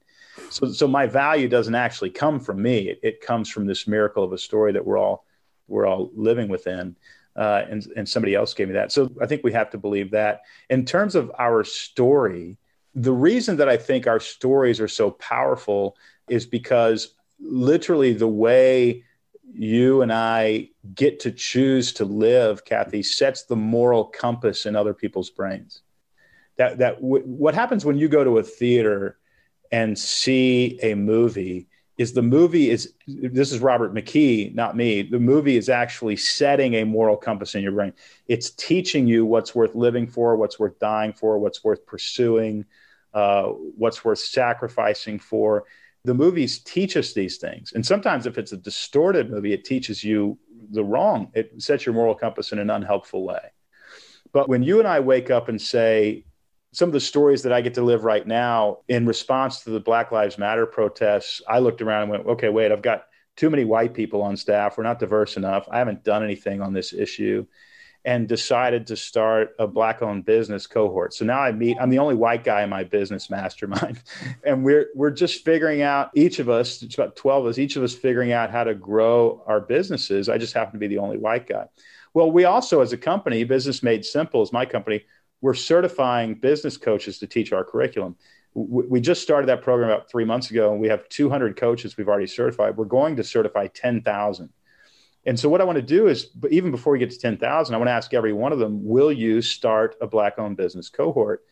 So, 0.51 0.71
so 0.71 0.87
my 0.87 1.07
value 1.07 1.49
doesn't 1.49 1.75
actually 1.75 2.11
come 2.11 2.41
from 2.41 2.61
me. 2.61 2.91
It, 2.91 3.01
it 3.03 3.21
comes 3.21 3.49
from 3.51 3.67
this 3.67 3.87
miracle 3.87 4.23
of 4.23 4.33
a 4.33 4.39
story 4.39 4.73
that 4.73 4.85
we're 4.85 4.99
all 4.99 5.25
we're 5.69 5.87
all 5.87 6.11
living 6.15 6.49
within, 6.49 6.95
uh, 7.35 7.63
and 7.69 7.87
and 7.97 8.09
somebody 8.09 8.35
else 8.35 8.55
gave 8.55 8.69
me 8.69 8.75
that. 8.75 8.93
So 8.93 9.11
I 9.21 9.27
think 9.27 9.43
we 9.43 9.53
have 9.53 9.71
to 9.71 9.79
believe 9.79 10.11
that. 10.13 10.43
In 10.71 10.85
terms 10.85 11.15
of 11.15 11.33
our 11.39 11.65
story, 11.65 12.59
the 12.97 13.12
reason 13.12 13.59
that 13.59 13.68
I 13.68 13.76
think 13.76 14.07
our 14.07 14.18
stories 14.18 14.80
are 14.80 14.88
so 14.88 15.11
powerful 15.11 15.97
is 16.30 16.47
because 16.47 17.14
literally 17.38 18.14
the 18.14 18.26
way 18.26 19.05
you 19.53 20.01
and 20.01 20.11
I 20.11 20.70
get 20.94 21.20
to 21.20 21.30
choose 21.30 21.92
to 21.94 22.07
live, 22.07 22.64
Cathy, 22.64 23.03
sets 23.03 23.44
the 23.44 23.55
moral 23.55 24.05
compass 24.05 24.64
in 24.64 24.74
other 24.74 24.94
people's 24.94 25.28
brains. 25.28 25.82
That 26.57 26.78
that 26.78 26.97
w- 26.97 27.24
what 27.24 27.55
happens 27.55 27.84
when 27.84 27.99
you 27.99 28.09
go 28.09 28.24
to 28.24 28.38
a 28.38 28.42
theater 28.42 29.18
and 29.70 29.99
see 29.99 30.78
a 30.82 30.94
movie 30.94 31.68
is 31.99 32.14
the 32.14 32.22
movie 32.22 32.70
is 32.70 32.94
this 33.07 33.53
is 33.53 33.61
Robert 33.61 33.94
McKee, 33.94 34.55
not 34.55 34.74
me. 34.74 35.03
The 35.03 35.18
movie 35.18 35.57
is 35.59 35.68
actually 35.68 36.16
setting 36.16 36.74
a 36.74 36.84
moral 36.84 37.16
compass 37.16 37.55
in 37.55 37.62
your 37.62 37.72
brain. 37.72 37.92
It's 38.26 38.51
teaching 38.51 39.07
you 39.07 39.26
what's 39.26 39.55
worth 39.55 39.74
living 39.74 40.07
for, 40.07 40.36
what's 40.36 40.59
worth 40.59 40.78
dying 40.78 41.12
for, 41.12 41.38
what's 41.38 41.62
worth 41.62 41.84
pursuing, 41.86 42.64
uh, 43.17 43.47
what's 43.79 44.05
worth 44.05 44.19
sacrificing 44.19 45.19
for 45.19 45.64
the 46.05 46.12
movies 46.12 46.59
teach 46.59 46.99
us 46.99 47.14
these 47.14 47.39
things. 47.39 47.73
And 47.73 47.85
sometimes 47.85 48.27
if 48.27 48.37
it's 48.37 48.53
a 48.53 48.59
distorted 48.59 49.31
movie, 49.31 49.55
it 49.55 49.64
teaches 49.64 50.05
you 50.05 50.39
the 50.71 50.85
wrong. 50.85 51.31
It 51.35 51.51
sets 51.57 51.87
your 51.87 51.95
moral 51.95 52.14
compass 52.14 52.53
in 52.53 52.59
an 52.59 52.69
unhelpful 52.69 53.25
way. 53.25 53.41
But 54.33 54.51
when 54.51 54.62
you 54.62 54.81
and 54.81 54.87
I 54.87 55.01
wake 55.01 55.31
up 55.31 55.49
and 55.49 55.61
say, 55.61 56.27
some 56.73 56.91
of 56.91 56.93
the 56.93 57.01
stories 57.01 57.43
that 57.45 57.55
I 57.55 57.62
get 57.62 57.73
to 57.75 57.83
live 57.83 58.05
right 58.05 58.27
now 58.27 58.81
in 58.87 59.07
response 59.07 59.64
to 59.64 59.71
the 59.71 59.81
Black 59.81 60.12
Lives 60.12 60.37
Matter 60.37 60.67
protests, 60.67 61.41
I 61.49 61.59
looked 61.59 61.81
around 61.81 62.03
and 62.03 62.11
went, 62.11 62.27
okay, 62.27 62.51
wait, 62.51 62.71
I've 62.71 62.83
got 62.83 63.07
too 63.35 63.49
many 63.49 63.64
white 63.64 63.95
people 63.95 64.21
on 64.21 64.37
staff. 64.37 64.77
We're 64.77 64.85
not 64.85 64.99
diverse 64.99 65.39
enough. 65.39 65.67
I 65.71 65.79
haven't 65.79 66.05
done 66.05 66.23
anything 66.23 66.61
on 66.61 66.75
this 66.75 66.93
issue 66.93 67.47
and 68.07 68.29
decided 68.29 68.87
to 68.87 68.97
start 68.97 69.57
a 69.59 69.67
black 69.67 70.01
owned 70.01 70.25
business 70.25 70.69
cohort. 70.69 71.13
So 71.13 71.25
now 71.25 71.41
I 71.41 71.51
meet, 71.51 71.77
I'm 71.81 71.91
the 71.91 71.99
only 71.99 72.15
white 72.15 72.45
guy 72.45 72.63
in 72.63 72.71
my 72.71 72.85
business 72.85 73.29
mastermind. 73.29 74.01
And 74.45 74.65
we're, 74.65 74.87
we're 74.95 75.11
just 75.11 75.45
figuring 75.45 75.83
out, 75.83 76.11
each 76.15 76.39
of 76.39 76.49
us, 76.49 76.83
it's 76.83 76.95
about 76.95 77.17
12 77.17 77.45
of 77.45 77.51
us, 77.51 77.59
each 77.59 77.75
of 77.75 77.83
us 77.83 77.95
figuring 77.95 78.31
out 78.31 78.51
how 78.51 78.63
to 78.63 78.75
grow 78.75 79.43
our 79.47 79.61
businesses. 79.61 80.29
I 80.29 80.39
just 80.39 80.55
happen 80.55 80.75
to 80.75 80.79
be 80.79 80.87
the 80.87 80.99
only 80.99 81.19
white 81.19 81.49
guy. 81.49 81.67
Well, 82.15 82.31
we 82.31 82.45
also, 82.45 82.81
as 82.81 82.93
a 82.93 82.97
company, 82.97 83.43
Business 83.43 83.83
Made 83.83 84.05
Simple 84.05 84.41
is 84.43 84.53
my 84.53 84.65
company, 84.65 85.05
we're 85.41 85.55
certifying 85.55 86.37
business 86.37 86.77
coaches 86.77 87.19
to 87.19 87.27
teach 87.27 87.53
our 87.53 87.65
curriculum. 87.65 88.15
We 88.55 89.01
just 89.01 89.23
started 89.23 89.49
that 89.49 89.63
program 89.63 89.91
about 89.91 90.09
three 90.09 90.25
months 90.25 90.51
ago, 90.51 90.71
and 90.71 90.81
we 90.81 90.89
have 90.89 91.09
200 91.09 91.57
coaches 91.57 91.97
we've 91.97 92.09
already 92.09 92.29
certified. 92.29 92.77
We're 92.77 92.85
going 92.85 93.17
to 93.17 93.25
certify 93.25 93.67
10,000. 93.67 94.49
And 95.27 95.39
so, 95.39 95.49
what 95.49 95.61
I 95.61 95.64
want 95.64 95.77
to 95.77 95.83
do 95.83 96.07
is, 96.07 96.31
even 96.51 96.70
before 96.70 96.93
we 96.93 97.01
get 97.01 97.11
to 97.11 97.18
10,000, 97.18 97.74
I 97.74 97.79
want 97.79 97.89
to 97.89 97.93
ask 97.93 98.14
every 98.14 98.33
one 98.33 98.53
of 98.53 98.61
them, 98.61 98.87
will 98.87 99.11
you 99.11 99.43
start 99.43 99.97
a 100.01 100.07
black 100.07 100.39
owned 100.39 100.57
business 100.57 100.89
cohort? 100.89 101.45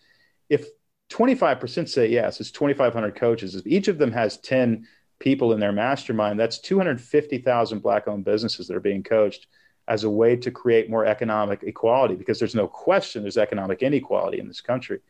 If 0.49 0.69
25% 1.11 1.89
say 1.89 2.09
yes, 2.09 2.41
it's 2.41 2.53
2,500 2.53 3.17
coaches. 3.17 3.57
If 3.57 3.67
each 3.67 3.89
of 3.89 3.99
them 3.99 4.13
has 4.13 4.39
10 4.39 4.87
people 5.19 5.53
in 5.53 5.61
their 5.61 5.73
mastermind, 5.73 6.39
that's 6.39 6.59
250,000 6.59 7.81
black 7.81 8.07
owned 8.07 8.25
businesses 8.25 8.69
that 8.69 8.77
are 8.77 8.81
being 8.81 9.03
coached 9.03 9.49
as 9.89 10.05
a 10.05 10.11
way 10.11 10.37
to 10.37 10.51
create 10.51 10.89
more 10.89 11.05
economic 11.05 11.63
equality 11.63 12.15
because 12.15 12.39
there's 12.39 12.55
no 12.55 12.67
question 12.67 13.23
there's 13.23 13.37
economic 13.37 13.83
inequality 13.83 14.39
in 14.39 14.49
this 14.49 14.61
country. 14.61 15.01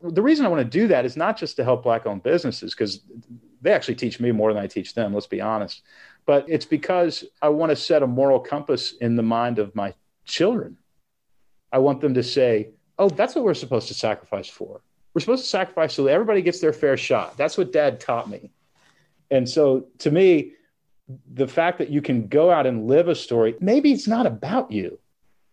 The 0.00 0.22
reason 0.22 0.46
I 0.46 0.48
want 0.48 0.62
to 0.62 0.78
do 0.78 0.88
that 0.88 1.04
is 1.04 1.16
not 1.16 1.36
just 1.36 1.56
to 1.56 1.64
help 1.64 1.82
black 1.82 2.06
owned 2.06 2.22
businesses 2.22 2.74
because 2.74 3.00
they 3.60 3.72
actually 3.72 3.94
teach 3.94 4.20
me 4.20 4.32
more 4.32 4.52
than 4.52 4.62
I 4.62 4.66
teach 4.66 4.94
them, 4.94 5.14
let's 5.14 5.26
be 5.26 5.40
honest. 5.40 5.82
But 6.26 6.46
it's 6.48 6.64
because 6.64 7.24
I 7.42 7.50
want 7.50 7.70
to 7.70 7.76
set 7.76 8.02
a 8.02 8.06
moral 8.06 8.40
compass 8.40 8.92
in 9.00 9.16
the 9.16 9.22
mind 9.22 9.58
of 9.58 9.74
my 9.74 9.94
children. 10.24 10.76
I 11.70 11.78
want 11.78 12.00
them 12.00 12.14
to 12.14 12.22
say, 12.22 12.70
oh, 12.98 13.08
that's 13.08 13.34
what 13.34 13.44
we're 13.44 13.54
supposed 13.54 13.88
to 13.88 13.94
sacrifice 13.94 14.48
for. 14.48 14.80
We're 15.12 15.20
supposed 15.20 15.44
to 15.44 15.50
sacrifice 15.50 15.94
so 15.94 16.04
that 16.04 16.12
everybody 16.12 16.42
gets 16.42 16.60
their 16.60 16.72
fair 16.72 16.96
shot. 16.96 17.36
That's 17.36 17.58
what 17.58 17.72
dad 17.72 18.00
taught 18.00 18.28
me. 18.28 18.50
And 19.30 19.48
so 19.48 19.86
to 19.98 20.10
me, 20.10 20.52
the 21.34 21.46
fact 21.46 21.78
that 21.78 21.90
you 21.90 22.00
can 22.00 22.28
go 22.28 22.50
out 22.50 22.66
and 22.66 22.86
live 22.86 23.08
a 23.08 23.14
story, 23.14 23.54
maybe 23.60 23.92
it's 23.92 24.08
not 24.08 24.26
about 24.26 24.70
you. 24.70 24.98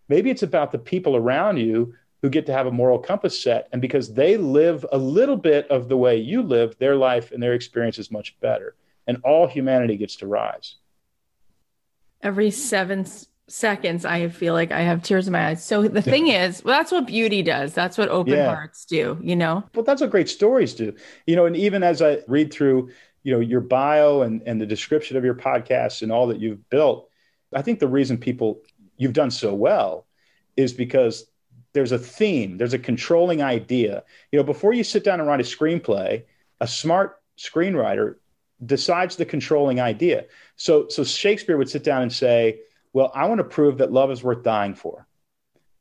Maybe 0.07 0.29
it's 0.29 0.43
about 0.43 0.71
the 0.71 0.79
people 0.79 1.15
around 1.15 1.57
you 1.57 1.93
who 2.21 2.29
get 2.29 2.45
to 2.45 2.53
have 2.53 2.67
a 2.67 2.71
moral 2.71 2.99
compass 2.99 3.41
set. 3.41 3.67
And 3.71 3.81
because 3.81 4.13
they 4.13 4.37
live 4.37 4.85
a 4.91 4.97
little 4.97 5.37
bit 5.37 5.69
of 5.69 5.89
the 5.89 5.97
way 5.97 6.17
you 6.17 6.41
live, 6.43 6.77
their 6.77 6.95
life 6.95 7.31
and 7.31 7.41
their 7.41 7.53
experience 7.53 7.97
is 7.97 8.11
much 8.11 8.39
better. 8.39 8.75
And 9.11 9.21
all 9.25 9.45
humanity 9.45 9.97
gets 9.97 10.15
to 10.17 10.27
rise. 10.27 10.75
Every 12.21 12.49
seven 12.49 13.05
seconds, 13.49 14.05
I 14.05 14.29
feel 14.29 14.53
like 14.53 14.71
I 14.71 14.81
have 14.81 15.03
tears 15.03 15.27
in 15.27 15.33
my 15.33 15.47
eyes. 15.47 15.65
So 15.65 15.85
the 15.85 16.01
thing 16.01 16.27
is, 16.27 16.63
well, 16.63 16.77
that's 16.77 16.93
what 16.93 17.07
beauty 17.07 17.41
does. 17.43 17.73
That's 17.73 17.97
what 17.97 18.07
open 18.07 18.35
yeah. 18.35 18.45
hearts 18.45 18.85
do, 18.85 19.19
you 19.21 19.35
know? 19.35 19.65
Well, 19.75 19.83
that's 19.83 19.99
what 19.99 20.11
great 20.11 20.29
stories 20.29 20.73
do. 20.73 20.95
You 21.27 21.35
know, 21.35 21.45
and 21.45 21.57
even 21.57 21.83
as 21.83 22.01
I 22.01 22.19
read 22.27 22.53
through 22.53 22.91
you 23.23 23.33
know 23.33 23.39
your 23.39 23.61
bio 23.61 24.21
and, 24.21 24.41
and 24.45 24.59
the 24.59 24.65
description 24.65 25.17
of 25.17 25.23
your 25.23 25.35
podcast 25.35 26.01
and 26.01 26.11
all 26.11 26.27
that 26.27 26.39
you've 26.39 26.69
built 26.69 27.09
i 27.53 27.61
think 27.61 27.79
the 27.79 27.87
reason 27.87 28.17
people 28.17 28.61
you've 28.97 29.13
done 29.13 29.31
so 29.31 29.53
well 29.53 30.05
is 30.57 30.73
because 30.73 31.25
there's 31.73 31.91
a 31.91 31.99
theme 31.99 32.57
there's 32.57 32.73
a 32.73 32.79
controlling 32.79 33.41
idea 33.41 34.03
you 34.31 34.37
know 34.37 34.43
before 34.43 34.73
you 34.73 34.83
sit 34.83 35.03
down 35.03 35.19
and 35.19 35.27
write 35.27 35.39
a 35.39 35.43
screenplay 35.43 36.23
a 36.59 36.67
smart 36.67 37.21
screenwriter 37.37 38.15
decides 38.65 39.15
the 39.15 39.25
controlling 39.25 39.79
idea 39.79 40.25
so 40.55 40.87
so 40.87 41.03
shakespeare 41.03 41.57
would 41.57 41.69
sit 41.69 41.83
down 41.83 42.01
and 42.01 42.13
say 42.13 42.59
well 42.93 43.11
i 43.15 43.27
want 43.27 43.39
to 43.39 43.43
prove 43.43 43.77
that 43.77 43.91
love 43.91 44.11
is 44.11 44.23
worth 44.23 44.43
dying 44.43 44.75
for 44.75 45.07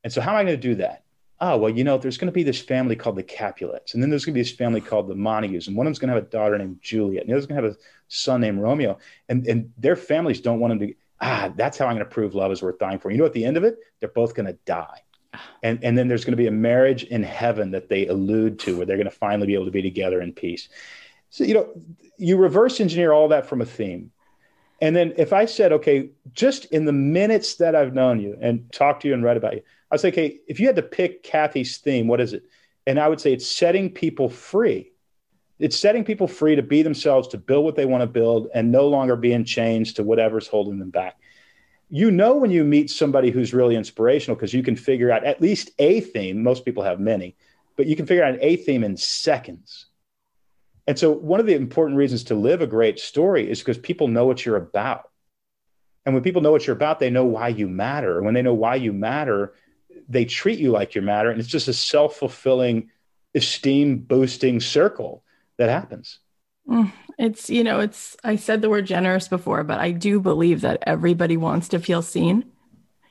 and 0.02 0.12
so 0.12 0.20
how 0.20 0.32
am 0.32 0.36
i 0.38 0.42
going 0.44 0.56
to 0.56 0.68
do 0.68 0.74
that 0.76 1.04
oh, 1.40 1.56
well, 1.56 1.70
you 1.70 1.84
know, 1.84 1.96
there's 1.96 2.18
going 2.18 2.26
to 2.26 2.32
be 2.32 2.42
this 2.42 2.60
family 2.60 2.94
called 2.94 3.16
the 3.16 3.22
Capulets, 3.22 3.94
and 3.94 4.02
then 4.02 4.10
there's 4.10 4.24
going 4.24 4.34
to 4.34 4.38
be 4.38 4.42
this 4.42 4.52
family 4.52 4.80
called 4.80 5.08
the 5.08 5.14
Montagues, 5.14 5.68
and 5.68 5.76
one 5.76 5.86
of 5.86 5.88
them's 5.88 5.98
going 5.98 6.08
to 6.08 6.14
have 6.14 6.24
a 6.24 6.28
daughter 6.28 6.58
named 6.58 6.78
Juliet, 6.82 7.22
and 7.22 7.30
the 7.30 7.34
other's 7.34 7.46
going 7.46 7.60
to 7.60 7.68
have 7.68 7.76
a 7.76 7.78
son 8.08 8.40
named 8.40 8.60
Romeo, 8.60 8.98
and, 9.28 9.46
and 9.46 9.72
their 9.78 9.96
families 9.96 10.40
don't 10.40 10.60
want 10.60 10.78
them 10.78 10.88
to, 10.88 10.94
ah, 11.20 11.50
that's 11.56 11.78
how 11.78 11.86
I'm 11.86 11.94
going 11.94 12.04
to 12.04 12.10
prove 12.10 12.34
love 12.34 12.52
is 12.52 12.62
worth 12.62 12.78
dying 12.78 12.98
for. 12.98 13.10
You 13.10 13.18
know, 13.18 13.24
at 13.24 13.32
the 13.32 13.44
end 13.44 13.56
of 13.56 13.64
it, 13.64 13.78
they're 13.98 14.10
both 14.10 14.34
going 14.34 14.46
to 14.46 14.58
die. 14.64 15.00
And, 15.62 15.82
and 15.84 15.96
then 15.96 16.08
there's 16.08 16.24
going 16.24 16.32
to 16.32 16.36
be 16.36 16.48
a 16.48 16.52
marriage 16.52 17.04
in 17.04 17.22
heaven 17.22 17.70
that 17.70 17.88
they 17.88 18.06
allude 18.08 18.58
to 18.60 18.76
where 18.76 18.84
they're 18.84 18.96
going 18.96 19.08
to 19.08 19.14
finally 19.14 19.46
be 19.46 19.54
able 19.54 19.66
to 19.66 19.70
be 19.70 19.82
together 19.82 20.20
in 20.20 20.32
peace. 20.32 20.68
So, 21.30 21.44
you 21.44 21.54
know, 21.54 21.68
you 22.18 22.36
reverse 22.36 22.80
engineer 22.80 23.12
all 23.12 23.28
that 23.28 23.46
from 23.46 23.60
a 23.60 23.66
theme. 23.66 24.10
And 24.80 24.96
then 24.96 25.14
if 25.16 25.32
I 25.32 25.44
said, 25.44 25.72
okay, 25.72 26.10
just 26.32 26.66
in 26.66 26.84
the 26.84 26.92
minutes 26.92 27.56
that 27.56 27.74
I've 27.74 27.94
known 27.94 28.20
you 28.20 28.36
and 28.40 28.70
talked 28.72 29.02
to 29.02 29.08
you 29.08 29.14
and 29.14 29.22
read 29.22 29.36
about 29.36 29.54
you, 29.54 29.62
I 29.90 29.94
was 29.94 30.04
like, 30.04 30.14
hey, 30.14 30.40
if 30.46 30.58
you 30.58 30.66
had 30.66 30.76
to 30.76 30.82
pick 30.82 31.22
Cathy's 31.22 31.78
theme, 31.78 32.08
what 32.08 32.20
is 32.20 32.32
it? 32.32 32.44
And 32.86 32.98
I 32.98 33.08
would 33.08 33.20
say 33.20 33.32
it's 33.32 33.46
setting 33.46 33.90
people 33.90 34.28
free. 34.28 34.92
It's 35.58 35.78
setting 35.78 36.04
people 36.04 36.26
free 36.26 36.56
to 36.56 36.62
be 36.62 36.82
themselves, 36.82 37.28
to 37.28 37.38
build 37.38 37.64
what 37.64 37.76
they 37.76 37.84
want 37.84 38.00
to 38.00 38.06
build, 38.06 38.48
and 38.54 38.72
no 38.72 38.88
longer 38.88 39.16
being 39.16 39.44
chained 39.44 39.94
to 39.96 40.02
whatever's 40.02 40.48
holding 40.48 40.78
them 40.78 40.90
back. 40.90 41.18
You 41.90 42.10
know 42.10 42.36
when 42.36 42.50
you 42.50 42.64
meet 42.64 42.88
somebody 42.90 43.30
who's 43.30 43.52
really 43.52 43.76
inspirational 43.76 44.36
because 44.36 44.54
you 44.54 44.62
can 44.62 44.76
figure 44.76 45.10
out 45.10 45.24
at 45.24 45.42
least 45.42 45.70
a 45.78 46.00
theme. 46.00 46.42
Most 46.42 46.64
people 46.64 46.84
have 46.84 47.00
many, 47.00 47.36
but 47.76 47.86
you 47.86 47.96
can 47.96 48.06
figure 48.06 48.24
out 48.24 48.34
an 48.34 48.38
a 48.40 48.56
theme 48.56 48.84
in 48.84 48.96
seconds. 48.96 49.86
And 50.90 50.98
so, 50.98 51.12
one 51.12 51.38
of 51.38 51.46
the 51.46 51.54
important 51.54 51.98
reasons 51.98 52.24
to 52.24 52.34
live 52.34 52.62
a 52.62 52.66
great 52.66 52.98
story 52.98 53.48
is 53.48 53.60
because 53.60 53.78
people 53.78 54.08
know 54.08 54.26
what 54.26 54.44
you're 54.44 54.56
about. 54.56 55.08
And 56.04 56.16
when 56.16 56.24
people 56.24 56.42
know 56.42 56.50
what 56.50 56.66
you're 56.66 56.74
about, 56.74 56.98
they 56.98 57.10
know 57.10 57.24
why 57.24 57.46
you 57.46 57.68
matter. 57.68 58.16
And 58.16 58.24
when 58.24 58.34
they 58.34 58.42
know 58.42 58.54
why 58.54 58.74
you 58.74 58.92
matter, 58.92 59.54
they 60.08 60.24
treat 60.24 60.58
you 60.58 60.72
like 60.72 60.96
you 60.96 61.00
matter. 61.00 61.30
And 61.30 61.38
it's 61.38 61.48
just 61.48 61.68
a 61.68 61.72
self 61.72 62.16
fulfilling, 62.16 62.90
esteem 63.36 63.98
boosting 63.98 64.58
circle 64.58 65.22
that 65.58 65.68
happens. 65.68 66.18
Mm, 66.68 66.90
it's, 67.20 67.48
you 67.48 67.62
know, 67.62 67.78
it's, 67.78 68.16
I 68.24 68.34
said 68.34 68.60
the 68.60 68.68
word 68.68 68.86
generous 68.86 69.28
before, 69.28 69.62
but 69.62 69.78
I 69.78 69.92
do 69.92 70.18
believe 70.18 70.62
that 70.62 70.82
everybody 70.88 71.36
wants 71.36 71.68
to 71.68 71.78
feel 71.78 72.02
seen. 72.02 72.50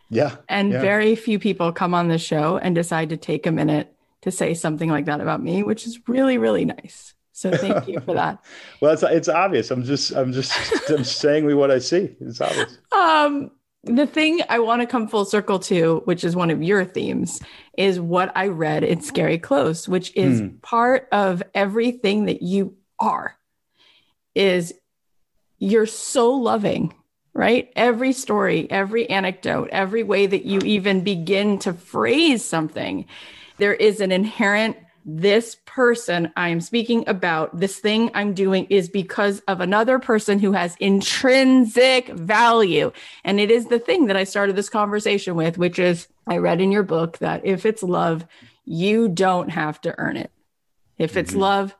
Yeah. 0.09 0.35
And 0.49 0.73
yeah. 0.73 0.81
very 0.81 1.15
few 1.15 1.39
people 1.39 1.71
come 1.71 1.93
on 1.93 2.09
the 2.09 2.17
show 2.17 2.57
and 2.57 2.75
decide 2.75 3.07
to 3.11 3.15
take 3.15 3.47
a 3.47 3.53
minute 3.53 3.95
to 4.23 4.31
say 4.31 4.53
something 4.53 4.89
like 4.89 5.05
that 5.05 5.21
about 5.21 5.41
me, 5.41 5.63
which 5.63 5.87
is 5.87 6.09
really, 6.09 6.37
really 6.37 6.65
nice. 6.65 7.13
So 7.39 7.55
thank 7.55 7.87
you 7.87 8.01
for 8.01 8.15
that. 8.15 8.43
well, 8.81 8.91
it's 8.91 9.01
it's 9.01 9.29
obvious. 9.29 9.71
I'm 9.71 9.85
just 9.85 10.13
I'm 10.13 10.33
just 10.33 10.51
I'm 10.89 11.05
saying 11.05 11.55
what 11.55 11.71
I 11.71 11.79
see. 11.79 12.13
It's 12.19 12.41
obvious. 12.41 12.77
Um, 12.91 13.51
the 13.85 14.05
thing 14.05 14.41
I 14.49 14.59
want 14.59 14.81
to 14.81 14.85
come 14.85 15.07
full 15.07 15.23
circle 15.23 15.57
to, 15.59 16.01
which 16.03 16.25
is 16.25 16.35
one 16.35 16.49
of 16.49 16.61
your 16.61 16.83
themes, 16.83 17.41
is 17.77 17.97
what 17.97 18.33
I 18.35 18.47
read 18.47 18.83
in 18.83 18.99
Scary 18.99 19.37
Close, 19.37 19.87
which 19.87 20.13
is 20.17 20.41
mm. 20.41 20.61
part 20.61 21.07
of 21.13 21.41
everything 21.55 22.25
that 22.25 22.41
you 22.41 22.75
are. 22.99 23.37
Is 24.35 24.73
you're 25.59 25.85
so 25.85 26.31
loving, 26.31 26.93
right? 27.33 27.71
Every 27.77 28.11
story, 28.11 28.69
every 28.69 29.09
anecdote, 29.09 29.69
every 29.71 30.03
way 30.03 30.27
that 30.27 30.43
you 30.43 30.59
even 30.65 31.05
begin 31.05 31.57
to 31.59 31.71
phrase 31.71 32.43
something, 32.43 33.05
there 33.59 33.73
is 33.73 34.01
an 34.01 34.11
inherent 34.11 34.75
this 35.05 35.57
person 35.65 36.31
I'm 36.35 36.61
speaking 36.61 37.03
about, 37.07 37.57
this 37.57 37.79
thing 37.79 38.11
I'm 38.13 38.33
doing 38.33 38.65
is 38.69 38.89
because 38.89 39.39
of 39.47 39.61
another 39.61 39.99
person 39.99 40.39
who 40.39 40.51
has 40.51 40.75
intrinsic 40.79 42.09
value. 42.09 42.91
And 43.23 43.39
it 43.39 43.51
is 43.51 43.67
the 43.67 43.79
thing 43.79 44.07
that 44.07 44.17
I 44.17 44.23
started 44.23 44.55
this 44.55 44.69
conversation 44.69 45.35
with, 45.35 45.57
which 45.57 45.79
is 45.79 46.07
I 46.27 46.37
read 46.37 46.61
in 46.61 46.71
your 46.71 46.83
book 46.83 47.17
that 47.19 47.45
if 47.45 47.65
it's 47.65 47.83
love, 47.83 48.25
you 48.65 49.09
don't 49.09 49.49
have 49.49 49.81
to 49.81 49.97
earn 49.97 50.17
it. 50.17 50.31
If 50.97 51.17
it's 51.17 51.31
mm-hmm. 51.31 51.41
love, 51.41 51.75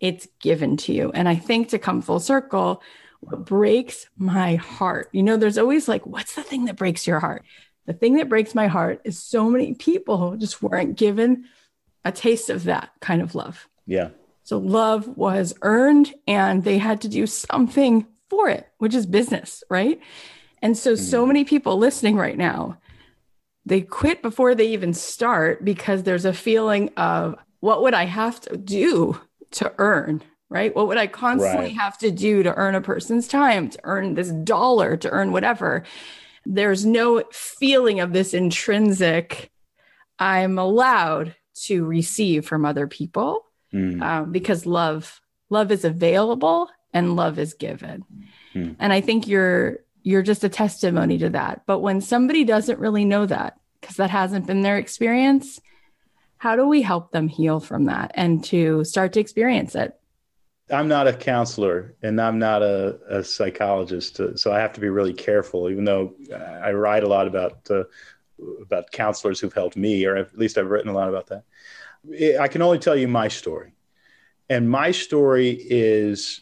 it's 0.00 0.28
given 0.40 0.76
to 0.78 0.92
you. 0.92 1.10
And 1.12 1.28
I 1.28 1.36
think 1.36 1.70
to 1.70 1.78
come 1.78 2.02
full 2.02 2.20
circle, 2.20 2.82
what 3.20 3.44
breaks 3.44 4.06
my 4.16 4.54
heart, 4.56 5.08
you 5.12 5.22
know, 5.22 5.36
there's 5.36 5.58
always 5.58 5.88
like, 5.88 6.06
what's 6.06 6.34
the 6.34 6.42
thing 6.42 6.66
that 6.66 6.76
breaks 6.76 7.06
your 7.06 7.20
heart? 7.20 7.44
The 7.86 7.92
thing 7.92 8.16
that 8.16 8.28
breaks 8.28 8.54
my 8.54 8.66
heart 8.66 9.00
is 9.04 9.22
so 9.22 9.50
many 9.50 9.74
people 9.74 10.36
just 10.36 10.62
weren't 10.62 10.96
given 10.96 11.46
a 12.04 12.12
taste 12.12 12.50
of 12.50 12.64
that 12.64 12.90
kind 13.00 13.22
of 13.22 13.34
love. 13.34 13.68
Yeah. 13.86 14.10
So 14.42 14.58
love 14.58 15.06
was 15.16 15.54
earned 15.62 16.14
and 16.26 16.64
they 16.64 16.78
had 16.78 17.00
to 17.02 17.08
do 17.08 17.26
something 17.26 18.06
for 18.28 18.48
it, 18.48 18.68
which 18.78 18.94
is 18.94 19.06
business, 19.06 19.62
right? 19.70 20.00
And 20.62 20.76
so, 20.76 20.94
mm. 20.94 20.98
so 20.98 21.26
many 21.26 21.44
people 21.44 21.76
listening 21.76 22.16
right 22.16 22.36
now, 22.36 22.78
they 23.66 23.80
quit 23.82 24.22
before 24.22 24.54
they 24.54 24.68
even 24.68 24.94
start 24.94 25.64
because 25.64 26.02
there's 26.02 26.24
a 26.24 26.32
feeling 26.32 26.90
of 26.96 27.36
what 27.60 27.82
would 27.82 27.94
I 27.94 28.06
have 28.06 28.40
to 28.42 28.56
do 28.56 29.20
to 29.52 29.72
earn, 29.78 30.22
right? 30.48 30.74
What 30.74 30.88
would 30.88 30.96
I 30.96 31.06
constantly 31.06 31.66
right. 31.66 31.78
have 31.78 31.98
to 31.98 32.10
do 32.10 32.42
to 32.42 32.54
earn 32.54 32.74
a 32.74 32.80
person's 32.80 33.28
time, 33.28 33.68
to 33.70 33.78
earn 33.84 34.14
this 34.14 34.30
dollar, 34.30 34.96
to 34.96 35.10
earn 35.10 35.32
whatever? 35.32 35.84
There's 36.46 36.86
no 36.86 37.22
feeling 37.30 38.00
of 38.00 38.12
this 38.12 38.32
intrinsic, 38.32 39.50
I'm 40.18 40.58
allowed 40.58 41.34
to 41.64 41.84
receive 41.84 42.46
from 42.46 42.64
other 42.64 42.86
people 42.86 43.44
mm. 43.72 44.00
um, 44.02 44.32
because 44.32 44.66
love 44.66 45.20
love 45.48 45.70
is 45.70 45.84
available 45.84 46.68
and 46.92 47.16
love 47.16 47.38
is 47.38 47.54
given 47.54 48.04
mm. 48.54 48.74
and 48.78 48.92
i 48.92 49.00
think 49.00 49.26
you're 49.26 49.78
you're 50.02 50.22
just 50.22 50.44
a 50.44 50.48
testimony 50.48 51.18
to 51.18 51.30
that 51.30 51.62
but 51.66 51.80
when 51.80 52.00
somebody 52.00 52.44
doesn't 52.44 52.78
really 52.78 53.04
know 53.04 53.26
that 53.26 53.58
because 53.80 53.96
that 53.96 54.10
hasn't 54.10 54.46
been 54.46 54.62
their 54.62 54.78
experience 54.78 55.60
how 56.38 56.56
do 56.56 56.66
we 56.66 56.82
help 56.82 57.12
them 57.12 57.28
heal 57.28 57.60
from 57.60 57.84
that 57.84 58.10
and 58.14 58.42
to 58.44 58.82
start 58.84 59.12
to 59.12 59.20
experience 59.20 59.74
it 59.74 59.98
i'm 60.70 60.88
not 60.88 61.06
a 61.06 61.12
counselor 61.12 61.94
and 62.02 62.20
i'm 62.20 62.38
not 62.38 62.62
a, 62.62 62.98
a 63.10 63.22
psychologist 63.22 64.20
so 64.36 64.52
i 64.52 64.58
have 64.58 64.72
to 64.72 64.80
be 64.80 64.88
really 64.88 65.12
careful 65.12 65.68
even 65.68 65.84
though 65.84 66.14
i 66.62 66.72
write 66.72 67.04
a 67.04 67.08
lot 67.08 67.26
about 67.26 67.70
uh, 67.70 67.82
about 68.62 68.90
counselors 68.90 69.40
who've 69.40 69.52
helped 69.52 69.76
me, 69.76 70.04
or 70.06 70.16
at 70.16 70.36
least 70.38 70.58
I've 70.58 70.70
written 70.70 70.90
a 70.90 70.94
lot 70.94 71.08
about 71.08 71.26
that. 71.28 71.44
I 72.40 72.48
can 72.48 72.62
only 72.62 72.78
tell 72.78 72.96
you 72.96 73.08
my 73.08 73.28
story. 73.28 73.72
And 74.48 74.68
my 74.68 74.90
story 74.90 75.50
is, 75.50 76.40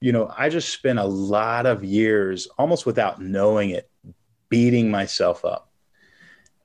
you 0.00 0.12
know, 0.12 0.30
I 0.36 0.48
just 0.48 0.70
spent 0.70 0.98
a 0.98 1.04
lot 1.04 1.66
of 1.66 1.84
years 1.84 2.46
almost 2.58 2.84
without 2.84 3.20
knowing 3.20 3.70
it, 3.70 3.90
beating 4.48 4.90
myself 4.90 5.44
up. 5.44 5.70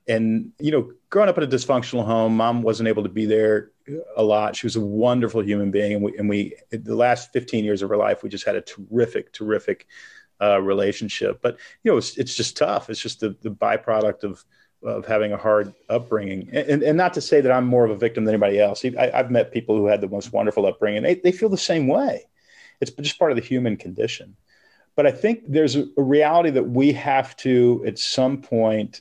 And, 0.08 0.52
you 0.58 0.70
know, 0.70 0.92
growing 1.10 1.28
up 1.28 1.38
in 1.38 1.44
a 1.44 1.46
dysfunctional 1.46 2.04
home, 2.04 2.36
mom 2.36 2.62
wasn't 2.62 2.88
able 2.88 3.04
to 3.04 3.08
be 3.08 3.24
there 3.24 3.70
a 4.16 4.22
lot. 4.22 4.56
She 4.56 4.66
was 4.66 4.76
a 4.76 4.80
wonderful 4.80 5.42
human 5.42 5.70
being. 5.70 5.94
And 5.94 6.02
we, 6.02 6.18
and 6.18 6.28
we 6.28 6.56
the 6.70 6.96
last 6.96 7.32
15 7.32 7.64
years 7.64 7.82
of 7.82 7.88
her 7.88 7.96
life, 7.96 8.22
we 8.22 8.28
just 8.28 8.44
had 8.44 8.56
a 8.56 8.60
terrific, 8.60 9.32
terrific 9.32 9.86
uh, 10.40 10.60
relationship. 10.60 11.40
But, 11.40 11.58
you 11.84 11.92
know, 11.92 11.98
it's, 11.98 12.18
it's 12.18 12.34
just 12.34 12.56
tough. 12.56 12.90
It's 12.90 13.00
just 13.00 13.20
the, 13.20 13.36
the 13.40 13.50
byproduct 13.50 14.24
of, 14.24 14.44
of 14.84 15.06
having 15.06 15.32
a 15.32 15.36
hard 15.36 15.72
upbringing. 15.88 16.48
And, 16.52 16.82
and 16.82 16.96
not 16.96 17.14
to 17.14 17.20
say 17.20 17.40
that 17.40 17.52
I'm 17.52 17.66
more 17.66 17.84
of 17.84 17.90
a 17.90 17.96
victim 17.96 18.24
than 18.24 18.34
anybody 18.34 18.60
else. 18.60 18.84
I, 18.84 19.10
have 19.14 19.30
met 19.30 19.52
people 19.52 19.76
who 19.76 19.86
had 19.86 20.00
the 20.00 20.08
most 20.08 20.32
wonderful 20.32 20.66
upbringing. 20.66 21.02
They, 21.02 21.14
they 21.14 21.32
feel 21.32 21.48
the 21.48 21.58
same 21.58 21.86
way. 21.86 22.24
It's 22.80 22.90
just 22.90 23.18
part 23.18 23.30
of 23.30 23.36
the 23.36 23.44
human 23.44 23.76
condition. 23.76 24.36
But 24.96 25.06
I 25.06 25.12
think 25.12 25.44
there's 25.48 25.76
a, 25.76 25.86
reality 25.96 26.50
that 26.50 26.68
we 26.68 26.92
have 26.92 27.36
to, 27.38 27.82
at 27.86 27.98
some 27.98 28.42
point, 28.42 29.00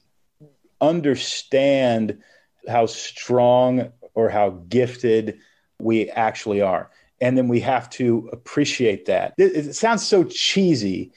understand 0.80 2.22
how 2.68 2.86
strong 2.86 3.92
or 4.14 4.30
how 4.30 4.52
gifted 4.70 5.40
we 5.80 6.10
actually 6.12 6.62
are. 6.62 6.90
And 7.20 7.38
then 7.38 7.48
we 7.48 7.60
have 7.62 7.90
to 7.92 8.30
appreciate 8.32 9.06
that. 9.06 9.34
It, 9.38 9.56
it 9.56 9.76
sounds 9.76 10.06
so 10.06 10.24
cheesy, 10.24 11.12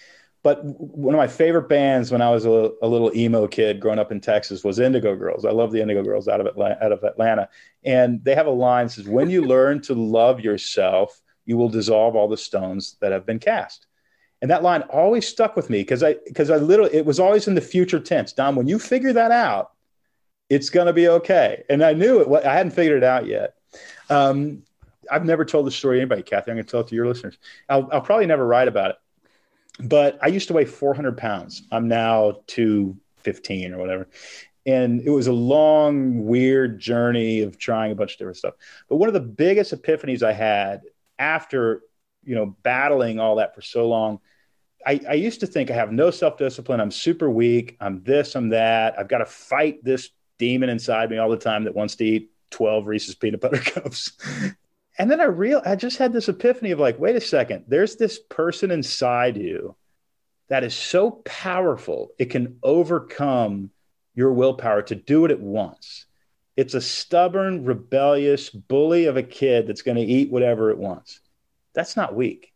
but 0.45 0.63
one 0.63 1.15
of 1.15 1.19
my 1.19 1.27
favorite 1.27 1.71
bands 1.71 2.13
when 2.13 2.21
I 2.21 2.31
was 2.31 2.45
a, 2.45 2.71
a, 2.83 2.87
little 2.87 3.11
emo 3.17 3.49
kid 3.49 3.81
growing 3.81 3.99
up 3.99 4.13
in 4.13 4.21
Texas 4.21 4.63
was 4.63 4.79
Indigo 4.79 5.17
Girls. 5.17 5.47
I 5.47 5.51
love 5.51 5.73
the 5.73 5.81
Indigo 5.81 6.03
Girls 6.03 6.29
out 6.29 6.39
of 6.39 6.47
Atlanta, 6.47 6.85
out 6.85 6.93
of 6.93 7.03
Atlanta. 7.03 7.49
And 7.83 8.23
they 8.23 8.35
have 8.35 8.47
a 8.47 8.51
line 8.51 8.87
that 8.87 8.93
says, 8.93 9.09
"When 9.09 9.31
you 9.31 9.43
learn 9.43 9.81
to 9.83 9.95
love 9.95 10.41
yourself, 10.41 11.19
you 11.47 11.57
will 11.57 11.71
dissolve 11.71 12.15
all 12.15 12.29
the 12.29 12.37
stones 12.37 12.99
that 13.01 13.11
have 13.11 13.25
been 13.25 13.39
cast." 13.39 13.87
And 14.43 14.51
that 14.51 14.63
line 14.63 14.83
always 14.83 15.27
stuck 15.27 15.57
with 15.57 15.71
me 15.71 15.81
because 15.81 16.03
I 16.03 16.17
because 16.27 16.51
I 16.51 16.57
literally 16.57 16.95
it 16.95 17.07
was 17.07 17.19
always 17.19 17.49
in 17.49 17.55
the 17.55 17.63
future 17.63 17.99
tense. 17.99 18.35
Don, 18.35 18.55
when 18.55 18.69
you 18.69 18.79
figure 18.79 19.15
that 19.15 19.31
out, 19.31 19.73
it's 20.51 20.69
going 20.69 20.89
to 20.89 20.93
be 20.93 21.09
okay. 21.09 21.65
And 21.71 21.83
I 21.83 21.95
knew 21.95 22.21
it. 22.21 22.45
I 22.45 22.53
hadn't 22.53 22.73
figured 22.73 22.99
it 22.99 23.05
out 23.05 23.27
yet. 23.27 23.55
Um, 24.11 24.63
I've 25.11 25.25
never 25.25 25.47
told 25.47 25.67
the 25.67 25.71
story 25.71 25.97
to 25.97 26.03
anybody, 26.03 26.23
Cathy. 26.23 26.51
I'm 26.51 26.59
going 26.59 26.67
to 26.67 26.71
tell 26.71 26.81
it 26.81 26.89
to 26.89 26.95
your 26.95 27.07
listeners. 27.07 27.39
I'll, 27.67 27.89
I'll 27.91 28.03
probably 28.03 28.27
never 28.27 28.47
write 28.47 28.69
about 28.69 28.91
it 28.91 28.97
but 29.81 30.19
I 30.23 30.29
used 30.29 30.49
to 30.49 30.55
weigh 30.55 30.65
400 30.65 31.17
pounds. 31.17 31.63
I'm 31.73 31.89
now 31.89 32.43
215 32.47 33.73
or 33.73 33.79
whatever. 33.79 34.09
And 34.67 35.01
it 35.03 35.11
was 35.11 35.27
a 35.27 35.33
long, 35.33 36.25
weird 36.25 36.79
journey 36.79 37.43
of 37.43 37.59
trying 37.59 37.93
a 37.93 37.95
bunch 37.95 38.13
of 38.13 38.19
different 38.19 38.39
stuff. 38.39 38.55
But 38.89 38.97
one 38.97 39.09
of 39.09 39.15
the 39.15 39.21
biggest 39.21 39.75
epiphanies 39.75 40.23
I 40.23 40.33
had 40.33 40.83
after, 41.19 41.83
you 42.25 42.35
know, 42.35 42.57
battling 42.63 43.21
all 43.21 43.37
that 43.37 43.55
for 43.55 43.61
so 43.61 43.89
long, 43.89 44.21
I, 44.87 45.01
I 45.09 45.15
used 45.15 45.41
to 45.41 45.47
think 45.47 45.71
I 45.71 45.75
have 45.75 45.93
no 45.93 46.11
self 46.11 46.39
discipline. 46.39 46.81
I'm 46.81 46.91
super 46.91 47.29
weak. 47.29 47.77
I'm 47.81 48.03
this, 48.05 48.37
I'm 48.37 48.51
that. 48.51 48.99
I've 48.99 49.09
got 49.09 49.19
to 49.19 49.27
fight 49.27 49.85
this 49.85 50.11
demon 50.39 50.69
inside 50.69 51.11
me 51.11 51.19
all 51.19 51.31
the 51.31 51.37
time 51.37 51.65
that 51.65 51.75
wants 51.75 51.97
to 51.97 52.05
eat 52.05 52.31
12 52.51 52.87
Reese's 52.87 53.15
peanut 53.15 53.41
butter 53.41 53.59
cups 53.71 54.13
and 54.99 55.11
then 55.11 55.21
I 55.21 55.25
real 55.25 55.63
I 55.65 55.77
just 55.77 55.99
had 55.99 56.13
this 56.13 56.29
epiphany 56.29 56.71
of 56.71 56.79
like, 56.79 56.99
wait 56.99 57.17
a 57.17 57.21
second, 57.21 57.65
there's 57.69 57.97
this 57.97 58.19
person 58.19 58.71
inside 58.71 59.37
you 59.37 59.77
that 60.49 60.65
is 60.65 60.75
so 60.75 61.11
powerful, 61.25 62.11
it 62.19 62.27
can 62.27 62.59
overcome 62.63 63.71
your 64.15 64.33
willpower 64.33 64.83
to 64.83 64.95
do 64.95 65.25
it 65.25 65.31
at 65.31 65.41
once. 65.41 66.07
It's 66.57 66.75
a 66.75 66.81
stubborn, 66.81 67.65
rebellious 67.65 68.51
bully 68.51 69.07
of 69.07 69.17
a 69.17 69.23
kid 69.23 69.67
that's 69.67 69.83
going 69.83 69.97
to 69.97 70.03
eat 70.03 70.31
whatever 70.31 70.71
it 70.71 70.79
wants. 70.79 71.21
That's 71.75 71.97
not 71.97 72.15
weak. 72.15 72.53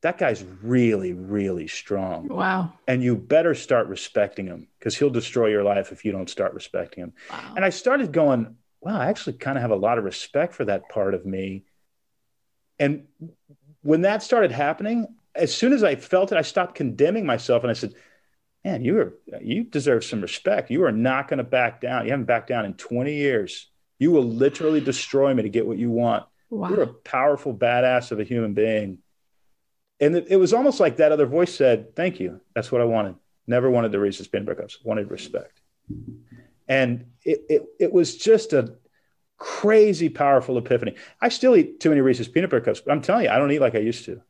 That 0.00 0.18
guy's 0.18 0.44
really, 0.62 1.12
really 1.12 1.68
strong. 1.68 2.28
Wow. 2.28 2.72
And 2.86 3.02
you 3.02 3.16
better 3.16 3.54
start 3.54 3.88
respecting 3.88 4.46
him 4.46 4.68
because 4.78 4.96
he'll 4.96 5.10
destroy 5.10 5.48
your 5.48 5.64
life 5.64 5.92
if 5.92 6.04
you 6.04 6.12
don't 6.12 6.30
start 6.30 6.54
respecting 6.54 7.04
him. 7.04 7.12
Wow. 7.30 7.54
And 7.56 7.64
I 7.64 7.70
started 7.70 8.12
going, 8.12 8.56
wow, 8.80 8.98
I 8.98 9.06
actually 9.06 9.34
kind 9.34 9.58
of 9.58 9.62
have 9.62 9.70
a 9.70 9.76
lot 9.76 9.98
of 9.98 10.04
respect 10.04 10.54
for 10.54 10.64
that 10.66 10.88
part 10.88 11.14
of 11.14 11.26
me. 11.26 11.64
And 12.78 13.06
when 13.82 14.02
that 14.02 14.22
started 14.22 14.52
happening, 14.52 15.06
as 15.34 15.54
soon 15.54 15.72
as 15.72 15.82
I 15.82 15.96
felt 15.96 16.32
it, 16.32 16.38
I 16.38 16.42
stopped 16.42 16.74
condemning 16.74 17.26
myself 17.26 17.62
and 17.62 17.70
I 17.70 17.74
said, 17.74 17.94
man, 18.64 18.84
you 18.84 18.98
are 18.98 19.14
you 19.40 19.64
deserve 19.64 20.04
some 20.04 20.20
respect. 20.20 20.70
You 20.70 20.84
are 20.84 20.92
not 20.92 21.28
going 21.28 21.38
to 21.38 21.44
back 21.44 21.80
down. 21.80 22.04
You 22.04 22.10
haven't 22.10 22.26
backed 22.26 22.48
down 22.48 22.64
in 22.64 22.74
20 22.74 23.14
years. 23.14 23.68
You 23.98 24.10
will 24.10 24.24
literally 24.24 24.80
destroy 24.80 25.34
me 25.34 25.42
to 25.42 25.48
get 25.48 25.66
what 25.66 25.78
you 25.78 25.90
want. 25.90 26.24
Wow. 26.50 26.70
You're 26.70 26.82
a 26.82 26.86
powerful 26.86 27.54
badass 27.54 28.12
of 28.12 28.20
a 28.20 28.24
human 28.24 28.54
being. 28.54 28.98
And 30.00 30.16
it, 30.16 30.26
it, 30.30 30.36
was 30.36 30.54
almost 30.54 30.78
like 30.78 30.98
that 30.98 31.12
other 31.12 31.26
voice 31.26 31.54
said, 31.54 31.96
Thank 31.96 32.20
you. 32.20 32.40
That's 32.54 32.70
what 32.70 32.80
I 32.80 32.84
wanted. 32.84 33.16
Never 33.46 33.68
wanted 33.68 33.90
the 33.90 33.98
Reese's 33.98 34.28
peanut 34.28 34.46
breakups. 34.46 34.76
Wanted 34.84 35.10
respect. 35.10 35.60
And 36.68 37.06
it, 37.24 37.44
it, 37.48 37.62
it 37.80 37.92
was 37.92 38.16
just 38.16 38.52
a 38.52 38.74
crazy 39.38 40.08
powerful 40.08 40.58
epiphany. 40.58 40.96
I 41.20 41.28
still 41.28 41.56
eat 41.56 41.80
too 41.80 41.88
many 41.88 42.00
Reese's 42.00 42.28
peanut 42.28 42.50
butter 42.50 42.64
cups, 42.64 42.80
but 42.80 42.92
I'm 42.92 43.00
telling 43.00 43.24
you, 43.24 43.30
I 43.30 43.38
don't 43.38 43.50
eat 43.50 43.60
like 43.60 43.74
I 43.74 43.78
used 43.78 44.04
to. 44.06 44.20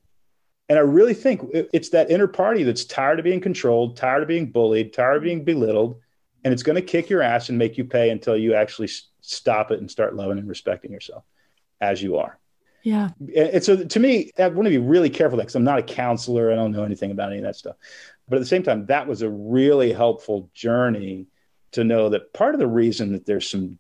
And 0.69 0.79
I 0.79 0.83
really 0.83 1.15
think 1.15 1.49
it's 1.53 1.89
that 1.91 2.11
inner 2.11 2.27
party 2.27 2.63
that's 2.63 2.85
tired 2.85 3.19
of 3.19 3.25
being 3.25 3.41
controlled, 3.41 3.97
tired 3.97 4.23
of 4.23 4.29
being 4.29 4.51
bullied, 4.51 4.93
tired 4.93 5.17
of 5.17 5.23
being 5.23 5.43
belittled, 5.45 6.01
and 6.45 6.53
it's 6.53 6.63
going 6.63 6.77
to 6.77 6.83
kick 6.83 7.09
your 7.09 7.23
ass 7.23 7.49
and 7.49 7.59
make 7.59 7.79
you 7.79 7.85
pay 7.85 8.11
until 8.11 8.37
you 8.37 8.55
actually 8.55 8.91
stop 9.23 9.71
it 9.71 9.81
and 9.81 9.91
start 9.91 10.15
loving 10.15 10.39
and 10.39 10.49
respecting 10.49 10.93
yourself 10.93 11.25
as 11.81 12.03
you 12.03 12.19
are. 12.19 12.39
Yeah. 12.83 13.11
And 13.35 13.65
so 13.65 13.83
to 13.83 14.01
me, 14.01 14.31
I 14.39 14.49
want 14.49 14.67
to 14.67 14.71
be 14.71 14.79
really 14.79 15.11
careful 15.11 15.39
because 15.39 15.55
I'm 15.55 15.65
not 15.65 15.79
a 15.79 15.83
counselor. 15.83 16.53
I 16.53 16.55
don't 16.55 16.73
know 16.73 16.85
anything 16.85 17.11
about 17.11 17.31
any 17.31 17.39
of 17.39 17.45
that 17.45 17.57
stuff. 17.57 17.77
But 18.29 18.37
at 18.37 18.41
the 18.41 18.47
same 18.47 18.63
time, 18.63 18.87
that 18.87 19.09
was 19.09 19.23
a 19.23 19.31
really 19.31 19.93
helpful 19.93 20.51
journey 20.55 21.27
to 21.73 21.85
know 21.85 22.09
that 22.09 22.33
part 22.33 22.55
of 22.55 22.61
the 22.61 22.67
reason 22.67 23.13
that 23.13 23.27
there's 23.27 23.49
some 23.49 23.79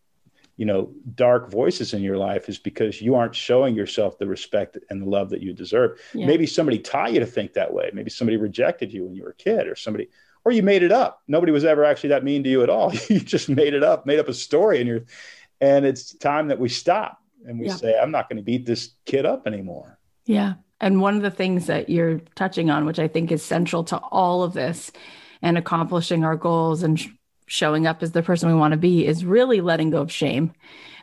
you 0.59 0.67
know 0.67 0.91
dark 1.15 1.51
voices 1.51 1.95
in 1.95 2.03
your 2.03 2.19
life 2.19 2.49
is 2.49 2.59
because 2.59 3.01
you 3.01 3.15
aren't 3.15 3.35
showing 3.35 3.75
yourself 3.75 4.19
the 4.19 4.27
respect 4.27 4.77
and 4.91 5.01
the 5.01 5.09
love 5.09 5.31
that 5.31 5.41
you 5.41 5.55
deserve. 5.55 5.99
Yeah. 6.13 6.27
maybe 6.27 6.47
somebody 6.47 6.79
taught 6.79 7.13
you 7.13 7.21
to 7.21 7.27
think 7.27 7.55
that 7.55 7.73
way. 7.73 7.91
Maybe 7.95 8.11
somebody 8.11 8.37
rejected 8.37 8.93
you 8.93 9.05
when 9.05 9.15
you 9.15 9.23
were 9.23 9.31
a 9.31 9.35
kid 9.35 9.67
or 9.67 9.77
somebody 9.77 10.09
or 10.45 10.53
you 10.53 10.63
made 10.63 10.83
it 10.83 10.93
up. 10.93 11.23
Nobody 11.29 11.53
was 11.53 11.65
ever 11.65 11.85
actually 11.85 12.11
that 12.11 12.25
mean 12.25 12.43
to 12.43 12.51
you 12.51 12.63
at 12.63 12.71
all. 12.71 12.93
You 13.09 13.21
just 13.21 13.49
made 13.49 13.73
it 13.73 13.83
up 13.83 14.05
made 14.05 14.19
up 14.19 14.29
a 14.29 14.35
story 14.35 14.81
and 14.81 14.89
you're 14.89 15.05
and 15.61 15.87
it's 15.87 16.15
time 16.15 16.49
that 16.49 16.59
we 16.59 16.69
stop 16.69 17.23
and 17.47 17.59
we 17.59 17.69
yeah. 17.69 17.77
say 17.77 17.99
i'm 17.99 18.11
not 18.11 18.29
going 18.29 18.37
to 18.37 18.43
beat 18.43 18.67
this 18.67 18.91
kid 19.07 19.25
up 19.25 19.47
anymore. 19.47 19.99
Yeah. 20.27 20.55
And 20.81 21.01
one 21.01 21.17
of 21.17 21.23
the 21.23 21.31
things 21.31 21.67
that 21.67 21.89
you're 21.89 22.19
touching 22.35 22.69
on 22.69 22.85
which 22.85 22.99
i 22.99 23.07
think 23.07 23.31
is 23.31 23.45
central 23.45 23.85
to 23.85 23.97
all 23.97 24.43
of 24.43 24.55
this 24.55 24.91
and 25.41 25.57
accomplishing 25.57 26.25
our 26.25 26.37
goals 26.37 26.83
and 26.83 27.01
showing 27.49 27.87
up 27.87 28.03
as 28.03 28.13
the 28.13 28.23
person 28.23 28.49
we 28.49 28.55
want 28.55 28.73
to 28.73 28.79
be 28.79 29.07
is 29.07 29.25
really 29.25 29.61
letting 29.61 29.91
go 29.91 30.03
of 30.03 30.13
shame. 30.13 30.53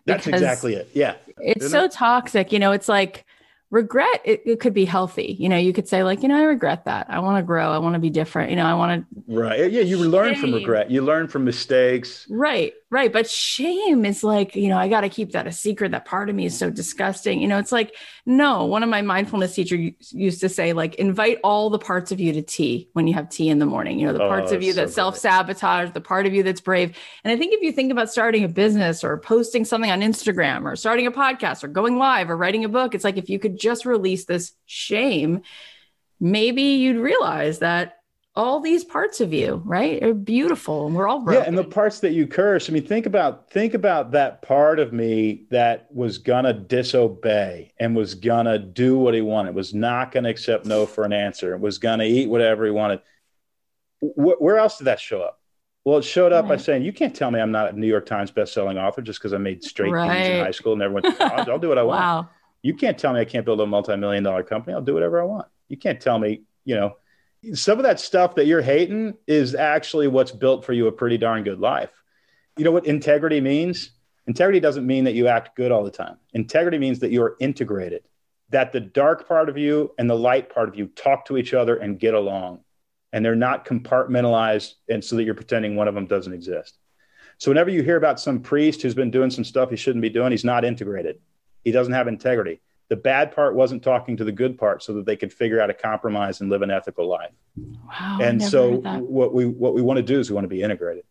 That's 0.05 0.27
exactly 0.27 0.75
it. 0.75 0.89
Yeah. 0.93 1.15
It's 1.39 1.69
so 1.69 1.87
toxic. 1.87 2.51
You 2.51 2.59
know, 2.59 2.71
it's 2.71 2.87
like 2.87 3.25
regret 3.71 4.21
it, 4.23 4.41
it, 4.45 4.59
could 4.59 4.73
be 4.73 4.85
healthy. 4.85 5.35
You 5.37 5.49
know 5.49 5.57
you 5.57 5.73
could 5.73 5.87
say 5.87 6.03
like 6.03 6.21
you 6.21 6.29
know 6.29 6.37
i 6.37 6.43
regret 6.43 6.85
that. 6.85 7.07
I 7.09 7.19
want 7.19 7.37
to 7.37 7.43
grow. 7.43 7.71
I 7.71 7.77
want 7.79 7.93
to 7.95 7.99
be 7.99 8.09
different. 8.09 8.49
You 8.49 8.55
know 8.55 8.65
i 8.65 8.73
want 8.73 9.05
to 9.09 9.35
right. 9.35 9.71
Yeah 9.71 9.81
you 9.81 9.97
learn 9.97 10.35
from 10.35 10.53
regret. 10.53 10.89
You 10.89 11.01
learn 11.01 11.27
from 11.27 11.43
mistakes. 11.43 12.25
Right 12.29 12.73
right 12.91 13.11
but 13.11 13.29
shame 13.29 14.05
is 14.05 14.23
like 14.23 14.55
you 14.55 14.69
know 14.69 14.77
i 14.77 14.87
got 14.87 15.01
to 15.01 15.09
keep 15.09 15.31
that 15.31 15.47
a 15.47 15.51
secret 15.51 15.91
that 15.91 16.05
part 16.05 16.29
of 16.29 16.35
me 16.35 16.45
is 16.45 16.57
so 16.57 16.69
disgusting 16.69 17.41
you 17.41 17.47
know 17.47 17.57
it's 17.57 17.71
like 17.71 17.95
no 18.25 18.65
one 18.65 18.83
of 18.83 18.89
my 18.89 19.01
mindfulness 19.01 19.55
teachers 19.55 19.91
used 20.11 20.39
to 20.39 20.49
say 20.49 20.73
like 20.73 20.95
invite 20.95 21.39
all 21.43 21.69
the 21.69 21.79
parts 21.79 22.11
of 22.11 22.19
you 22.19 22.31
to 22.33 22.41
tea 22.41 22.89
when 22.93 23.07
you 23.07 23.13
have 23.13 23.27
tea 23.29 23.49
in 23.49 23.59
the 23.59 23.65
morning 23.65 23.99
you 23.99 24.05
know 24.05 24.13
the 24.13 24.23
oh, 24.23 24.29
parts 24.29 24.51
of 24.51 24.61
you 24.61 24.71
so 24.71 24.81
that 24.81 24.91
self-sabotage 24.91 25.91
the 25.91 26.01
part 26.01 26.25
of 26.25 26.33
you 26.33 26.43
that's 26.43 26.61
brave. 26.61 26.95
And 27.23 27.33
i 27.33 27.37
think 27.37 27.53
if 27.53 27.61
you 27.61 27.71
think 27.71 27.91
about 27.91 28.11
starting 28.11 28.43
a 28.43 28.49
business 28.49 29.03
or 29.03 29.17
posting 29.17 29.65
something 29.65 29.91
on 29.91 30.01
instagram 30.01 30.65
or 30.65 30.75
starting 30.75 31.07
a 31.07 31.11
podcast 31.11 31.63
or 31.63 31.67
going 31.67 31.97
live 31.97 32.29
or 32.29 32.37
writing 32.37 32.65
a 32.65 32.69
book 32.69 32.93
it's 32.93 33.03
like 33.03 33.17
if 33.17 33.29
you 33.29 33.39
could 33.39 33.59
just 33.59 33.85
release 33.85 34.25
this 34.25 34.53
shame, 34.65 35.41
maybe 36.19 36.61
you'd 36.61 36.97
realize 36.97 37.59
that 37.59 37.97
all 38.35 38.59
these 38.59 38.83
parts 38.83 39.21
of 39.21 39.31
you, 39.31 39.61
right, 39.65 40.03
are 40.03 40.13
beautiful, 40.13 40.87
and 40.87 40.95
we're 40.95 41.07
all 41.07 41.19
broken. 41.19 41.41
Yeah, 41.41 41.47
and 41.47 41.57
the 41.57 41.63
parts 41.63 42.01
that 42.01 42.11
you 42.11 42.27
curse. 42.27 42.69
I 42.69 42.73
mean, 42.73 42.85
think 42.85 43.05
about 43.05 43.49
think 43.49 43.73
about 43.73 44.11
that 44.11 44.41
part 44.41 44.79
of 44.79 44.91
me 44.91 45.45
that 45.51 45.87
was 45.93 46.17
gonna 46.17 46.53
disobey 46.53 47.71
and 47.79 47.95
was 47.95 48.13
gonna 48.13 48.59
do 48.59 48.97
what 48.97 49.13
he 49.13 49.21
wanted, 49.21 49.55
was 49.55 49.73
not 49.73 50.11
gonna 50.11 50.29
accept 50.29 50.65
no 50.65 50.85
for 50.85 51.05
an 51.05 51.13
answer, 51.13 51.57
was 51.57 51.77
gonna 51.77 52.03
eat 52.03 52.29
whatever 52.29 52.65
he 52.65 52.71
wanted. 52.71 53.01
Wh- 54.01 54.41
where 54.41 54.57
else 54.57 54.77
did 54.77 54.85
that 54.85 54.99
show 54.99 55.21
up? 55.21 55.39
Well, 55.85 55.99
it 55.99 56.03
showed 56.03 56.33
up 56.33 56.43
right. 56.43 56.57
by 56.57 56.57
saying, 56.57 56.83
"You 56.83 56.91
can't 56.91 57.15
tell 57.15 57.31
me 57.31 57.39
I'm 57.39 57.51
not 57.51 57.73
a 57.73 57.79
New 57.79 57.87
York 57.87 58.05
Times 58.05 58.31
best-selling 58.31 58.77
author 58.77 59.01
just 59.01 59.19
because 59.19 59.33
I 59.33 59.37
made 59.37 59.63
straight 59.63 59.91
right. 59.91 60.23
D's 60.23 60.29
in 60.29 60.43
high 60.43 60.51
school 60.51 60.73
and 60.73 60.79
never 60.79 60.93
went 60.93 61.05
to 61.05 61.13
college. 61.13 61.47
I'll 61.47 61.59
do 61.59 61.69
what 61.69 61.77
I 61.77 61.83
want." 61.83 61.99
wow. 61.99 62.29
You 62.63 62.73
can't 62.73 62.97
tell 62.97 63.13
me 63.13 63.19
I 63.19 63.25
can't 63.25 63.45
build 63.45 63.61
a 63.61 63.65
multi-million 63.67 64.23
dollar 64.23 64.41
company. 64.41 64.73
I'll 64.73 64.81
do 64.81 64.95
whatever 64.95 65.21
I 65.21 65.23
want. 65.23 65.45
You 65.69 65.77
can't 65.77 66.01
tell 66.01 66.17
me, 66.17 66.41
you 66.63 66.73
know, 66.73 66.95
some 67.53 67.77
of 67.79 67.83
that 67.83 67.99
stuff 67.99 68.35
that 68.35 68.45
you're 68.45 68.61
hating 68.61 69.15
is 69.27 69.55
actually 69.55 70.07
what's 70.07 70.31
built 70.31 70.65
for 70.65 70.73
you 70.73 70.87
a 70.87 70.91
pretty 70.91 71.17
darn 71.17 71.43
good 71.43 71.59
life. 71.59 71.91
You 72.57 72.63
know 72.63 72.71
what 72.71 72.85
integrity 72.85 73.41
means? 73.41 73.91
Integrity 74.27 74.59
doesn't 74.59 74.87
mean 74.87 75.03
that 75.03 75.13
you 75.13 75.27
act 75.27 75.55
good 75.55 75.71
all 75.71 75.83
the 75.83 75.91
time. 75.91 76.17
Integrity 76.33 76.77
means 76.77 76.99
that 76.99 77.11
you 77.11 77.21
are 77.21 77.35
integrated, 77.39 78.03
that 78.49 78.71
the 78.71 78.79
dark 78.79 79.27
part 79.27 79.49
of 79.49 79.57
you 79.57 79.93
and 79.97 80.09
the 80.09 80.15
light 80.15 80.49
part 80.49 80.69
of 80.69 80.75
you 80.75 80.87
talk 80.87 81.25
to 81.25 81.37
each 81.37 81.53
other 81.53 81.75
and 81.75 81.99
get 81.99 82.13
along. 82.13 82.61
And 83.13 83.23
they're 83.23 83.35
not 83.35 83.65
compartmentalized 83.65 84.73
and 84.89 85.03
so 85.03 85.15
that 85.15 85.23
you're 85.23 85.35
pretending 85.35 85.75
one 85.75 85.87
of 85.87 85.95
them 85.95 86.07
doesn't 86.07 86.33
exist. 86.33 86.77
So 87.37 87.51
whenever 87.51 87.69
you 87.69 87.83
hear 87.83 87.97
about 87.97 88.19
some 88.19 88.41
priest 88.41 88.81
who's 88.81 88.95
been 88.95 89.11
doing 89.11 89.29
some 89.29 89.43
stuff 89.43 89.69
he 89.69 89.75
shouldn't 89.75 90.01
be 90.01 90.09
doing, 90.09 90.31
he's 90.31 90.45
not 90.45 90.65
integrated. 90.65 91.19
He 91.63 91.71
doesn't 91.71 91.93
have 91.93 92.07
integrity. 92.07 92.61
The 92.89 92.95
bad 92.95 93.35
part 93.35 93.55
wasn't 93.55 93.83
talking 93.83 94.17
to 94.17 94.23
the 94.23 94.31
good 94.31 94.57
part 94.57 94.83
so 94.83 94.93
that 94.93 95.05
they 95.05 95.15
could 95.15 95.33
figure 95.33 95.59
out 95.59 95.69
a 95.69 95.73
compromise 95.73 96.41
and 96.41 96.49
live 96.49 96.61
an 96.61 96.69
ethical 96.69 97.07
life. 97.07 97.31
Wow. 97.57 98.19
and 98.21 98.41
so 98.41 98.77
what 98.99 99.33
we 99.33 99.45
what 99.45 99.73
we 99.73 99.81
want 99.81 99.97
to 99.97 100.03
do 100.03 100.19
is 100.19 100.29
we 100.29 100.35
want 100.35 100.45
to 100.45 100.49
be 100.49 100.61
integrated. 100.61 101.03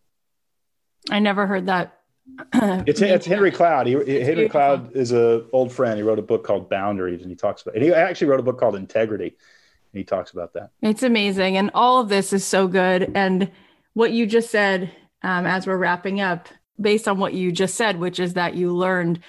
I 1.11 1.19
never 1.19 1.47
heard 1.47 1.67
that. 1.67 2.01
it's, 2.55 3.01
it's 3.03 3.27
Henry 3.27 3.51
Cloud. 3.51 3.87
He, 3.87 3.93
Henry. 3.93 4.49
Cloud 4.49 4.97
is 4.97 5.13
an 5.13 5.47
old 5.53 5.73
friend. 5.73 5.97
He 5.97 6.03
wrote 6.03 6.19
a 6.19 6.23
book 6.23 6.45
called 6.45 6.71
Boundaries, 6.71 7.21
and 7.21 7.31
he 7.31 7.37
talks 7.37 7.63
about. 7.63 7.75
And 7.75 7.85
he 7.85 7.93
actually 7.93 8.29
wrote 8.29 8.41
a 8.41 8.45
book 8.45 8.59
called 8.59 8.77
Integrity, 8.77 9.27
and 9.27 9.99
he 9.99 10.05
talks 10.05 10.31
about 10.31 10.55
that. 10.55 10.71
It's 10.81 11.03
amazing, 11.03 11.57
and 11.57 11.71
all 11.75 12.01
of 12.01 12.09
this 12.09 12.33
is 12.33 12.45
so 12.45 12.67
good. 12.67 13.13
And 13.15 13.51
what 13.93 14.13
you 14.13 14.27
just 14.27 14.51
said, 14.51 14.91
um, 15.23 15.45
as 15.45 15.67
we're 15.67 15.77
wrapping 15.77 16.21
up, 16.21 16.49
based 16.81 17.07
on 17.07 17.19
what 17.19 17.35
you 17.35 17.53
just 17.53 17.75
said, 17.75 18.01
which 18.01 18.19
is 18.19 18.35
that 18.35 18.55
you 18.55 18.75
learned 18.75 19.21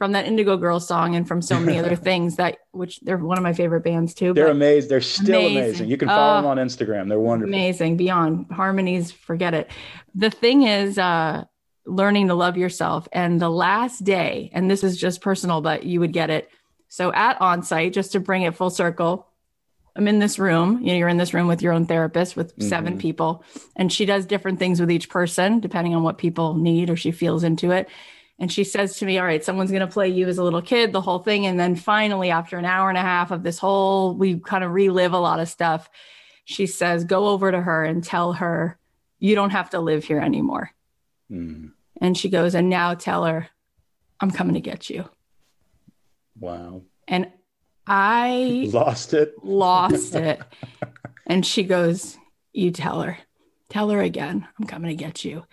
from 0.00 0.12
that 0.12 0.24
Indigo 0.24 0.56
Girls 0.56 0.88
song 0.88 1.14
and 1.14 1.28
from 1.28 1.42
so 1.42 1.60
many 1.60 1.78
other 1.78 1.94
things 2.08 2.36
that 2.36 2.56
which 2.70 3.00
they're 3.00 3.18
one 3.18 3.36
of 3.36 3.42
my 3.42 3.52
favorite 3.52 3.82
bands 3.82 4.14
too. 4.14 4.32
They're 4.32 4.48
amazing. 4.48 4.88
They're 4.88 5.02
still 5.02 5.40
amazing. 5.40 5.58
amazing. 5.58 5.88
You 5.90 5.98
can 5.98 6.08
follow 6.08 6.38
uh, 6.38 6.40
them 6.40 6.46
on 6.46 6.56
Instagram. 6.56 7.10
They're 7.10 7.20
wonderful. 7.20 7.52
Amazing. 7.52 7.98
Beyond 7.98 8.46
harmonies, 8.50 9.12
forget 9.12 9.52
it. 9.52 9.70
The 10.14 10.30
thing 10.30 10.62
is 10.62 10.96
uh 10.96 11.44
learning 11.84 12.28
to 12.28 12.34
love 12.34 12.56
yourself. 12.56 13.08
And 13.12 13.38
the 13.38 13.50
last 13.50 14.02
day, 14.02 14.48
and 14.54 14.70
this 14.70 14.82
is 14.82 14.96
just 14.96 15.20
personal, 15.20 15.60
but 15.60 15.84
you 15.84 16.00
would 16.00 16.14
get 16.14 16.30
it. 16.30 16.48
So 16.88 17.12
at 17.12 17.38
Onsite, 17.38 17.92
just 17.92 18.12
to 18.12 18.20
bring 18.20 18.44
it 18.44 18.56
full 18.56 18.70
circle, 18.70 19.26
I'm 19.94 20.08
in 20.08 20.18
this 20.18 20.38
room. 20.38 20.80
You 20.80 20.92
know, 20.92 20.94
you're 20.94 21.08
in 21.08 21.18
this 21.18 21.34
room 21.34 21.46
with 21.46 21.60
your 21.60 21.74
own 21.74 21.84
therapist 21.84 22.36
with 22.36 22.56
mm-hmm. 22.56 22.68
seven 22.70 22.96
people, 22.96 23.44
and 23.76 23.92
she 23.92 24.06
does 24.06 24.24
different 24.24 24.58
things 24.58 24.80
with 24.80 24.90
each 24.90 25.10
person 25.10 25.60
depending 25.60 25.94
on 25.94 26.02
what 26.02 26.16
people 26.16 26.54
need 26.54 26.88
or 26.88 26.96
she 26.96 27.10
feels 27.10 27.44
into 27.44 27.70
it. 27.70 27.86
And 28.40 28.50
she 28.50 28.64
says 28.64 28.96
to 28.96 29.06
me, 29.06 29.18
All 29.18 29.24
right, 29.26 29.44
someone's 29.44 29.70
going 29.70 29.86
to 29.86 29.86
play 29.86 30.08
you 30.08 30.26
as 30.26 30.38
a 30.38 30.42
little 30.42 30.62
kid, 30.62 30.92
the 30.92 31.00
whole 31.00 31.20
thing. 31.20 31.46
And 31.46 31.60
then 31.60 31.76
finally, 31.76 32.30
after 32.30 32.56
an 32.56 32.64
hour 32.64 32.88
and 32.88 32.98
a 32.98 33.02
half 33.02 33.30
of 33.30 33.42
this 33.42 33.58
whole, 33.58 34.14
we 34.14 34.40
kind 34.40 34.64
of 34.64 34.72
relive 34.72 35.12
a 35.12 35.18
lot 35.18 35.40
of 35.40 35.48
stuff. 35.48 35.88
She 36.46 36.66
says, 36.66 37.04
Go 37.04 37.28
over 37.28 37.52
to 37.52 37.60
her 37.60 37.84
and 37.84 38.02
tell 38.02 38.32
her, 38.32 38.78
You 39.18 39.34
don't 39.34 39.50
have 39.50 39.70
to 39.70 39.80
live 39.80 40.04
here 40.04 40.18
anymore. 40.18 40.72
Mm. 41.30 41.72
And 42.00 42.16
she 42.16 42.28
goes, 42.28 42.54
and 42.54 42.68
now 42.70 42.94
tell 42.94 43.24
her, 43.24 43.48
I'm 44.20 44.30
coming 44.30 44.54
to 44.54 44.60
get 44.60 44.88
you. 44.90 45.08
Wow. 46.38 46.82
And 47.06 47.30
I 47.86 48.68
lost 48.72 49.14
it. 49.14 49.34
Lost 49.44 50.14
it. 50.14 50.40
and 51.26 51.44
she 51.44 51.62
goes, 51.62 52.16
You 52.52 52.70
tell 52.70 53.02
her, 53.02 53.18
tell 53.68 53.90
her 53.90 54.00
again, 54.00 54.48
I'm 54.58 54.66
coming 54.66 54.96
to 54.96 55.02
get 55.02 55.24
you. 55.24 55.44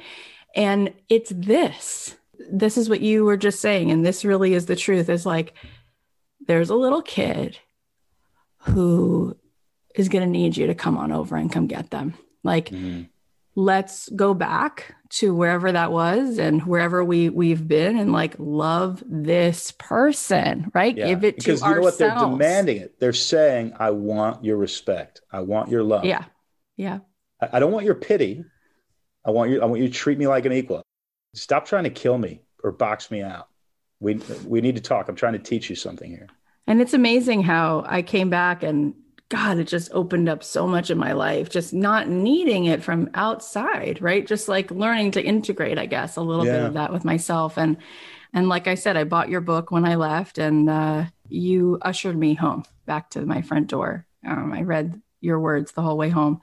And 0.56 0.94
it's 1.10 1.32
this. 1.36 2.16
This 2.52 2.78
is 2.78 2.90
what 2.90 3.02
you 3.02 3.26
were 3.26 3.38
just 3.38 3.60
saying. 3.60 3.92
And 3.92 4.06
this 4.06 4.26
really 4.26 4.54
is 4.54 4.66
the 4.66 4.76
truth 4.76 5.10
is 5.10 5.26
like, 5.26 5.54
there's 6.48 6.70
a 6.70 6.76
little 6.76 7.02
kid 7.02 7.58
who 8.60 9.36
is 9.96 10.10
going 10.10 10.24
to 10.24 10.30
need 10.30 10.56
you 10.56 10.68
to 10.68 10.76
come 10.76 10.98
on 10.98 11.12
over 11.12 11.36
and 11.36 11.52
come 11.52 11.68
get 11.68 11.92
them. 11.92 12.14
Like, 12.44 12.70
mm-hmm 12.70 13.04
let's 13.58 14.08
go 14.10 14.36
back 14.36 14.96
to 15.10 15.34
wherever 15.34 15.72
that 15.72 15.92
was 15.92 16.38
and 16.38 16.64
wherever 16.68 17.04
we 17.04 17.28
we've 17.28 17.68
been 17.68 17.98
and 17.98 18.12
like 18.12 18.36
love 18.38 19.02
this 19.08 19.72
person 19.80 20.70
right 20.76 20.96
yeah. 20.96 21.08
give 21.08 21.24
it 21.24 21.38
because 21.38 21.62
to 21.62 21.66
you 21.68 21.72
know 21.74 21.84
ourselves. 21.84 22.00
what 22.00 22.20
they're 22.20 22.30
demanding 22.30 22.78
it 22.78 23.00
they're 23.00 23.12
saying 23.12 23.74
i 23.80 23.90
want 23.90 24.46
your 24.46 24.58
respect 24.58 25.22
i 25.32 25.40
want 25.40 25.72
your 25.72 25.82
love 25.82 26.06
yeah 26.06 26.26
yeah 26.76 27.00
I, 27.42 27.50
I 27.54 27.60
don't 27.60 27.72
want 27.72 27.86
your 27.86 27.96
pity 27.96 28.46
i 29.26 29.32
want 29.32 29.50
you 29.50 29.60
i 29.60 29.66
want 29.66 29.82
you 29.82 29.88
to 29.88 29.94
treat 29.94 30.20
me 30.20 30.28
like 30.28 30.46
an 30.46 30.54
equal 30.54 30.84
stop 31.38 31.66
trying 31.66 31.84
to 31.84 31.90
kill 31.90 32.18
me 32.18 32.42
or 32.64 32.72
box 32.72 33.12
me 33.12 33.22
out 33.22 33.48
we 34.00 34.16
we 34.46 34.62
need 34.62 34.76
to 34.76 34.82
talk 34.82 35.08
i'm 35.08 35.16
trying 35.16 35.34
to 35.34 35.40
teach 35.40 35.70
you 35.70 35.76
something 35.76 36.10
here 36.10 36.28
and 36.68 36.82
it's 36.82 36.94
amazing 36.94 37.42
how 37.44 37.84
i 37.88 38.02
came 38.02 38.30
back 38.30 38.64
and 38.64 38.94
God, 39.30 39.58
it 39.58 39.66
just 39.66 39.92
opened 39.92 40.30
up 40.30 40.42
so 40.42 40.66
much 40.66 40.90
in 40.90 40.98
my 40.98 41.12
life, 41.12 41.50
just 41.50 41.74
not 41.74 42.08
needing 42.08 42.66
it 42.66 42.82
from 42.82 43.10
outside, 43.14 44.02
right? 44.02 44.26
Just 44.26 44.48
like 44.48 44.72
learning 44.72 45.12
to 45.12 45.24
integrate, 45.24 45.78
I 45.78 45.86
guess, 45.86 46.16
a 46.16 46.22
little 46.22 46.46
yeah. 46.46 46.54
bit 46.54 46.66
of 46.68 46.74
that 46.76 46.94
with 46.94 47.04
myself. 47.04 47.58
And 47.58 47.78
and 48.34 48.48
like 48.48 48.68
I 48.68 48.76
said, 48.76 48.96
I 48.96 49.04
bought 49.04 49.30
your 49.30 49.42
book 49.42 49.72
when 49.72 49.86
I 49.86 49.96
left, 49.96 50.38
and 50.38 50.70
uh, 50.70 51.06
you 51.28 51.78
ushered 51.82 52.18
me 52.18 52.36
home 52.36 52.64
back 52.86 53.10
to 53.12 53.26
my 53.26 53.42
front 53.42 53.68
door. 53.68 54.06
Um, 54.26 54.54
I 54.54 54.62
read 54.62 55.02
your 55.20 55.40
words 55.40 55.72
the 55.74 55.82
whole 55.82 55.98
way 55.98 56.10
home. 56.10 56.40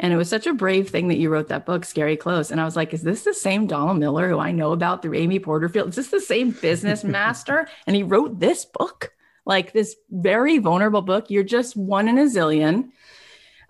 And 0.00 0.12
it 0.12 0.16
was 0.16 0.28
such 0.28 0.46
a 0.46 0.54
brave 0.54 0.90
thing 0.90 1.08
that 1.08 1.18
you 1.18 1.28
wrote 1.28 1.48
that 1.48 1.66
book, 1.66 1.84
Scary 1.84 2.16
Close. 2.16 2.50
And 2.50 2.60
I 2.60 2.64
was 2.64 2.76
like, 2.76 2.94
is 2.94 3.02
this 3.02 3.24
the 3.24 3.34
same 3.34 3.66
Donald 3.66 3.98
Miller 3.98 4.28
who 4.28 4.38
I 4.38 4.52
know 4.52 4.72
about 4.72 5.02
through 5.02 5.16
Amy 5.16 5.40
Porterfield? 5.40 5.88
Is 5.88 5.96
this 5.96 6.08
the 6.08 6.20
same 6.20 6.52
business 6.52 7.02
master? 7.04 7.68
and 7.86 7.96
he 7.96 8.02
wrote 8.02 8.38
this 8.38 8.64
book 8.64 9.12
like 9.44 9.72
this 9.72 9.96
very 10.10 10.58
vulnerable 10.58 11.02
book. 11.02 11.30
You're 11.30 11.42
just 11.42 11.76
one 11.76 12.06
in 12.06 12.18
a 12.18 12.24
zillion. 12.24 12.90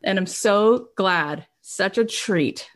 And 0.02 0.18
I'm 0.18 0.26
so 0.26 0.88
glad, 0.96 1.46
such 1.60 1.98
a 1.98 2.04
treat. 2.04 2.68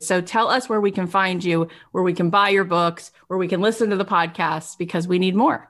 So 0.00 0.20
tell 0.20 0.48
us 0.48 0.68
where 0.68 0.80
we 0.80 0.90
can 0.90 1.06
find 1.06 1.42
you, 1.42 1.68
where 1.92 2.04
we 2.04 2.12
can 2.12 2.30
buy 2.30 2.50
your 2.50 2.64
books, 2.64 3.12
where 3.28 3.38
we 3.38 3.48
can 3.48 3.60
listen 3.60 3.90
to 3.90 3.96
the 3.96 4.04
podcasts 4.04 4.76
because 4.76 5.08
we 5.08 5.18
need 5.18 5.34
more. 5.34 5.69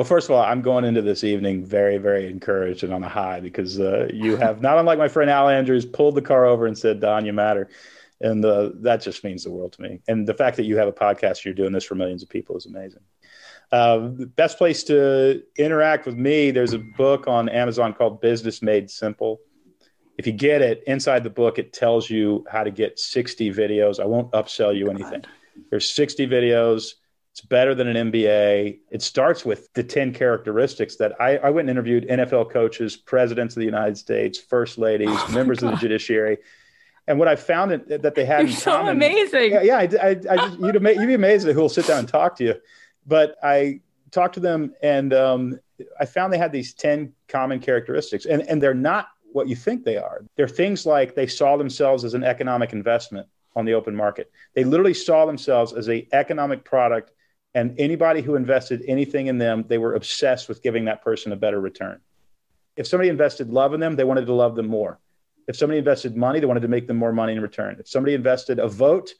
Well, 0.00 0.06
first 0.06 0.30
of 0.30 0.34
all, 0.34 0.42
I'm 0.42 0.62
going 0.62 0.86
into 0.86 1.02
this 1.02 1.24
evening 1.24 1.62
very, 1.62 1.98
very 1.98 2.26
encouraged 2.26 2.84
and 2.84 2.94
on 2.94 3.04
a 3.04 3.08
high 3.10 3.40
because 3.40 3.78
uh, 3.78 4.08
you 4.10 4.34
have, 4.36 4.62
not 4.62 4.78
unlike 4.78 4.96
my 4.96 5.08
friend 5.08 5.28
Al 5.30 5.50
Andrews, 5.50 5.84
pulled 5.84 6.14
the 6.14 6.22
car 6.22 6.46
over 6.46 6.64
and 6.64 6.78
said, 6.78 7.00
Don, 7.00 7.26
you 7.26 7.34
matter. 7.34 7.68
And 8.18 8.42
uh, 8.42 8.70
that 8.76 9.02
just 9.02 9.22
means 9.24 9.44
the 9.44 9.50
world 9.50 9.74
to 9.74 9.82
me. 9.82 10.00
And 10.08 10.26
the 10.26 10.32
fact 10.32 10.56
that 10.56 10.62
you 10.64 10.78
have 10.78 10.88
a 10.88 10.92
podcast, 10.92 11.44
you're 11.44 11.52
doing 11.52 11.72
this 11.72 11.84
for 11.84 11.96
millions 11.96 12.22
of 12.22 12.30
people 12.30 12.56
is 12.56 12.64
amazing. 12.64 13.02
Uh, 13.72 14.08
the 14.14 14.24
best 14.24 14.56
place 14.56 14.84
to 14.84 15.42
interact 15.58 16.06
with 16.06 16.16
me, 16.16 16.50
there's 16.50 16.72
a 16.72 16.78
book 16.78 17.28
on 17.28 17.50
Amazon 17.50 17.92
called 17.92 18.22
Business 18.22 18.62
Made 18.62 18.90
Simple. 18.90 19.38
If 20.16 20.26
you 20.26 20.32
get 20.32 20.62
it, 20.62 20.82
inside 20.86 21.24
the 21.24 21.28
book, 21.28 21.58
it 21.58 21.74
tells 21.74 22.08
you 22.08 22.46
how 22.50 22.64
to 22.64 22.70
get 22.70 22.98
60 22.98 23.52
videos. 23.52 24.00
I 24.00 24.06
won't 24.06 24.32
upsell 24.32 24.74
you 24.74 24.88
anything. 24.88 25.24
There's 25.68 25.90
60 25.90 26.26
videos. 26.26 26.94
It's 27.32 27.40
better 27.42 27.74
than 27.74 27.86
an 27.86 28.10
MBA. 28.10 28.78
It 28.90 29.02
starts 29.02 29.44
with 29.44 29.72
the 29.74 29.84
10 29.84 30.12
characteristics 30.14 30.96
that 30.96 31.20
I, 31.20 31.36
I 31.38 31.50
went 31.50 31.68
and 31.68 31.78
interviewed 31.78 32.08
NFL 32.08 32.50
coaches, 32.50 32.96
presidents 32.96 33.54
of 33.56 33.60
the 33.60 33.66
United 33.66 33.96
States, 33.96 34.38
first 34.38 34.78
ladies, 34.78 35.08
oh 35.10 35.30
members 35.32 35.62
of 35.62 35.70
the 35.70 35.76
judiciary. 35.76 36.38
And 37.06 37.18
what 37.18 37.28
I 37.28 37.36
found 37.36 37.70
that 37.70 38.14
they 38.14 38.24
had 38.24 38.48
You're 38.48 38.56
so 38.56 38.72
common, 38.72 38.96
amazing. 38.96 39.52
Yeah, 39.52 39.62
yeah 39.62 39.78
I, 39.78 39.82
I, 39.82 40.08
I 40.08 40.36
just, 40.36 40.58
you'd, 40.58 40.74
you'd 40.74 41.06
be 41.06 41.14
amazed 41.14 41.48
at 41.48 41.54
who 41.54 41.60
will 41.60 41.68
sit 41.68 41.86
down 41.86 42.00
and 42.00 42.08
talk 42.08 42.36
to 42.36 42.44
you 42.44 42.54
but 43.06 43.36
I 43.42 43.80
talked 44.10 44.34
to 44.34 44.40
them 44.40 44.74
and 44.82 45.12
um, 45.12 45.60
I 45.98 46.06
found 46.06 46.32
they 46.32 46.38
had 46.38 46.52
these 46.52 46.74
10 46.74 47.12
common 47.28 47.60
characteristics, 47.60 48.26
and, 48.26 48.42
and 48.42 48.62
they're 48.62 48.74
not 48.74 49.08
what 49.32 49.48
you 49.48 49.56
think 49.56 49.84
they 49.84 49.96
are. 49.96 50.24
They're 50.36 50.48
things 50.48 50.84
like 50.84 51.14
they 51.14 51.26
saw 51.26 51.56
themselves 51.56 52.04
as 52.04 52.14
an 52.14 52.24
economic 52.24 52.72
investment 52.72 53.26
on 53.56 53.64
the 53.64 53.74
open 53.74 53.94
market. 53.94 54.30
They 54.54 54.64
literally 54.64 54.94
saw 54.94 55.26
themselves 55.26 55.72
as 55.72 55.88
a 55.88 56.06
economic 56.12 56.64
product, 56.64 57.12
and 57.54 57.78
anybody 57.78 58.22
who 58.22 58.36
invested 58.36 58.84
anything 58.86 59.26
in 59.26 59.38
them, 59.38 59.64
they 59.66 59.78
were 59.78 59.94
obsessed 59.94 60.48
with 60.48 60.62
giving 60.62 60.84
that 60.84 61.02
person 61.02 61.32
a 61.32 61.36
better 61.36 61.60
return. 61.60 62.00
If 62.76 62.86
somebody 62.86 63.08
invested 63.08 63.50
love 63.50 63.74
in 63.74 63.80
them, 63.80 63.96
they 63.96 64.04
wanted 64.04 64.26
to 64.26 64.32
love 64.32 64.54
them 64.54 64.68
more. 64.68 64.98
If 65.48 65.56
somebody 65.56 65.78
invested 65.78 66.16
money, 66.16 66.38
they 66.38 66.46
wanted 66.46 66.60
to 66.60 66.68
make 66.68 66.86
them 66.86 66.96
more 66.96 67.12
money 67.12 67.32
in 67.32 67.40
return. 67.40 67.76
If 67.80 67.88
somebody 67.88 68.14
invested 68.14 68.58
a 68.60 68.68
vote, 68.68 69.12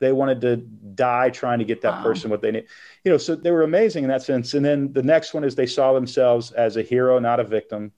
they 0.00 0.12
wanted 0.12 0.40
to 0.42 0.56
die 0.56 1.30
trying 1.30 1.58
to 1.58 1.64
get 1.64 1.80
that 1.82 1.98
wow. 1.98 2.02
person 2.02 2.30
what 2.30 2.42
they 2.42 2.50
need 2.50 2.66
you 3.04 3.10
know 3.10 3.18
so 3.18 3.34
they 3.34 3.50
were 3.50 3.62
amazing 3.62 4.04
in 4.04 4.10
that 4.10 4.22
sense 4.22 4.54
and 4.54 4.64
then 4.64 4.92
the 4.92 5.02
next 5.02 5.34
one 5.34 5.44
is 5.44 5.54
they 5.54 5.66
saw 5.66 5.92
themselves 5.92 6.52
as 6.52 6.76
a 6.76 6.82
hero 6.82 7.18
not 7.18 7.40
a 7.40 7.44
victim 7.44 7.92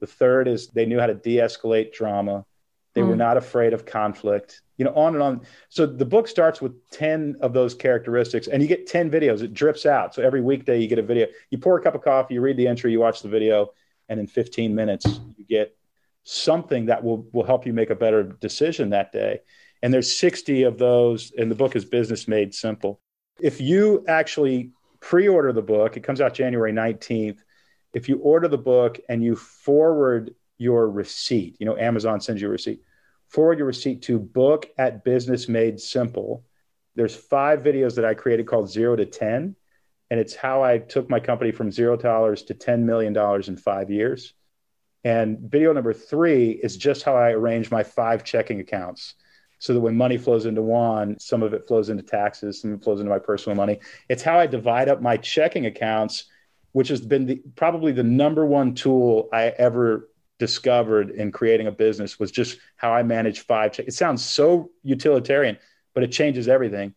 the 0.00 0.06
third 0.06 0.48
is 0.48 0.68
they 0.68 0.86
knew 0.86 0.98
how 0.98 1.06
to 1.06 1.14
de-escalate 1.14 1.92
drama 1.92 2.44
they 2.96 3.02
mm. 3.02 3.08
were 3.08 3.12
hmm. 3.12 3.18
not 3.18 3.36
afraid 3.36 3.72
of 3.72 3.86
conflict 3.86 4.62
you 4.78 4.84
know 4.84 4.92
on 4.94 5.14
and 5.14 5.22
on 5.22 5.40
so 5.68 5.86
the 5.86 6.04
book 6.04 6.26
starts 6.26 6.60
with 6.60 6.72
10 6.90 7.36
of 7.40 7.52
those 7.52 7.74
characteristics 7.74 8.48
and 8.48 8.60
you 8.60 8.68
get 8.68 8.86
10 8.88 9.10
videos 9.10 9.42
it 9.42 9.54
drips 9.54 9.86
out 9.86 10.14
so 10.14 10.22
every 10.22 10.40
weekday 10.40 10.80
you 10.80 10.88
get 10.88 10.98
a 10.98 11.02
video 11.02 11.26
you 11.50 11.58
pour 11.58 11.78
a 11.78 11.82
cup 11.82 11.94
of 11.94 12.02
coffee 12.02 12.34
you 12.34 12.40
read 12.40 12.56
the 12.56 12.66
entry 12.66 12.90
you 12.90 12.98
watch 12.98 13.22
the 13.22 13.28
video 13.28 13.68
and 14.08 14.18
in 14.18 14.26
15 14.26 14.74
minutes 14.74 15.20
you 15.36 15.44
get 15.44 15.76
something 16.24 16.86
that 16.86 17.04
will 17.04 17.28
will 17.32 17.44
help 17.44 17.66
you 17.66 17.72
make 17.72 17.90
a 17.90 17.94
better 17.94 18.24
decision 18.24 18.90
that 18.90 19.12
day 19.12 19.38
and 19.82 19.94
there's 19.94 20.16
60 20.16 20.64
of 20.64 20.78
those 20.78 21.32
and 21.36 21.50
the 21.50 21.54
book 21.54 21.76
is 21.76 21.84
business 21.84 22.26
made 22.26 22.52
simple 22.52 23.00
if 23.40 23.60
you 23.60 24.04
actually 24.08 24.72
pre-order 25.00 25.52
the 25.52 25.62
book 25.62 25.96
it 25.96 26.00
comes 26.00 26.20
out 26.20 26.34
january 26.34 26.72
19th 26.72 27.38
if 27.92 28.08
you 28.08 28.18
order 28.18 28.48
the 28.48 28.58
book 28.58 28.98
and 29.08 29.22
you 29.22 29.36
forward 29.36 30.34
your 30.58 30.88
receipt. 30.88 31.56
You 31.58 31.66
know, 31.66 31.76
Amazon 31.76 32.20
sends 32.20 32.40
you 32.40 32.48
a 32.48 32.50
receipt. 32.50 32.80
Forward 33.28 33.58
your 33.58 33.66
receipt 33.66 34.02
to 34.02 34.18
book 34.18 34.66
at 34.78 35.04
Business 35.04 35.48
Made 35.48 35.80
Simple. 35.80 36.44
There's 36.94 37.14
five 37.14 37.60
videos 37.60 37.96
that 37.96 38.04
I 38.04 38.14
created 38.14 38.46
called 38.46 38.70
Zero 38.70 38.96
to 38.96 39.04
10. 39.04 39.56
And 40.10 40.20
it's 40.20 40.34
how 40.34 40.62
I 40.62 40.78
took 40.78 41.10
my 41.10 41.20
company 41.20 41.50
from 41.50 41.72
zero 41.72 41.96
dollars 41.96 42.44
to 42.44 42.54
$10 42.54 42.80
million 42.82 43.16
in 43.46 43.56
five 43.56 43.90
years. 43.90 44.34
And 45.04 45.38
video 45.40 45.72
number 45.72 45.92
three 45.92 46.50
is 46.50 46.76
just 46.76 47.02
how 47.02 47.16
I 47.16 47.30
arrange 47.32 47.70
my 47.70 47.82
five 47.82 48.24
checking 48.24 48.60
accounts 48.60 49.14
so 49.58 49.72
that 49.72 49.80
when 49.80 49.96
money 49.96 50.18
flows 50.18 50.46
into 50.46 50.62
one, 50.62 51.18
some 51.18 51.42
of 51.42 51.54
it 51.54 51.66
flows 51.66 51.88
into 51.88 52.02
taxes, 52.02 52.60
some 52.60 52.72
of 52.72 52.80
it 52.80 52.84
flows 52.84 53.00
into 53.00 53.10
my 53.10 53.18
personal 53.18 53.56
money. 53.56 53.80
It's 54.08 54.22
how 54.22 54.38
I 54.38 54.46
divide 54.46 54.88
up 54.88 55.00
my 55.00 55.16
checking 55.16 55.66
accounts, 55.66 56.24
which 56.72 56.88
has 56.88 57.00
been 57.00 57.26
the, 57.26 57.42
probably 57.56 57.92
the 57.92 58.02
number 58.02 58.44
one 58.44 58.74
tool 58.74 59.28
I 59.32 59.46
ever 59.46 60.08
discovered 60.38 61.10
in 61.10 61.32
creating 61.32 61.66
a 61.66 61.72
business 61.72 62.18
was 62.18 62.30
just 62.30 62.58
how 62.76 62.92
I 62.92 63.02
manage 63.02 63.40
five. 63.40 63.78
It 63.78 63.94
sounds 63.94 64.24
so 64.24 64.70
utilitarian, 64.82 65.58
but 65.94 66.02
it 66.02 66.12
changes 66.12 66.48
everything. 66.48 66.94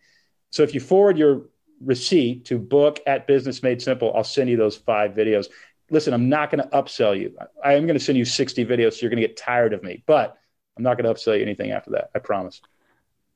So 0.50 0.64
if 0.64 0.74
you 0.74 0.80
forward 0.80 1.18
your 1.18 1.44
receipt 1.82 2.46
to 2.46 2.58
book 2.58 3.00
at 3.08 3.28
Business 3.28 3.64
Made 3.64 3.82
Simple, 3.82 4.14
I'll 4.16 4.24
send 4.24 4.50
you 4.50 4.58
those 4.58 4.76
five 4.76 5.12
videos. 5.12 5.48
Listen, 5.90 6.14
I'm 6.14 6.30
not 6.30 6.52
going 6.52 6.64
to 6.64 6.70
upsell 6.70 7.20
you. 7.20 7.36
I 7.64 7.74
am 7.74 7.86
going 7.86 7.98
to 7.98 8.04
send 8.04 8.18
you 8.18 8.26
60 8.26 8.66
videos, 8.66 8.94
so 8.94 9.00
you're 9.02 9.10
going 9.10 9.22
to 9.22 9.28
get 9.28 9.38
tired 9.38 9.74
of 9.74 9.84
me. 9.84 10.04
But 10.06 10.38
I'm 10.78 10.84
not 10.84 10.98
going 10.98 11.14
to 11.14 11.20
upsell 11.20 11.38
you 11.38 11.44
anything 11.44 11.72
after 11.72 11.92
that. 11.92 12.12
I 12.14 12.20
promise. 12.20 12.62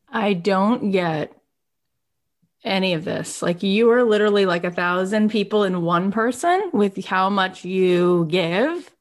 I 0.09 0.33
don't 0.33 0.91
get 0.91 1.33
any 2.63 2.93
of 2.93 3.03
this. 3.03 3.41
Like 3.41 3.63
you 3.63 3.89
are 3.91 4.03
literally 4.03 4.45
like 4.45 4.63
a 4.63 4.71
thousand 4.71 5.29
people 5.29 5.63
in 5.63 5.81
one 5.81 6.11
person 6.11 6.69
with 6.71 7.03
how 7.05 7.29
much 7.29 7.65
you 7.65 8.25
give. 8.29 8.92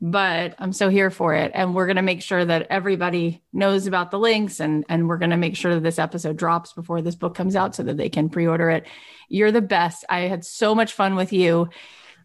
But 0.00 0.54
I'm 0.58 0.72
so 0.72 0.88
here 0.88 1.10
for 1.10 1.34
it. 1.34 1.52
And 1.54 1.74
we're 1.74 1.86
going 1.86 1.96
to 1.96 2.02
make 2.02 2.20
sure 2.20 2.44
that 2.44 2.66
everybody 2.68 3.42
knows 3.52 3.86
about 3.86 4.10
the 4.10 4.18
links 4.18 4.60
and, 4.60 4.84
and 4.88 5.08
we're 5.08 5.18
going 5.18 5.30
to 5.30 5.36
make 5.36 5.56
sure 5.56 5.74
that 5.74 5.82
this 5.82 5.98
episode 5.98 6.36
drops 6.36 6.72
before 6.72 7.00
this 7.00 7.14
book 7.14 7.34
comes 7.34 7.56
out 7.56 7.74
so 7.74 7.82
that 7.84 7.96
they 7.96 8.08
can 8.08 8.28
pre 8.28 8.46
order 8.46 8.70
it. 8.70 8.86
You're 9.28 9.52
the 9.52 9.62
best. 9.62 10.04
I 10.08 10.20
had 10.20 10.44
so 10.44 10.74
much 10.74 10.92
fun 10.92 11.14
with 11.14 11.32
you. 11.32 11.70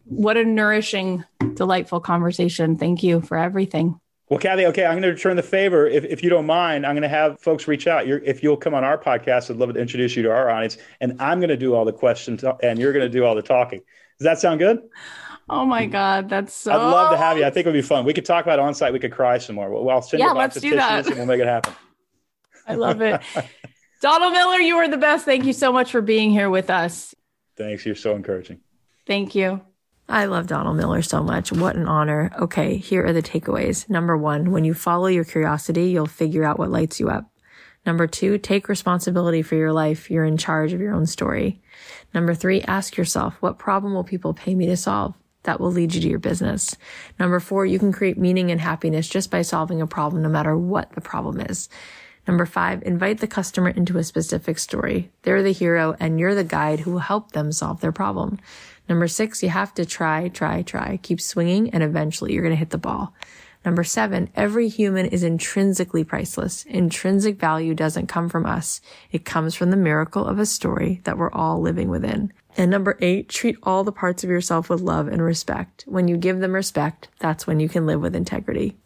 What 0.04 0.36
a 0.36 0.44
nourishing, 0.44 1.24
delightful 1.54 2.00
conversation. 2.00 2.76
Thank 2.76 3.02
you 3.02 3.20
for 3.20 3.38
everything. 3.38 4.00
Well, 4.30 4.38
Cathy, 4.38 4.66
okay, 4.66 4.84
I'm 4.84 4.92
going 4.92 5.02
to 5.02 5.08
return 5.08 5.36
the 5.36 5.42
favor. 5.42 5.88
If, 5.88 6.04
if 6.04 6.22
you 6.22 6.30
don't 6.30 6.46
mind, 6.46 6.86
I'm 6.86 6.94
going 6.94 7.02
to 7.02 7.08
have 7.08 7.40
folks 7.40 7.66
reach 7.66 7.88
out. 7.88 8.06
You're, 8.06 8.18
if 8.18 8.44
you'll 8.44 8.56
come 8.56 8.74
on 8.74 8.84
our 8.84 8.96
podcast, 8.96 9.50
I'd 9.50 9.56
love 9.56 9.74
to 9.74 9.80
introduce 9.80 10.14
you 10.14 10.22
to 10.22 10.30
our 10.30 10.48
audience. 10.48 10.78
And 11.00 11.20
I'm 11.20 11.40
going 11.40 11.48
to 11.50 11.56
do 11.56 11.74
all 11.74 11.84
the 11.84 11.92
questions 11.92 12.44
and 12.62 12.78
you're 12.78 12.92
going 12.92 13.04
to 13.04 13.08
do 13.08 13.24
all 13.24 13.34
the 13.34 13.42
talking. 13.42 13.80
Does 14.20 14.24
that 14.24 14.38
sound 14.38 14.60
good? 14.60 14.82
Oh 15.52 15.66
my 15.66 15.88
mm. 15.88 15.90
God, 15.90 16.28
that's 16.28 16.54
so. 16.54 16.70
I'd 16.70 16.76
love 16.76 17.10
to 17.10 17.16
have 17.16 17.36
you. 17.36 17.44
I 17.44 17.50
think 17.50 17.66
it 17.66 17.70
would 17.70 17.76
be 17.76 17.82
fun. 17.82 18.04
We 18.04 18.14
could 18.14 18.24
talk 18.24 18.44
about 18.44 18.60
Onsite. 18.60 18.92
We 18.92 19.00
could 19.00 19.10
cry 19.10 19.38
some 19.38 19.56
more. 19.56 19.68
Well, 19.68 19.90
I'll 19.90 20.00
send 20.00 20.20
yeah, 20.20 20.28
you 20.28 20.34
let's 20.34 20.56
of 20.56 20.62
do 20.62 20.76
that. 20.76 21.08
and 21.08 21.16
we'll 21.16 21.26
make 21.26 21.40
it 21.40 21.46
happen. 21.46 21.74
I 22.68 22.76
love 22.76 23.02
it. 23.02 23.20
Donald 24.00 24.32
Miller, 24.32 24.58
you 24.60 24.76
are 24.76 24.86
the 24.86 24.96
best. 24.96 25.24
Thank 25.24 25.44
you 25.44 25.52
so 25.52 25.72
much 25.72 25.90
for 25.90 26.00
being 26.00 26.30
here 26.30 26.48
with 26.48 26.70
us. 26.70 27.16
Thanks. 27.56 27.84
You're 27.84 27.96
so 27.96 28.14
encouraging. 28.14 28.60
Thank 29.06 29.34
you. 29.34 29.60
I 30.08 30.26
love 30.26 30.46
Donald 30.46 30.76
Miller 30.76 31.02
so 31.02 31.20
much. 31.20 31.50
What 31.50 31.74
an 31.74 31.88
honor. 31.88 32.30
Okay, 32.38 32.76
here 32.76 33.04
are 33.04 33.12
the 33.12 33.22
takeaways. 33.22 33.90
Number 33.90 34.16
one, 34.16 34.52
when 34.52 34.64
you 34.64 34.72
follow 34.72 35.08
your 35.08 35.24
curiosity, 35.24 35.90
you'll 35.90 36.06
figure 36.06 36.44
out 36.44 36.60
what 36.60 36.70
lights 36.70 37.00
you 37.00 37.10
up. 37.10 37.28
Number 37.84 38.06
two, 38.06 38.38
take 38.38 38.68
responsibility 38.68 39.42
for 39.42 39.56
your 39.56 39.72
life. 39.72 40.10
You're 40.10 40.24
in 40.24 40.36
charge 40.36 40.72
of 40.72 40.80
your 40.80 40.94
own 40.94 41.06
story. 41.06 41.60
Number 42.14 42.34
three, 42.34 42.62
ask 42.62 42.96
yourself, 42.96 43.34
what 43.40 43.58
problem 43.58 43.94
will 43.94 44.04
people 44.04 44.34
pay 44.34 44.54
me 44.54 44.66
to 44.66 44.76
solve? 44.76 45.14
That 45.44 45.60
will 45.60 45.72
lead 45.72 45.94
you 45.94 46.00
to 46.02 46.08
your 46.08 46.18
business. 46.18 46.76
Number 47.18 47.40
four, 47.40 47.64
you 47.64 47.78
can 47.78 47.92
create 47.92 48.18
meaning 48.18 48.50
and 48.50 48.60
happiness 48.60 49.08
just 49.08 49.30
by 49.30 49.42
solving 49.42 49.80
a 49.80 49.86
problem, 49.86 50.22
no 50.22 50.28
matter 50.28 50.56
what 50.56 50.92
the 50.92 51.00
problem 51.00 51.40
is. 51.40 51.68
Number 52.28 52.46
five, 52.46 52.82
invite 52.82 53.18
the 53.18 53.26
customer 53.26 53.70
into 53.70 53.98
a 53.98 54.04
specific 54.04 54.58
story. 54.58 55.10
They're 55.22 55.42
the 55.42 55.52
hero 55.52 55.96
and 55.98 56.20
you're 56.20 56.34
the 56.34 56.44
guide 56.44 56.80
who 56.80 56.92
will 56.92 56.98
help 56.98 57.32
them 57.32 57.50
solve 57.50 57.80
their 57.80 57.92
problem. 57.92 58.38
Number 58.88 59.08
six, 59.08 59.42
you 59.42 59.48
have 59.48 59.72
to 59.74 59.86
try, 59.86 60.28
try, 60.28 60.62
try. 60.62 60.98
Keep 61.02 61.20
swinging 61.20 61.70
and 61.70 61.82
eventually 61.82 62.32
you're 62.32 62.42
going 62.42 62.54
to 62.54 62.58
hit 62.58 62.70
the 62.70 62.78
ball. 62.78 63.14
Number 63.64 63.84
seven, 63.84 64.30
every 64.34 64.68
human 64.68 65.06
is 65.06 65.22
intrinsically 65.22 66.02
priceless. 66.02 66.64
Intrinsic 66.64 67.38
value 67.38 67.74
doesn't 67.74 68.06
come 68.06 68.28
from 68.28 68.46
us. 68.46 68.80
It 69.12 69.24
comes 69.24 69.54
from 69.54 69.70
the 69.70 69.76
miracle 69.76 70.24
of 70.24 70.38
a 70.38 70.46
story 70.46 71.00
that 71.04 71.18
we're 71.18 71.32
all 71.32 71.60
living 71.60 71.88
within. 71.88 72.32
And 72.60 72.70
number 72.70 72.98
eight, 73.00 73.30
treat 73.30 73.56
all 73.62 73.84
the 73.84 73.90
parts 73.90 74.22
of 74.22 74.28
yourself 74.28 74.68
with 74.68 74.82
love 74.82 75.08
and 75.08 75.22
respect. 75.22 75.84
When 75.88 76.08
you 76.08 76.18
give 76.18 76.40
them 76.40 76.52
respect, 76.52 77.08
that's 77.18 77.46
when 77.46 77.58
you 77.58 77.70
can 77.70 77.86
live 77.86 78.02
with 78.02 78.14
integrity. 78.14 78.76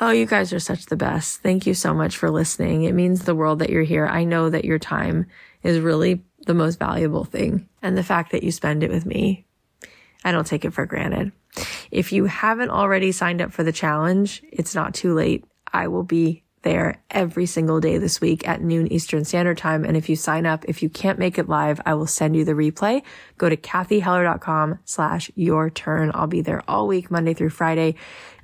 Oh, 0.00 0.08
you 0.08 0.24
guys 0.24 0.50
are 0.54 0.58
such 0.58 0.86
the 0.86 0.96
best. 0.96 1.42
Thank 1.42 1.66
you 1.66 1.74
so 1.74 1.92
much 1.92 2.16
for 2.16 2.30
listening. 2.30 2.84
It 2.84 2.94
means 2.94 3.24
the 3.24 3.34
world 3.34 3.58
that 3.58 3.68
you're 3.68 3.82
here. 3.82 4.06
I 4.06 4.24
know 4.24 4.48
that 4.48 4.64
your 4.64 4.78
time 4.78 5.26
is 5.62 5.78
really 5.78 6.24
the 6.46 6.54
most 6.54 6.78
valuable 6.78 7.24
thing. 7.24 7.68
And 7.82 7.98
the 7.98 8.02
fact 8.02 8.32
that 8.32 8.42
you 8.42 8.50
spend 8.50 8.82
it 8.82 8.90
with 8.90 9.04
me, 9.04 9.44
I 10.24 10.32
don't 10.32 10.46
take 10.46 10.64
it 10.64 10.72
for 10.72 10.86
granted. 10.86 11.32
If 11.90 12.12
you 12.12 12.24
haven't 12.24 12.70
already 12.70 13.12
signed 13.12 13.42
up 13.42 13.52
for 13.52 13.62
the 13.62 13.72
challenge, 13.72 14.42
it's 14.50 14.74
not 14.74 14.94
too 14.94 15.12
late. 15.12 15.44
I 15.70 15.88
will 15.88 16.02
be 16.02 16.44
there 16.66 17.00
every 17.12 17.46
single 17.46 17.78
day 17.78 17.96
this 17.96 18.20
week 18.20 18.46
at 18.48 18.60
noon 18.60 18.90
Eastern 18.92 19.24
Standard 19.24 19.56
Time. 19.56 19.84
And 19.84 19.96
if 19.96 20.08
you 20.08 20.16
sign 20.16 20.46
up, 20.46 20.64
if 20.66 20.82
you 20.82 20.88
can't 20.88 21.16
make 21.16 21.38
it 21.38 21.48
live, 21.48 21.80
I 21.86 21.94
will 21.94 22.08
send 22.08 22.34
you 22.34 22.44
the 22.44 22.54
replay. 22.54 23.02
Go 23.38 23.48
to 23.48 23.56
cathyheller.com 23.56 24.80
slash 24.84 25.30
your 25.36 25.70
turn. 25.70 26.10
I'll 26.12 26.26
be 26.26 26.40
there 26.40 26.68
all 26.68 26.88
week, 26.88 27.08
Monday 27.08 27.34
through 27.34 27.50
Friday. 27.50 27.94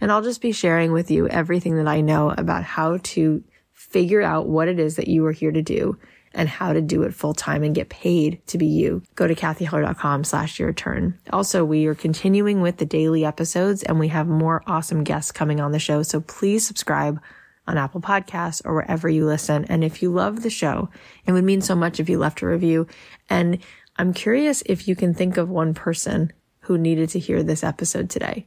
And 0.01 0.12
I'll 0.12 0.23
just 0.23 0.41
be 0.41 0.53
sharing 0.53 0.93
with 0.93 1.11
you 1.11 1.27
everything 1.27 1.77
that 1.79 1.89
I 1.89 2.01
know 2.01 2.31
about 2.31 2.62
how 2.62 2.99
to 3.03 3.43
figure 3.73 4.23
out 4.23 4.49
what 4.49 4.68
it 4.68 4.79
is 4.79 4.95
that 4.97 5.09
you 5.09 5.27
are 5.27 5.33
here 5.33 5.51
to 5.51 5.62
do 5.62 5.99
and 6.33 6.49
how 6.49 6.73
to 6.73 6.81
do 6.81 7.03
it 7.03 7.14
full 7.14 7.35
time 7.35 7.64
and 7.64 7.75
get 7.75 7.89
paid 7.89 8.41
to 8.47 8.57
be 8.57 8.66
you. 8.66 9.03
Go 9.16 9.27
to 9.27 9.35
cathyheller.com 9.35 10.23
slash 10.23 10.61
your 10.61 10.73
turn. 10.73 11.18
Also, 11.31 11.64
we 11.64 11.87
are 11.87 11.95
continuing 11.97 12.61
with 12.61 12.77
the 12.77 12.87
daily 12.87 13.25
episodes 13.25 13.83
and 13.83 13.99
we 13.99 14.09
have 14.09 14.29
more 14.29 14.62
awesome 14.68 15.03
guests 15.03 15.33
coming 15.33 15.61
on 15.61 15.73
the 15.73 15.81
show. 15.81 16.05
So 16.05 16.20
please 16.20 16.64
subscribe 16.64 17.20
on 17.66 17.78
Apple 17.78 18.00
Podcasts 18.00 18.62
or 18.64 18.74
wherever 18.74 19.08
you 19.08 19.24
listen. 19.24 19.64
And 19.66 19.84
if 19.84 20.02
you 20.02 20.12
love 20.12 20.42
the 20.42 20.50
show, 20.50 20.88
it 21.26 21.32
would 21.32 21.44
mean 21.44 21.60
so 21.60 21.74
much 21.74 22.00
if 22.00 22.08
you 22.08 22.18
left 22.18 22.42
a 22.42 22.46
review. 22.46 22.86
And 23.30 23.58
I'm 23.96 24.12
curious 24.12 24.62
if 24.66 24.88
you 24.88 24.96
can 24.96 25.14
think 25.14 25.36
of 25.36 25.48
one 25.48 25.74
person 25.74 26.32
who 26.60 26.78
needed 26.78 27.08
to 27.10 27.18
hear 27.18 27.42
this 27.42 27.64
episode 27.64 28.10
today. 28.10 28.46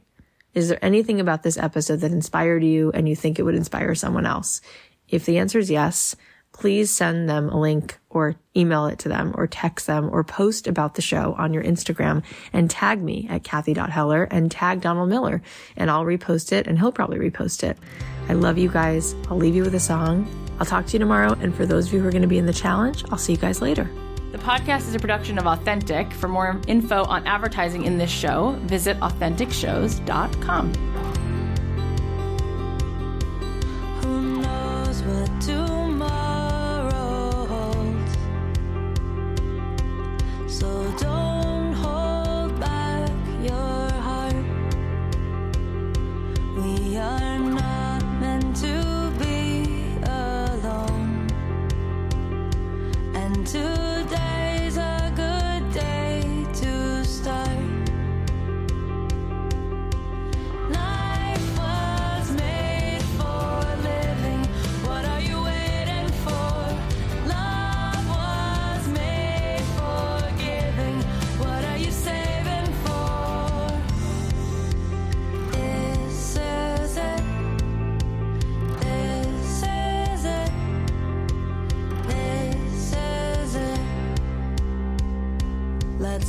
Is 0.54 0.68
there 0.68 0.84
anything 0.84 1.20
about 1.20 1.42
this 1.42 1.58
episode 1.58 2.00
that 2.00 2.12
inspired 2.12 2.64
you 2.64 2.90
and 2.92 3.08
you 3.08 3.14
think 3.14 3.38
it 3.38 3.42
would 3.42 3.54
inspire 3.54 3.94
someone 3.94 4.26
else? 4.26 4.60
If 5.08 5.26
the 5.26 5.38
answer 5.38 5.58
is 5.58 5.70
yes, 5.70 6.16
please 6.58 6.90
send 6.90 7.28
them 7.28 7.48
a 7.50 7.60
link 7.60 7.98
or 8.08 8.34
email 8.56 8.86
it 8.86 8.98
to 9.00 9.08
them 9.08 9.32
or 9.34 9.46
text 9.46 9.86
them 9.86 10.08
or 10.12 10.24
post 10.24 10.66
about 10.66 10.94
the 10.94 11.02
show 11.02 11.34
on 11.38 11.52
your 11.52 11.62
Instagram 11.62 12.22
and 12.52 12.70
tag 12.70 13.02
me 13.02 13.26
at 13.30 13.44
Cathy.Heller 13.44 14.24
and 14.24 14.50
tag 14.50 14.80
Donald 14.80 15.08
Miller 15.10 15.42
and 15.76 15.90
I'll 15.90 16.04
repost 16.04 16.52
it 16.52 16.66
and 16.66 16.78
he'll 16.78 16.92
probably 16.92 17.18
repost 17.18 17.62
it. 17.62 17.76
I 18.28 18.32
love 18.32 18.58
you 18.58 18.70
guys. 18.70 19.14
I'll 19.28 19.36
leave 19.36 19.54
you 19.54 19.62
with 19.62 19.74
a 19.74 19.80
song. 19.80 20.26
I'll 20.58 20.66
talk 20.66 20.86
to 20.86 20.92
you 20.94 20.98
tomorrow. 20.98 21.36
And 21.40 21.54
for 21.54 21.66
those 21.66 21.88
of 21.88 21.92
you 21.92 22.00
who 22.00 22.08
are 22.08 22.12
going 22.12 22.22
to 22.22 22.28
be 22.28 22.38
in 22.38 22.46
the 22.46 22.52
challenge, 22.52 23.04
I'll 23.10 23.18
see 23.18 23.32
you 23.32 23.38
guys 23.38 23.60
later. 23.60 23.90
The 24.32 24.38
podcast 24.38 24.88
is 24.88 24.94
a 24.94 24.98
production 24.98 25.38
of 25.38 25.46
Authentic. 25.46 26.12
For 26.12 26.28
more 26.28 26.60
info 26.66 27.04
on 27.04 27.26
advertising 27.26 27.84
in 27.84 27.98
this 27.98 28.10
show, 28.10 28.52
visit 28.62 28.98
AuthenticShows.com. 29.00 30.95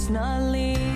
not 0.09 0.41
leave. 0.51 0.86